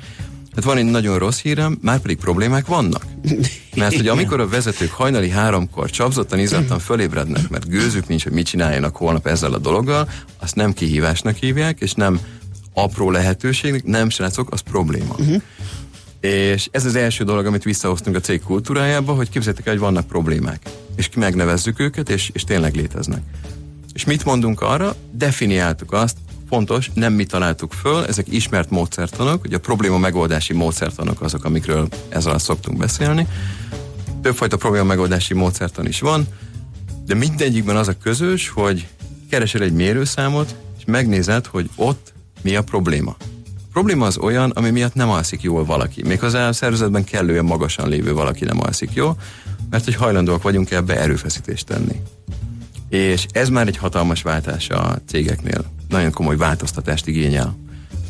Hát 0.56 0.64
van 0.64 0.78
egy 0.78 0.86
nagyon 0.86 1.20
rossz 1.20 1.41
hírem, 1.41 1.78
már 1.82 1.99
pedig 1.99 2.18
problémák 2.18 2.66
vannak. 2.66 3.06
Mert 3.76 3.95
hogy 3.95 4.08
amikor 4.08 4.39
a 4.39 4.47
vezetők 4.47 4.91
hajnali 4.91 5.30
háromkor 5.30 5.89
csapzottan, 5.89 6.39
izzattan 6.39 6.80
fölébrednek, 6.80 7.49
mert 7.49 7.70
gőzük 7.70 8.08
nincs, 8.08 8.24
hogy 8.24 8.32
mit 8.32 8.45
csináljanak 8.45 8.95
holnap 8.95 9.28
ezzel 9.28 9.53
a 9.53 9.58
dologgal, 9.58 10.10
azt 10.39 10.56
nem 10.56 10.74
kihívásnak 10.74 11.36
hívják, 11.36 11.80
és 11.80 11.93
nem 11.93 12.20
apró 12.74 13.12
lehetőségnek, 13.12 13.84
nem 13.84 14.10
srácok, 14.10 14.51
az 14.51 14.60
probléma. 14.60 15.16
És 16.20 16.68
ez 16.72 16.86
az 16.86 16.95
első 16.95 17.24
dolog, 17.24 17.45
amit 17.45 17.64
visszahoztunk 17.64 18.16
a 18.16 18.20
cég 18.20 18.41
kultúrájába, 18.41 19.14
hogy 19.14 19.30
képzeljétek 19.30 19.66
el, 19.66 19.74
hogy 19.74 19.82
vannak 19.82 20.08
problémák. 20.08 20.62
És 20.95 21.10
megnevezzük 21.16 21.80
őket, 21.80 22.10
és, 22.10 22.30
és 22.34 22.43
tényleg 22.43 22.76
léteznek. 22.76 23.22
És 23.93 24.06
mit 24.06 24.26
mondunk 24.26 24.62
arra? 24.62 24.95
Definiáltuk 25.12 25.93
azt, 25.93 26.18
fontos, 26.49 26.91
nem 26.93 27.13
mi 27.13 27.25
találtuk 27.25 27.73
föl, 27.73 28.05
ezek 28.05 28.25
ismert 28.29 28.69
módszertanok, 28.69 29.43
ugye 29.43 29.55
a 29.55 29.59
probléma 29.59 29.97
megoldási 29.97 30.53
módszertanok 30.53 31.21
azok, 31.21 31.43
amikről 31.43 31.87
ezzel 32.09 32.39
szoktunk 32.39 32.77
beszélni. 32.77 33.27
Többfajta 34.21 34.57
probléma 34.57 34.85
megoldási 34.85 35.33
módszertan 35.33 35.87
is 35.87 35.99
van, 35.99 36.27
de 37.05 37.13
mindegyikben 37.13 37.75
az 37.75 37.87
a 37.87 37.97
közös, 37.97 38.49
hogy 38.49 38.87
keresel 39.29 39.61
egy 39.61 39.73
mérőszámot, 39.73 40.55
és 40.77 40.83
megnézed, 40.85 41.45
hogy 41.45 41.69
ott 41.75 42.13
mi 42.41 42.55
a 42.55 42.63
probléma. 42.63 43.15
A 43.55 43.71
probléma 43.71 44.05
az 44.05 44.17
olyan, 44.17 44.49
ami 44.49 44.69
miatt 44.69 44.93
nem 44.93 45.09
alszik 45.09 45.41
jól 45.41 45.65
valaki. 45.65 46.03
Méghozzá 46.03 46.47
a 46.47 46.53
szervezetben 46.53 47.03
kellően 47.03 47.45
magasan 47.45 47.89
lévő 47.89 48.13
valaki 48.13 48.45
nem 48.45 48.61
alszik 48.61 48.93
jól, 48.93 49.15
mert 49.69 49.83
hogy 49.83 49.95
hajlandóak 49.95 50.41
vagyunk 50.41 50.71
ebbe 50.71 50.99
erőfeszítést 50.99 51.65
tenni. 51.65 52.01
És 52.89 53.25
ez 53.31 53.49
már 53.49 53.67
egy 53.67 53.77
hatalmas 53.77 54.21
váltás 54.21 54.69
a 54.69 54.97
cégeknél 55.07 55.74
nagyon 55.89 56.11
komoly 56.11 56.36
változtatást 56.38 57.07
igényel. 57.07 57.57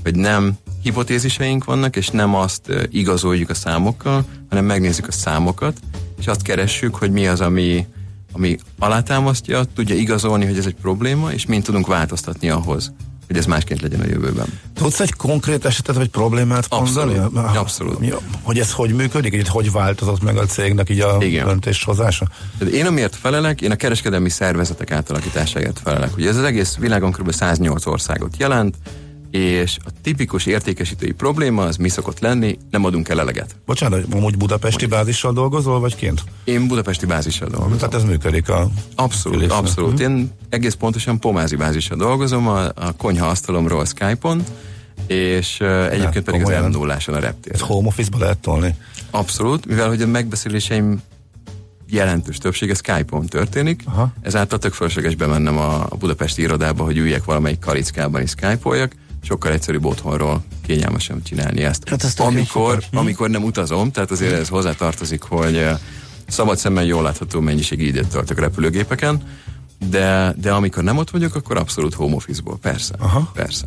Hogy 0.03 0.15
nem 0.15 0.57
hipotéziseink 0.83 1.63
vannak, 1.63 1.95
és 1.95 2.09
nem 2.09 2.35
azt 2.35 2.71
igazoljuk 2.89 3.49
a 3.49 3.53
számokkal, 3.53 4.25
hanem 4.49 4.65
megnézzük 4.65 5.07
a 5.07 5.11
számokat, 5.11 5.79
és 6.19 6.27
azt 6.27 6.41
keressük, 6.41 6.95
hogy 6.95 7.11
mi 7.11 7.27
az, 7.27 7.41
ami, 7.41 7.85
ami 8.31 8.57
alátámasztja, 8.79 9.63
tudja 9.63 9.95
igazolni, 9.95 10.45
hogy 10.45 10.57
ez 10.57 10.65
egy 10.65 10.75
probléma, 10.81 11.31
és 11.31 11.45
mint 11.45 11.63
tudunk 11.63 11.87
változtatni 11.87 12.49
ahhoz, 12.49 12.93
hogy 13.27 13.37
ez 13.37 13.45
másként 13.45 13.81
legyen 13.81 13.99
a 13.99 14.05
jövőben. 14.05 14.45
Tudsz 14.73 14.99
egy 14.99 15.13
konkrét 15.13 15.65
esetet 15.65 15.95
vagy 15.95 16.09
problémát 16.09 16.69
mondani? 16.69 17.17
Abszolút. 17.17 17.55
Abszolút. 17.55 18.15
Hogy 18.41 18.59
ez 18.59 18.71
hogy 18.71 18.93
működik, 18.93 19.33
így 19.33 19.47
hogy 19.47 19.71
változott 19.71 20.23
meg 20.23 20.37
a 20.37 20.45
cégnek 20.45 20.89
így 20.89 20.99
a 20.99 21.17
Igen. 21.19 21.45
döntéshozása? 21.45 22.27
Én 22.73 22.85
amiért 22.85 23.15
felelek, 23.15 23.61
én 23.61 23.71
a 23.71 23.75
kereskedelmi 23.75 24.29
szervezetek 24.29 24.91
átalakításáért 24.91 25.79
felelek. 25.83 26.17
Ugye 26.17 26.29
ez 26.29 26.37
az 26.37 26.43
egész 26.43 26.75
világon 26.75 27.11
kb. 27.11 27.31
108 27.31 27.85
országot 27.85 28.37
jelent, 28.37 28.75
és 29.35 29.77
a 29.85 29.89
tipikus 30.01 30.45
értékesítői 30.45 31.11
probléma 31.11 31.63
az 31.63 31.77
mi 31.77 31.89
szokott 31.89 32.19
lenni, 32.19 32.57
nem 32.69 32.85
adunk 32.85 33.09
el 33.09 33.19
eleget. 33.19 33.55
Bocsánat, 33.65 34.05
amúgy 34.11 34.37
budapesti 34.37 34.85
bázissal 34.85 35.33
dolgozol, 35.33 35.79
vagy 35.79 35.95
kint? 35.95 36.23
Én 36.43 36.67
budapesti 36.67 37.05
bázissal 37.05 37.49
dolgozom. 37.49 37.77
Tehát 37.77 37.93
ez 37.93 38.03
működik 38.03 38.49
a... 38.49 38.69
Abszolút, 38.95 39.37
külésre. 39.37 39.57
abszolút. 39.57 39.97
Hm? 39.97 40.03
Én 40.03 40.31
egész 40.49 40.73
pontosan 40.73 41.19
pomázi 41.19 41.55
bázissal 41.55 41.97
dolgozom, 41.97 42.47
a, 42.47 42.65
a 42.65 42.91
konyha 42.97 43.27
asztalomról 43.27 43.85
Skype-on, 43.85 44.43
és 45.07 45.57
uh, 45.61 45.85
egyébként 45.85 46.25
ne, 46.25 46.31
pedig 46.31 46.41
az 46.41 46.65
m 46.65 46.71
0 46.71 46.97
a 47.05 47.19
reptér. 47.19 47.59
home 47.59 47.87
office-ba 47.87 48.17
lehet 48.17 48.37
tolni? 48.37 48.75
Abszolút, 49.11 49.65
mivel 49.65 49.87
hogy 49.87 50.01
a 50.01 50.07
megbeszéléseim 50.07 51.01
jelentős 51.89 52.37
többsége 52.37 52.73
Skype-on 52.73 53.25
történik, 53.25 53.81
Aha. 53.85 54.13
ezáltal 54.21 54.59
tök 54.59 54.73
fölösleges 54.73 55.15
bemennem 55.15 55.57
a, 55.57 55.85
a 55.89 55.95
budapesti 55.95 56.41
irodába, 56.41 56.83
hogy 56.83 56.97
üljek 56.97 57.23
valamelyik 57.23 57.59
kalickában 57.59 58.21
és 58.21 58.29
Skype-oljak, 58.29 58.91
sokkal 59.25 59.51
egyszerűbb 59.51 59.85
otthonról 59.85 60.43
kényelmesen 60.65 61.21
csinálni 61.23 61.63
ezt. 61.63 61.89
Hát 61.89 62.03
ezt 62.03 62.19
amikor, 62.19 62.83
hm? 62.91 62.97
amikor 62.97 63.29
nem 63.29 63.43
utazom, 63.43 63.91
tehát 63.91 64.11
azért 64.11 64.33
ez 64.33 64.47
hozzá 64.47 64.71
tartozik, 64.71 65.21
hogy 65.21 65.67
szabad 66.27 66.57
szemmel 66.57 66.85
jól 66.85 67.03
látható 67.03 67.39
mennyiségű 67.39 67.85
időt 67.85 68.07
töltök 68.07 68.39
repülőgépeken, 68.39 69.21
de, 69.89 70.35
de 70.37 70.51
amikor 70.51 70.83
nem 70.83 70.97
ott 70.97 71.09
vagyok, 71.09 71.35
akkor 71.35 71.57
abszolút 71.57 71.93
home 71.93 72.15
office-ból, 72.15 72.57
persze. 72.61 72.95
Aha. 72.99 73.31
Persze. 73.33 73.65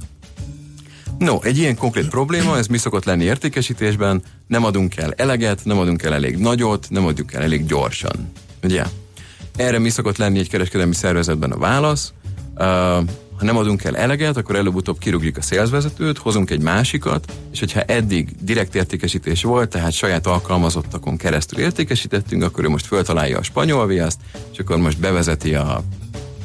No, 1.18 1.42
egy 1.42 1.58
ilyen 1.58 1.76
konkrét 1.76 2.08
probléma, 2.08 2.56
ez 2.56 2.66
mi 2.66 2.78
szokott 2.78 3.04
lenni 3.04 3.24
értékesítésben, 3.24 4.22
nem 4.46 4.64
adunk 4.64 4.96
el 4.96 5.12
eleget, 5.12 5.64
nem 5.64 5.78
adunk 5.78 6.02
el 6.02 6.14
elég 6.14 6.36
nagyot, 6.36 6.86
nem 6.90 7.06
adjuk 7.06 7.32
el 7.32 7.42
elég 7.42 7.66
gyorsan. 7.66 8.32
Ugye? 8.62 8.84
Erre 9.56 9.78
mi 9.78 9.88
szokott 9.88 10.16
lenni 10.16 10.38
egy 10.38 10.48
kereskedelmi 10.48 10.94
szervezetben 10.94 11.52
a 11.52 11.58
válasz? 11.58 12.12
Uh, 12.54 13.02
ha 13.38 13.44
nem 13.44 13.56
adunk 13.56 13.84
el 13.84 13.96
eleget, 13.96 14.36
akkor 14.36 14.56
előbb-utóbb 14.56 14.98
kirúgjuk 14.98 15.36
a 15.36 15.42
szélzvezetőt, 15.42 16.18
hozunk 16.18 16.50
egy 16.50 16.60
másikat, 16.60 17.32
és 17.52 17.58
hogyha 17.58 17.82
eddig 17.82 18.28
direkt 18.40 18.74
értékesítés 18.74 19.42
volt, 19.42 19.68
tehát 19.68 19.92
saját 19.92 20.26
alkalmazottakon 20.26 21.16
keresztül 21.16 21.58
értékesítettünk, 21.58 22.42
akkor 22.42 22.64
ő 22.64 22.68
most 22.68 22.86
föltalálja 22.86 23.38
a 23.38 23.42
spanyol 23.42 23.86
viaszt, 23.86 24.20
és 24.52 24.58
akkor 24.58 24.76
most 24.76 25.00
bevezeti 25.00 25.54
a 25.54 25.82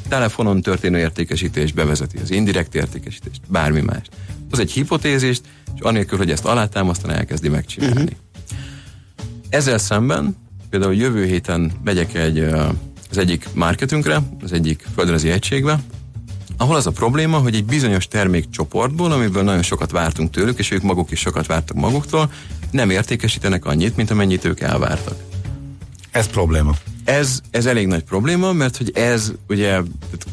telefonon 0.08 0.62
történő 0.62 0.98
értékesítést, 0.98 1.74
bevezeti 1.74 2.18
az 2.18 2.30
indirekt 2.30 2.74
értékesítést, 2.74 3.40
bármi 3.48 3.80
más. 3.80 4.06
Az 4.50 4.58
egy 4.58 4.70
hipotézist, 4.70 5.42
és 5.74 5.80
anélkül, 5.80 6.18
hogy 6.18 6.30
ezt 6.30 6.44
alátámasztan 6.44 7.10
elkezdi 7.10 7.48
megcsinálni. 7.48 8.00
Uh-huh. 8.00 8.18
Ezzel 9.48 9.78
szemben 9.78 10.36
például 10.70 10.94
jövő 10.94 11.24
héten 11.24 11.72
megyek 11.84 12.14
egy 12.14 12.38
az 13.10 13.18
egyik 13.18 13.48
marketünkre, 13.52 14.22
az 14.42 14.52
egyik 14.52 14.86
földrajzi 14.94 15.30
egységbe, 15.30 15.80
ahol 16.56 16.76
az 16.76 16.86
a 16.86 16.90
probléma, 16.90 17.38
hogy 17.38 17.54
egy 17.54 17.64
bizonyos 17.64 18.08
termékcsoportból, 18.08 19.12
amiből 19.12 19.42
nagyon 19.42 19.62
sokat 19.62 19.90
vártunk 19.90 20.30
tőlük, 20.30 20.58
és 20.58 20.70
ők 20.70 20.82
maguk 20.82 21.10
is 21.10 21.18
sokat 21.18 21.46
vártak 21.46 21.76
maguktól, 21.76 22.32
nem 22.70 22.90
értékesítenek 22.90 23.64
annyit, 23.64 23.96
mint 23.96 24.10
amennyit 24.10 24.44
ők 24.44 24.60
elvártak. 24.60 25.16
Ez 26.10 26.26
probléma. 26.26 26.72
Ez, 27.04 27.40
ez 27.50 27.66
elég 27.66 27.86
nagy 27.86 28.02
probléma, 28.02 28.52
mert 28.52 28.76
hogy 28.76 28.90
ez, 28.94 29.32
ugye, 29.48 29.80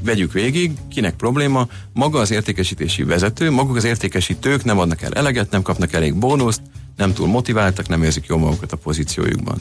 vegyük 0.04 0.34
végig, 0.34 0.72
kinek 0.90 1.16
probléma, 1.16 1.68
maga 1.94 2.20
az 2.20 2.32
értékesítési 2.32 3.04
vezető, 3.04 3.52
maguk 3.52 3.76
az 3.76 3.84
értékesítők 3.84 4.64
nem 4.64 4.80
adnak 4.80 5.02
el 5.02 5.14
eleget, 5.14 5.52
nem 5.52 5.62
kapnak 5.62 5.94
elég 5.94 6.16
bónuszt, 6.16 6.62
nem 6.98 7.14
túl 7.14 7.28
motiváltak, 7.28 7.88
nem 7.88 8.04
érzik 8.04 8.26
jól 8.26 8.40
magukat 8.40 8.72
a 8.72 8.78
pozíciójukban. 8.78 9.58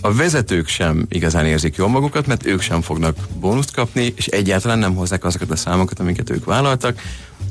A 0.00 0.14
vezetők 0.14 0.68
sem 0.68 1.06
igazán 1.08 1.46
érzik 1.46 1.76
jól 1.76 1.88
magukat, 1.88 2.26
mert 2.26 2.46
ők 2.46 2.60
sem 2.60 2.80
fognak 2.80 3.16
bónuszt 3.40 3.74
kapni, 3.74 4.12
és 4.16 4.26
egyáltalán 4.26 4.78
nem 4.78 4.94
hozzák 4.94 5.24
azokat 5.24 5.50
a 5.50 5.56
számokat, 5.56 6.00
amiket 6.00 6.30
ők 6.30 6.44
vállaltak, 6.44 7.00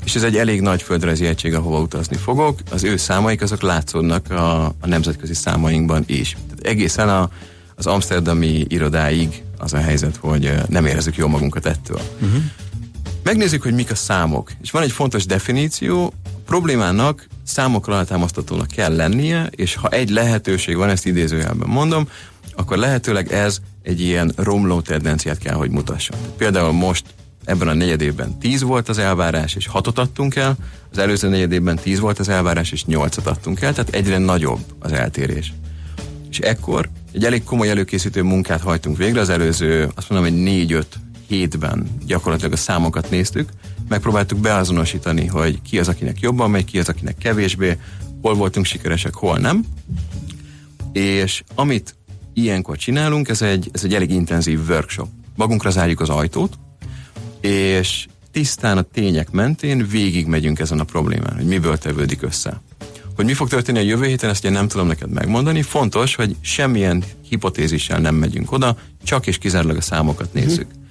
és 0.05 0.15
ez 0.15 0.23
egy 0.23 0.37
elég 0.37 0.61
nagy 0.61 0.81
földrajzi 0.81 1.25
egység, 1.25 1.53
ahova 1.53 1.79
utazni 1.79 2.15
fogok. 2.15 2.59
Az 2.71 2.83
ő 2.83 2.97
számaik 2.97 3.41
azok 3.41 3.61
látszódnak 3.61 4.31
a, 4.31 4.65
a 4.65 4.87
nemzetközi 4.87 5.33
számainkban 5.33 6.03
is. 6.07 6.37
Tehát 6.49 6.65
egészen 6.65 7.09
a, 7.09 7.29
az 7.85 7.93
amsterdami 7.93 8.65
irodáig 8.67 9.43
az 9.57 9.73
a 9.73 9.77
helyzet, 9.77 10.15
hogy 10.15 10.53
nem 10.67 10.85
érezzük 10.85 11.15
jól 11.15 11.29
magunkat 11.29 11.65
ettől. 11.65 12.01
Uh-huh. 12.21 12.43
Megnézzük, 13.23 13.61
hogy 13.61 13.73
mik 13.73 13.91
a 13.91 13.95
számok. 13.95 14.51
És 14.61 14.71
van 14.71 14.83
egy 14.83 14.91
fontos 14.91 15.25
definíció, 15.25 16.13
a 16.23 16.39
problémának 16.45 17.27
számokra 17.43 17.93
alátámasztatónak 17.93 18.67
kell 18.67 18.95
lennie, 18.95 19.49
és 19.51 19.75
ha 19.75 19.89
egy 19.89 20.09
lehetőség 20.09 20.75
van, 20.75 20.89
ezt 20.89 21.05
idézőjelben 21.05 21.69
mondom, 21.69 22.07
akkor 22.55 22.77
lehetőleg 22.77 23.31
ez 23.31 23.57
egy 23.81 24.01
ilyen 24.01 24.33
romló 24.35 24.81
tendenciát 24.81 25.37
kell, 25.37 25.55
hogy 25.55 25.69
mutasson. 25.69 26.17
Például 26.37 26.71
most 26.71 27.05
ebben 27.45 27.67
a 27.67 27.73
negyedében 27.73 28.37
10 28.39 28.61
volt 28.61 28.89
az 28.89 28.97
elvárás, 28.97 29.55
és 29.55 29.69
6-ot 29.73 29.95
adtunk 29.95 30.35
el, 30.35 30.55
az 30.91 30.97
előző 30.97 31.29
negyedében 31.29 31.75
10 31.75 31.99
volt 31.99 32.19
az 32.19 32.29
elvárás, 32.29 32.71
és 32.71 32.83
8-at 32.87 33.23
adtunk 33.23 33.61
el, 33.61 33.73
tehát 33.73 33.93
egyre 33.93 34.17
nagyobb 34.17 34.63
az 34.79 34.91
eltérés. 34.91 35.53
És 36.29 36.39
ekkor 36.39 36.89
egy 37.13 37.25
elég 37.25 37.43
komoly 37.43 37.69
előkészítő 37.69 38.21
munkát 38.21 38.61
hajtunk 38.61 38.97
végre, 38.97 39.19
az 39.19 39.29
előző, 39.29 39.91
azt 39.95 40.09
mondom, 40.09 40.31
hogy 40.31 40.65
4-5 40.67 40.83
hétben 41.27 41.87
gyakorlatilag 42.05 42.53
a 42.53 42.57
számokat 42.57 43.09
néztük, 43.09 43.49
megpróbáltuk 43.87 44.39
beazonosítani, 44.39 45.25
hogy 45.25 45.61
ki 45.61 45.79
az, 45.79 45.87
akinek 45.87 46.19
jobban 46.19 46.51
megy, 46.51 46.65
ki 46.65 46.79
az, 46.79 46.89
akinek 46.89 47.17
kevésbé, 47.17 47.77
hol 48.21 48.33
voltunk 48.33 48.65
sikeresek, 48.65 49.13
hol 49.13 49.37
nem. 49.37 49.65
És 50.91 51.43
amit 51.55 51.95
ilyenkor 52.33 52.77
csinálunk, 52.77 53.29
ez 53.29 53.41
egy, 53.41 53.69
ez 53.73 53.83
egy 53.83 53.93
elég 53.93 54.11
intenzív 54.11 54.69
workshop. 54.69 55.07
Magunkra 55.35 55.69
zárjuk 55.69 55.99
az 55.99 56.09
ajtót, 56.09 56.57
és 57.41 58.05
tisztán 58.31 58.77
a 58.77 58.81
tények 58.81 59.31
mentén 59.31 59.87
végig 59.87 60.25
megyünk 60.25 60.59
ezen 60.59 60.79
a 60.79 60.83
problémán, 60.83 61.35
hogy 61.35 61.45
miből 61.45 61.77
tevődik 61.77 62.21
össze. 62.21 62.61
Hogy 63.15 63.25
mi 63.25 63.33
fog 63.33 63.47
történni 63.47 63.77
a 63.77 63.81
jövő 63.81 64.05
héten, 64.05 64.29
ezt 64.29 64.45
én 64.45 64.51
nem 64.51 64.67
tudom 64.67 64.87
neked 64.87 65.09
megmondani. 65.09 65.61
Fontos, 65.61 66.15
hogy 66.15 66.35
semmilyen 66.41 67.03
hipotézissel 67.29 67.99
nem 67.99 68.15
megyünk 68.15 68.51
oda, 68.51 68.77
csak 69.03 69.27
és 69.27 69.37
kizárólag 69.37 69.77
a 69.77 69.81
számokat 69.81 70.33
mhm. 70.33 70.43
nézzük. 70.43 70.67
Uh-huh. 70.67 70.81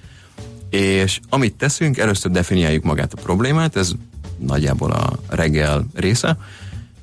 És 0.69 1.19
amit 1.29 1.53
teszünk, 1.53 1.97
először 1.97 2.31
definiáljuk 2.31 2.83
magát 2.83 3.13
a 3.13 3.21
problémát, 3.21 3.75
ez 3.75 3.91
nagyjából 4.37 4.91
a 4.91 5.13
reggel 5.27 5.85
része, 5.93 6.37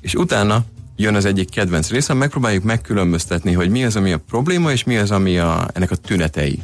és 0.01 0.13
utána 0.13 0.63
jön 0.95 1.15
az 1.15 1.25
egyik 1.25 1.49
kedvenc 1.49 1.89
része, 1.89 2.13
megpróbáljuk 2.13 2.63
megkülönböztetni, 2.63 3.53
hogy 3.53 3.69
mi 3.69 3.83
az, 3.83 3.95
ami 3.95 4.11
a 4.11 4.17
probléma, 4.17 4.71
és 4.71 4.83
mi 4.83 4.97
az, 4.97 5.11
ami 5.11 5.37
a, 5.37 5.67
ennek 5.73 5.91
a 5.91 5.95
tünetei. 5.95 6.63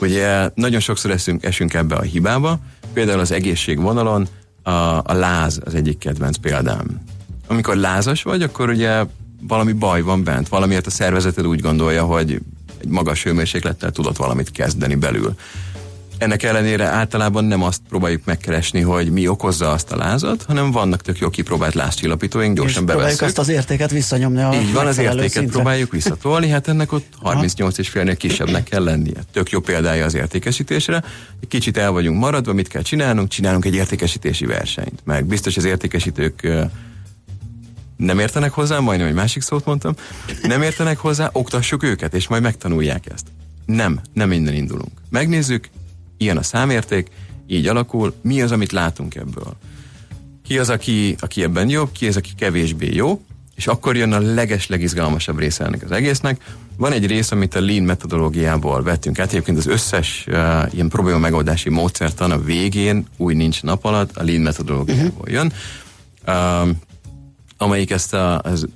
Ugye 0.00 0.50
nagyon 0.54 0.80
sokszor 0.80 1.10
eszünk, 1.10 1.44
esünk 1.44 1.74
ebbe 1.74 1.94
a 1.94 2.02
hibába, 2.02 2.58
például 2.92 3.20
az 3.20 3.32
egészségvonalon 3.32 4.28
a, 4.62 4.70
a 4.70 5.12
láz 5.12 5.60
az 5.64 5.74
egyik 5.74 5.98
kedvenc 5.98 6.36
példám. 6.36 7.02
Amikor 7.46 7.76
lázas 7.76 8.22
vagy, 8.22 8.42
akkor 8.42 8.68
ugye 8.68 9.04
valami 9.40 9.72
baj 9.72 10.00
van 10.00 10.24
bent, 10.24 10.48
valamiért 10.48 10.86
a 10.86 10.90
szervezeted 10.90 11.46
úgy 11.46 11.60
gondolja, 11.60 12.04
hogy 12.04 12.40
egy 12.80 12.88
magas 12.88 13.22
hőmérséklettel 13.22 13.90
tudod 13.90 14.16
valamit 14.16 14.50
kezdeni 14.50 14.94
belül. 14.94 15.34
Ennek 16.18 16.42
ellenére 16.42 16.84
általában 16.84 17.44
nem 17.44 17.62
azt 17.62 17.80
próbáljuk 17.88 18.24
megkeresni, 18.24 18.80
hogy 18.80 19.10
mi 19.10 19.28
okozza 19.28 19.70
azt 19.70 19.92
a 19.92 19.96
lázat, 19.96 20.44
hanem 20.46 20.70
vannak 20.70 21.02
tök 21.02 21.18
jó 21.18 21.30
kipróbált 21.30 21.74
lázcsillapítóink, 21.74 22.56
gyorsan 22.56 22.82
és 22.82 22.90
próbáljuk 22.90 23.20
azt 23.20 23.38
az 23.38 23.48
értéket 23.48 23.90
visszanyomni 23.90 24.42
a 24.42 24.52
Így 24.54 24.72
van, 24.72 24.86
az 24.86 24.98
értéket 24.98 25.30
szintre. 25.30 25.52
próbáljuk 25.52 25.92
visszatolni, 25.92 26.48
hát 26.48 26.68
ennek 26.68 26.92
ott 26.92 27.06
38,5-nél 27.22 28.14
kisebbnek 28.18 28.64
kell 28.64 28.84
lennie. 28.84 29.24
Tök 29.32 29.50
jó 29.50 29.60
példája 29.60 30.04
az 30.04 30.14
értékesítésre. 30.14 31.02
Kicsit 31.48 31.76
el 31.76 31.90
vagyunk 31.90 32.18
maradva, 32.18 32.52
mit 32.52 32.68
kell 32.68 32.82
csinálnunk? 32.82 33.28
Csinálunk 33.28 33.64
egy 33.64 33.74
értékesítési 33.74 34.46
versenyt. 34.46 35.00
Meg 35.04 35.24
biztos 35.24 35.56
az 35.56 35.64
értékesítők 35.64 36.48
nem 37.96 38.18
értenek 38.18 38.52
hozzá, 38.52 38.78
majdnem 38.78 39.08
egy 39.08 39.14
másik 39.14 39.42
szót 39.42 39.64
mondtam, 39.64 39.94
nem 40.42 40.62
értenek 40.62 40.98
hozzá, 40.98 41.30
oktassuk 41.32 41.82
őket, 41.82 42.14
és 42.14 42.28
majd 42.28 42.42
megtanulják 42.42 43.06
ezt. 43.12 43.26
Nem, 43.66 44.00
nem 44.12 44.32
innen 44.32 44.54
indulunk. 44.54 44.92
Megnézzük, 45.10 45.68
ilyen 46.16 46.36
a 46.36 46.42
számérték, 46.42 47.08
így 47.46 47.66
alakul, 47.66 48.14
mi 48.22 48.42
az, 48.42 48.52
amit 48.52 48.72
látunk 48.72 49.14
ebből. 49.14 49.56
Ki 50.44 50.58
az, 50.58 50.70
aki, 50.70 51.16
aki 51.20 51.42
ebben 51.42 51.68
jobb, 51.68 51.92
ki 51.92 52.06
az, 52.06 52.16
aki 52.16 52.30
kevésbé 52.36 52.94
jó, 52.94 53.20
és 53.56 53.66
akkor 53.66 53.96
jön 53.96 54.12
a 54.12 54.18
leges, 54.18 54.66
legizgalmasabb 54.66 55.38
része 55.38 55.64
ennek 55.64 55.82
az 55.82 55.90
egésznek. 55.90 56.40
Van 56.76 56.92
egy 56.92 57.06
rész, 57.06 57.30
amit 57.30 57.54
a 57.54 57.60
Lean 57.60 57.82
metodológiából 57.82 58.82
vettünk 58.82 59.18
át, 59.18 59.28
egyébként 59.28 59.58
az 59.58 59.66
összes 59.66 60.24
uh, 60.28 60.34
ilyen 60.74 60.88
probléma 60.88 61.18
megoldási 61.18 61.68
módszertan 61.70 62.30
a 62.30 62.42
végén, 62.42 63.06
új 63.16 63.34
nincs 63.34 63.62
nap 63.62 63.84
alatt, 63.84 64.16
a 64.16 64.24
Lean 64.24 64.40
metodológiából 64.40 65.28
jön. 65.28 65.52
Uh, 66.26 66.68
amelyik 67.56 67.90
ezt 67.90 68.14
a, 68.14 68.38
az, 68.38 68.66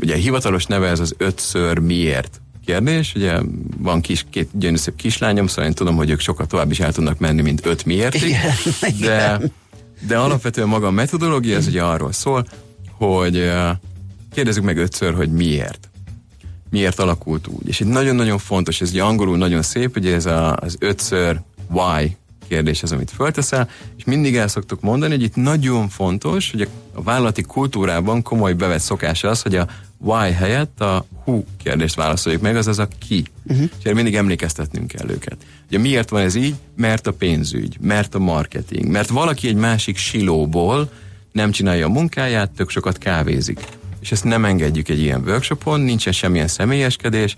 ugye 0.00 0.14
a 0.14 0.18
hivatalos 0.18 0.66
neve 0.66 0.88
ez 0.88 1.00
az 1.00 1.14
ötször 1.18 1.78
miért 1.78 2.40
kérdés. 2.64 3.12
Ugye 3.14 3.40
van 3.78 4.00
kis, 4.00 4.26
két 4.30 4.48
gyönyörű 4.52 4.78
szép 4.78 4.96
kislányom, 4.96 5.46
szóval 5.46 5.64
én 5.64 5.72
tudom, 5.74 5.96
hogy 5.96 6.10
ők 6.10 6.20
sokkal 6.20 6.46
tovább 6.46 6.70
is 6.70 6.80
el 6.80 6.92
tudnak 6.92 7.18
menni, 7.18 7.42
mint 7.42 7.66
öt 7.66 7.84
miért. 7.84 8.16
De, 9.00 9.40
de 10.06 10.16
alapvetően 10.16 10.68
maga 10.68 10.86
a 10.86 10.90
metodológia, 10.90 11.56
ez 11.56 11.66
ugye 11.66 11.82
arról 11.82 12.12
szól, 12.12 12.46
hogy 12.90 13.50
kérdezzük 14.32 14.64
meg 14.64 14.76
ötször, 14.76 15.14
hogy 15.14 15.32
miért. 15.32 15.88
Miért 16.70 16.98
alakult 16.98 17.46
úgy. 17.46 17.68
És 17.68 17.80
itt 17.80 17.88
nagyon-nagyon 17.88 18.38
fontos, 18.38 18.80
ez 18.80 18.90
ugye 18.90 19.02
angolul 19.02 19.36
nagyon 19.36 19.62
szép, 19.62 19.96
ugye 19.96 20.14
ez 20.14 20.26
a, 20.26 20.56
az 20.56 20.76
ötször 20.78 21.40
why 21.70 22.16
kérdés 22.48 22.82
az, 22.82 22.92
amit 22.92 23.10
fölteszel, 23.10 23.68
és 23.96 24.04
mindig 24.04 24.36
el 24.36 24.48
szoktuk 24.48 24.80
mondani, 24.80 25.14
hogy 25.14 25.22
itt 25.22 25.36
nagyon 25.36 25.88
fontos, 25.88 26.50
hogy 26.50 26.68
a 26.92 27.02
vállalati 27.02 27.42
kultúrában 27.42 28.22
komoly 28.22 28.52
bevett 28.52 28.80
szokás 28.80 29.24
az, 29.24 29.42
hogy 29.42 29.56
a 29.56 29.68
why 29.98 30.32
helyett 30.32 30.80
a 30.80 31.06
who 31.24 31.42
kérdést 31.62 31.94
válaszoljuk 31.94 32.42
meg, 32.42 32.56
azaz 32.56 32.78
a 32.78 32.88
ki. 33.06 33.24
Uh-huh. 33.42 33.68
És 33.78 33.84
erre 33.84 33.94
mindig 33.94 34.14
emlékeztetnünk 34.14 34.86
kell 34.86 35.10
őket. 35.10 35.36
Ugye 35.68 35.78
miért 35.78 36.08
van 36.08 36.22
ez 36.22 36.34
így? 36.34 36.54
Mert 36.76 37.06
a 37.06 37.12
pénzügy, 37.12 37.76
mert 37.80 38.14
a 38.14 38.18
marketing, 38.18 38.86
mert 38.86 39.08
valaki 39.08 39.48
egy 39.48 39.56
másik 39.56 39.96
silóból 39.96 40.90
nem 41.32 41.50
csinálja 41.50 41.86
a 41.86 41.90
munkáját, 41.90 42.50
tök 42.50 42.70
sokat 42.70 42.98
kávézik. 42.98 43.60
És 44.00 44.12
ezt 44.12 44.24
nem 44.24 44.44
engedjük 44.44 44.88
egy 44.88 45.00
ilyen 45.00 45.22
workshopon, 45.26 45.80
nincsen 45.80 46.12
semmilyen 46.12 46.48
személyeskedés, 46.48 47.36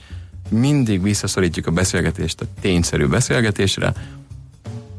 mindig 0.49 1.03
visszaszorítjuk 1.03 1.67
a 1.67 1.71
beszélgetést 1.71 2.41
a 2.41 2.47
tényszerű 2.61 3.07
beszélgetésre, 3.07 3.93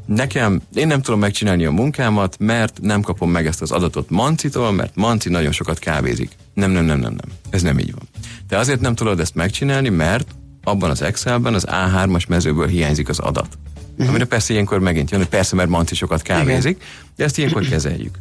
nekem, 0.08 0.60
én 0.74 0.86
nem 0.86 1.02
tudom 1.02 1.20
megcsinálni 1.20 1.64
a 1.64 1.70
munkámat, 1.70 2.36
mert 2.38 2.78
nem 2.80 3.00
kapom 3.00 3.30
meg 3.30 3.46
ezt 3.46 3.62
az 3.62 3.70
adatot 3.70 4.10
Mancitól, 4.10 4.72
mert 4.72 4.96
Manci 4.96 5.28
nagyon 5.28 5.52
sokat 5.52 5.78
kávézik. 5.78 6.30
Nem, 6.54 6.70
nem, 6.70 6.84
nem, 6.84 6.98
nem, 6.98 7.12
nem. 7.12 7.36
Ez 7.50 7.62
nem 7.62 7.78
így 7.78 7.92
van. 7.92 8.08
De 8.48 8.58
azért 8.58 8.80
nem 8.80 8.94
tudod 8.94 9.20
ezt 9.20 9.34
megcsinálni, 9.34 9.88
mert 9.88 10.28
abban 10.62 10.90
az 10.90 11.02
Excelben 11.02 11.54
az 11.54 11.66
A3-as 11.70 12.28
mezőből 12.28 12.66
hiányzik 12.66 13.08
az 13.08 13.18
adat. 13.18 13.58
Uh-huh. 13.92 14.08
Amire 14.08 14.24
persze 14.24 14.52
ilyenkor 14.52 14.78
megint 14.78 15.10
jön, 15.10 15.20
hogy 15.20 15.28
persze, 15.28 15.56
mert 15.56 15.68
Manci 15.68 15.94
sokat 15.94 16.22
kávézik, 16.22 16.76
Igen. 16.76 16.88
de 17.16 17.24
ezt 17.24 17.38
ilyenkor 17.38 17.68
kezeljük. 17.68 18.18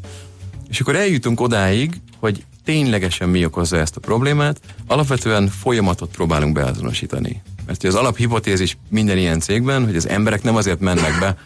És 0.69 0.79
akkor 0.79 0.95
eljutunk 0.95 1.41
odáig, 1.41 2.01
hogy 2.19 2.43
ténylegesen 2.65 3.29
mi 3.29 3.45
okozza 3.45 3.77
ezt 3.77 3.95
a 3.95 3.99
problémát, 3.99 4.59
alapvetően 4.87 5.47
folyamatot 5.47 6.09
próbálunk 6.09 6.53
beazonosítani. 6.53 7.41
Mert 7.65 7.83
az 7.83 7.95
alaphipotézis 7.95 8.77
minden 8.89 9.17
ilyen 9.17 9.39
cégben, 9.39 9.85
hogy 9.85 9.95
az 9.95 10.07
emberek 10.07 10.43
nem 10.43 10.55
azért 10.55 10.79
mennek 10.79 11.19
be, 11.19 11.37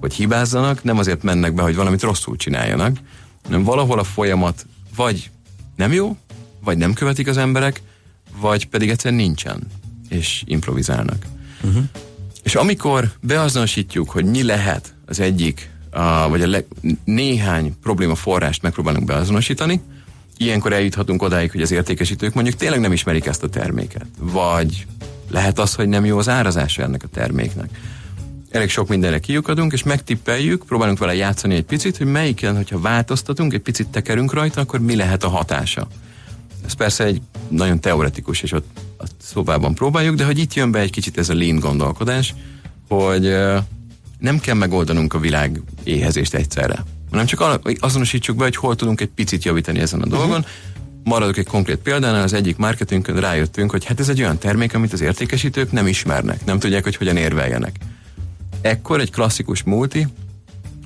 hogy 0.00 0.14
hibázzanak, 0.14 0.84
nem 0.84 0.98
azért 0.98 1.22
mennek 1.22 1.54
be, 1.54 1.62
hogy 1.62 1.74
valamit 1.74 2.02
rosszul 2.02 2.36
csináljanak, 2.36 2.96
hanem 3.44 3.62
valahol 3.62 3.98
a 3.98 4.04
folyamat 4.04 4.66
vagy 4.96 5.30
nem 5.76 5.92
jó, 5.92 6.16
vagy 6.64 6.78
nem 6.78 6.92
követik 6.92 7.28
az 7.28 7.36
emberek, 7.36 7.82
vagy 8.40 8.66
pedig 8.66 8.90
egyszerűen 8.90 9.20
nincsen, 9.20 9.66
és 10.08 10.42
improvizálnak. 10.46 11.26
Uh-huh. 11.62 11.84
És 12.42 12.54
amikor 12.54 13.10
beazonosítjuk, 13.20 14.10
hogy 14.10 14.24
mi 14.24 14.42
lehet 14.42 14.94
az 15.06 15.20
egyik, 15.20 15.70
a, 15.90 16.28
vagy 16.28 16.42
a 16.42 16.46
le, 16.46 16.64
néhány 17.04 17.74
probléma 17.82 18.14
forrást 18.14 18.62
megpróbálunk 18.62 19.06
beazonosítani, 19.06 19.80
ilyenkor 20.36 20.72
eljuthatunk 20.72 21.22
odáig, 21.22 21.50
hogy 21.50 21.62
az 21.62 21.70
értékesítők 21.70 22.34
mondjuk 22.34 22.56
tényleg 22.56 22.80
nem 22.80 22.92
ismerik 22.92 23.26
ezt 23.26 23.42
a 23.42 23.48
terméket, 23.48 24.06
vagy 24.18 24.86
lehet 25.30 25.58
az, 25.58 25.74
hogy 25.74 25.88
nem 25.88 26.04
jó 26.04 26.18
az 26.18 26.28
árazása 26.28 26.82
ennek 26.82 27.02
a 27.02 27.08
terméknek. 27.08 27.70
Elég 28.50 28.70
sok 28.70 28.88
mindenre 28.88 29.18
kiukadunk, 29.18 29.72
és 29.72 29.82
megtippeljük, 29.82 30.64
próbálunk 30.64 30.98
vele 30.98 31.14
játszani 31.14 31.54
egy 31.54 31.64
picit, 31.64 31.96
hogy 31.96 32.06
melyiken, 32.06 32.56
hogyha 32.56 32.80
változtatunk, 32.80 33.52
egy 33.52 33.60
picit 33.60 33.88
tekerünk 33.88 34.32
rajta, 34.32 34.60
akkor 34.60 34.80
mi 34.80 34.96
lehet 34.96 35.24
a 35.24 35.28
hatása. 35.28 35.88
Ez 36.66 36.72
persze 36.72 37.04
egy 37.04 37.20
nagyon 37.48 37.80
teoretikus, 37.80 38.42
és 38.42 38.52
ott 38.52 38.66
a 38.98 39.04
szobában 39.22 39.74
próbáljuk, 39.74 40.16
de 40.16 40.24
hogy 40.24 40.38
itt 40.38 40.54
jön 40.54 40.70
be 40.70 40.78
egy 40.78 40.90
kicsit 40.90 41.18
ez 41.18 41.28
a 41.28 41.34
lean 41.34 41.58
gondolkodás, 41.58 42.34
hogy 42.88 43.36
nem 44.18 44.38
kell 44.38 44.54
megoldanunk 44.54 45.14
a 45.14 45.18
világ 45.18 45.62
éhezést 45.84 46.34
egyszerre, 46.34 46.84
hanem 47.10 47.26
csak 47.26 47.60
azonosítsuk 47.78 48.36
be, 48.36 48.44
hogy 48.44 48.56
hol 48.56 48.76
tudunk 48.76 49.00
egy 49.00 49.10
picit 49.14 49.44
javítani 49.44 49.78
ezen 49.78 50.00
a 50.00 50.06
dolgon, 50.06 50.38
uh-huh 50.38 50.46
maradok 51.04 51.36
egy 51.36 51.46
konkrét 51.46 51.76
példánál, 51.76 52.22
az 52.22 52.32
egyik 52.32 52.56
marketingön 52.56 53.20
rájöttünk, 53.20 53.70
hogy 53.70 53.84
hát 53.84 54.00
ez 54.00 54.08
egy 54.08 54.20
olyan 54.20 54.38
termék, 54.38 54.74
amit 54.74 54.92
az 54.92 55.00
értékesítők 55.00 55.72
nem 55.72 55.86
ismernek, 55.86 56.44
nem 56.44 56.58
tudják, 56.58 56.84
hogy 56.84 56.96
hogyan 56.96 57.16
érveljenek. 57.16 57.76
Ekkor 58.60 59.00
egy 59.00 59.10
klasszikus 59.10 59.62
multi 59.62 60.06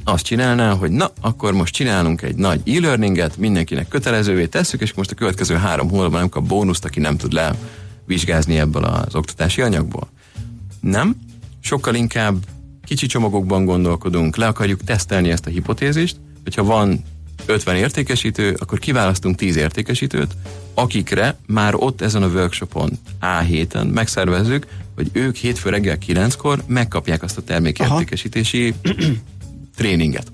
azt 0.04 0.24
csinálná, 0.24 0.72
hogy 0.72 0.90
na, 0.90 1.10
akkor 1.20 1.52
most 1.52 1.74
csinálunk 1.74 2.22
egy 2.22 2.34
nagy 2.34 2.60
e-learninget, 2.76 3.36
mindenkinek 3.36 3.88
kötelezővé 3.88 4.46
tesszük, 4.46 4.80
és 4.80 4.94
most 4.94 5.10
a 5.10 5.14
következő 5.14 5.54
három 5.54 5.90
hónapban 5.90 6.20
nem 6.20 6.28
kap 6.28 6.46
bónuszt, 6.46 6.84
aki 6.84 7.00
nem 7.00 7.16
tud 7.16 7.32
levizsgázni 7.32 8.58
ebből 8.58 8.84
az 8.84 9.14
oktatási 9.14 9.60
anyagból. 9.60 10.08
Nem, 10.80 11.16
sokkal 11.60 11.94
inkább 11.94 12.36
kicsi 12.84 13.06
csomagokban 13.06 13.64
gondolkodunk, 13.64 14.36
le 14.36 14.46
akarjuk 14.46 14.84
tesztelni 14.84 15.30
ezt 15.30 15.46
a 15.46 15.50
hipotézist, 15.50 16.16
hogyha 16.42 16.64
van 16.64 17.04
50 17.46 17.76
értékesítő, 17.76 18.56
akkor 18.58 18.78
kiválasztunk 18.78 19.36
10 19.36 19.56
értékesítőt, 19.56 20.36
akikre 20.74 21.36
már 21.46 21.74
ott 21.74 22.00
ezen 22.00 22.22
a 22.22 22.28
workshopon 22.28 22.90
A 23.20 23.38
héten 23.38 23.86
megszervezzük, 23.86 24.66
hogy 24.94 25.10
ők 25.12 25.36
hétfő 25.36 25.70
reggel 25.70 25.98
9-kor 26.06 26.62
megkapják 26.66 27.22
azt 27.22 27.38
a 27.38 27.42
termékértékesítési 27.42 28.74
tréninget. 29.76 30.32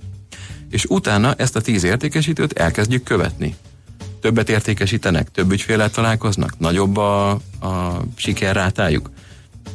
És 0.70 0.84
utána 0.84 1.34
ezt 1.34 1.56
a 1.56 1.60
10 1.60 1.84
értékesítőt 1.84 2.52
elkezdjük 2.52 3.02
követni. 3.02 3.54
Többet 4.20 4.50
értékesítenek, 4.50 5.30
több 5.30 5.52
ügyfélet 5.52 5.92
találkoznak, 5.92 6.58
nagyobb 6.58 6.96
a, 6.96 7.30
a 7.60 8.02
sikerrátájuk. 8.16 9.10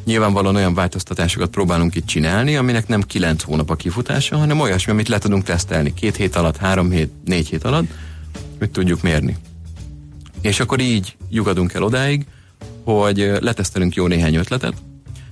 Nyilvánvalóan 0.06 0.56
olyan 0.56 0.74
változtatásokat 0.74 1.50
próbálunk 1.50 1.96
itt 1.96 2.06
csinálni, 2.06 2.56
aminek 2.56 2.88
nem 2.88 3.02
9 3.02 3.44
hónap 3.44 3.70
a 3.70 3.76
kifutása, 3.76 4.38
hanem 4.38 4.60
olyasmi, 4.60 4.92
amit 4.92 5.08
le 5.08 5.18
tudunk 5.18 5.44
tesztelni 5.44 5.94
két 5.94 6.16
hét 6.16 6.36
alatt, 6.36 6.58
három 6.58 6.92
hét, 6.92 7.12
négy 7.26 7.48
hét 7.48 7.64
alatt, 7.64 7.86
hogy 8.60 8.72
tudjuk 8.72 9.02
mérni. 9.02 9.36
És 10.42 10.60
akkor 10.60 10.80
így 10.80 11.16
lyugadunk 11.30 11.74
el 11.74 11.84
odáig, 11.84 12.26
hogy 12.86 13.32
letesztelünk 13.40 13.96
jó 13.96 14.08
néhány 14.08 14.36
ötletet, 14.36 14.74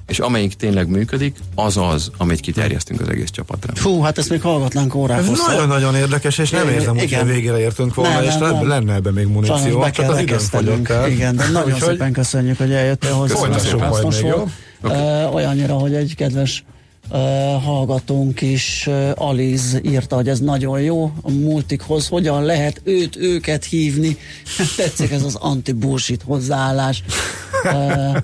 és 0.08 0.20
amelyik 0.20 0.54
tényleg 0.54 0.88
működik, 0.88 1.38
az 1.56 1.78
az, 1.78 2.12
amit 2.18 2.40
kiterjesztünk 2.40 3.02
az 3.02 3.10
egész 3.10 3.30
csapatra. 3.30 3.76
Fú, 3.76 4.02
hát 4.02 4.18
ezt 4.18 4.30
még 4.30 4.42
hallgatnánk 4.42 4.96
órák 4.96 5.18
Ez 5.18 5.30
nagyon-nagyon 5.48 5.96
érdekes, 5.96 6.38
és 6.38 6.50
nem 6.50 6.68
érzem, 6.68 6.98
hogy 6.98 7.18
végére 7.26 7.60
értünk 7.60 7.94
volna, 7.94 8.14
nem, 8.14 8.24
és 8.24 8.36
nem, 8.36 8.54
nem. 8.54 8.68
lenne 8.68 8.94
ebben 8.94 9.14
még 9.14 9.28
muníció, 9.28 9.80
be 9.80 9.90
csak 9.90 10.10
az 10.10 10.20
időn 10.20 10.40
fogyott 10.40 10.90
el. 10.90 11.10
Igen, 11.10 11.36
de 11.36 11.48
nagyon 11.48 11.80
szépen 11.80 12.12
köszönjük, 12.12 12.58
hogy 12.58 12.72
eljöttél 12.72 13.14
hozzá. 13.14 13.36
Folytassuk 13.36 13.88
majd 13.90 14.08
még, 14.08 14.26
jó? 14.26 14.48
Okay. 14.82 15.26
olyannyira, 15.34 15.74
hogy 15.74 15.94
egy 15.94 16.16
kedves 16.16 16.64
Uh, 17.10 17.20
hallgatónk 17.64 18.42
is, 18.42 18.86
uh, 18.88 19.12
Aliz 19.16 19.80
írta, 19.82 20.16
hogy 20.16 20.30
ez 20.30 20.40
nagyon 20.40 20.82
jó 20.82 21.12
a 21.22 21.32
multikhoz, 21.32 22.08
hogyan 22.08 22.44
lehet 22.44 22.82
őt, 22.84 23.16
őket 23.16 23.66
hívni. 23.66 24.18
Tetszik 24.78 25.12
ez 25.12 25.24
az 25.24 25.36
anti-bullshit 25.36 26.22
hozzáállás. 26.22 27.04
Uh, 27.64 28.18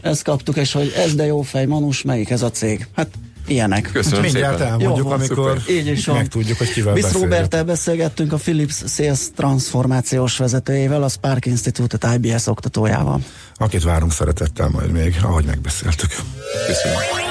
ezt 0.00 0.22
kaptuk, 0.22 0.56
és 0.56 0.72
hogy 0.72 0.92
ez 0.96 1.14
de 1.14 1.26
jó 1.26 1.42
fej, 1.42 1.66
Manus, 1.66 2.02
melyik 2.02 2.30
ez 2.30 2.42
a 2.42 2.50
cég? 2.50 2.86
Hát 2.96 3.08
ilyenek. 3.46 3.90
Köszönöm 3.92 4.20
Mindjárt 4.20 4.58
szépen. 4.58 4.72
elmondjuk, 4.72 5.06
Jó, 5.06 5.12
amikor 5.12 5.62
így 5.70 5.86
is 5.86 6.06
megtudjuk, 6.06 6.58
hogy 6.58 6.72
kivel 6.72 6.94
Bisz 6.94 7.12
Robertel 7.12 7.64
beszélgettünk 7.64 8.32
a 8.32 8.36
Philips 8.36 8.82
Sales 8.86 9.20
transformációs 9.36 10.36
vezetőjével, 10.36 11.02
a 11.02 11.08
Spark 11.08 11.46
Institute 11.46 12.14
IBS 12.14 12.46
oktatójával. 12.46 13.20
Akit 13.54 13.82
várunk 13.82 14.12
szeretettel 14.12 14.68
majd 14.68 14.90
még, 14.90 15.16
ahogy 15.22 15.44
megbeszéltük. 15.44 16.10
Köszönöm. 16.66 17.29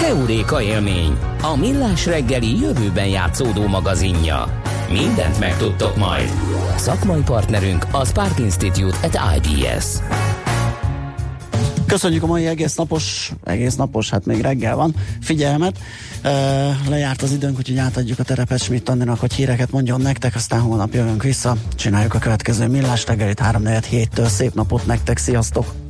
Heuréka 0.00 0.62
élmény, 0.62 1.18
a 1.42 1.56
millás 1.56 2.06
reggeli 2.06 2.60
jövőben 2.60 3.06
játszódó 3.06 3.66
magazinja. 3.66 4.60
Mindent 4.90 5.38
megtudtok 5.38 5.96
majd. 5.96 6.30
Szakmai 6.76 7.20
partnerünk 7.20 7.86
a 7.90 8.04
Spark 8.04 8.38
Institute 8.38 8.96
at 9.02 9.18
IBS. 9.36 9.84
Köszönjük 11.86 12.22
a 12.22 12.26
mai 12.26 12.46
egész 12.46 12.74
napos, 12.74 13.32
egész 13.44 13.74
napos, 13.74 14.10
hát 14.10 14.26
még 14.26 14.40
reggel 14.40 14.76
van, 14.76 14.94
figyelmet. 15.20 15.78
lejárt 16.88 17.22
az 17.22 17.32
időnk, 17.32 17.58
úgyhogy 17.58 17.78
átadjuk 17.78 18.18
a 18.18 18.22
terepet 18.22 18.62
Schmidt 18.62 18.88
Andinak, 18.88 19.20
hogy 19.20 19.32
híreket 19.32 19.70
mondjon 19.70 20.00
nektek, 20.00 20.34
aztán 20.34 20.60
holnap 20.60 20.94
jövünk 20.94 21.22
vissza. 21.22 21.56
Csináljuk 21.74 22.14
a 22.14 22.18
következő 22.18 22.68
millás 22.68 23.06
reggelit 23.06 23.40
3 23.40 23.62
től 24.14 24.28
Szép 24.28 24.54
napot 24.54 24.86
nektek, 24.86 25.18
sziasztok! 25.18 25.89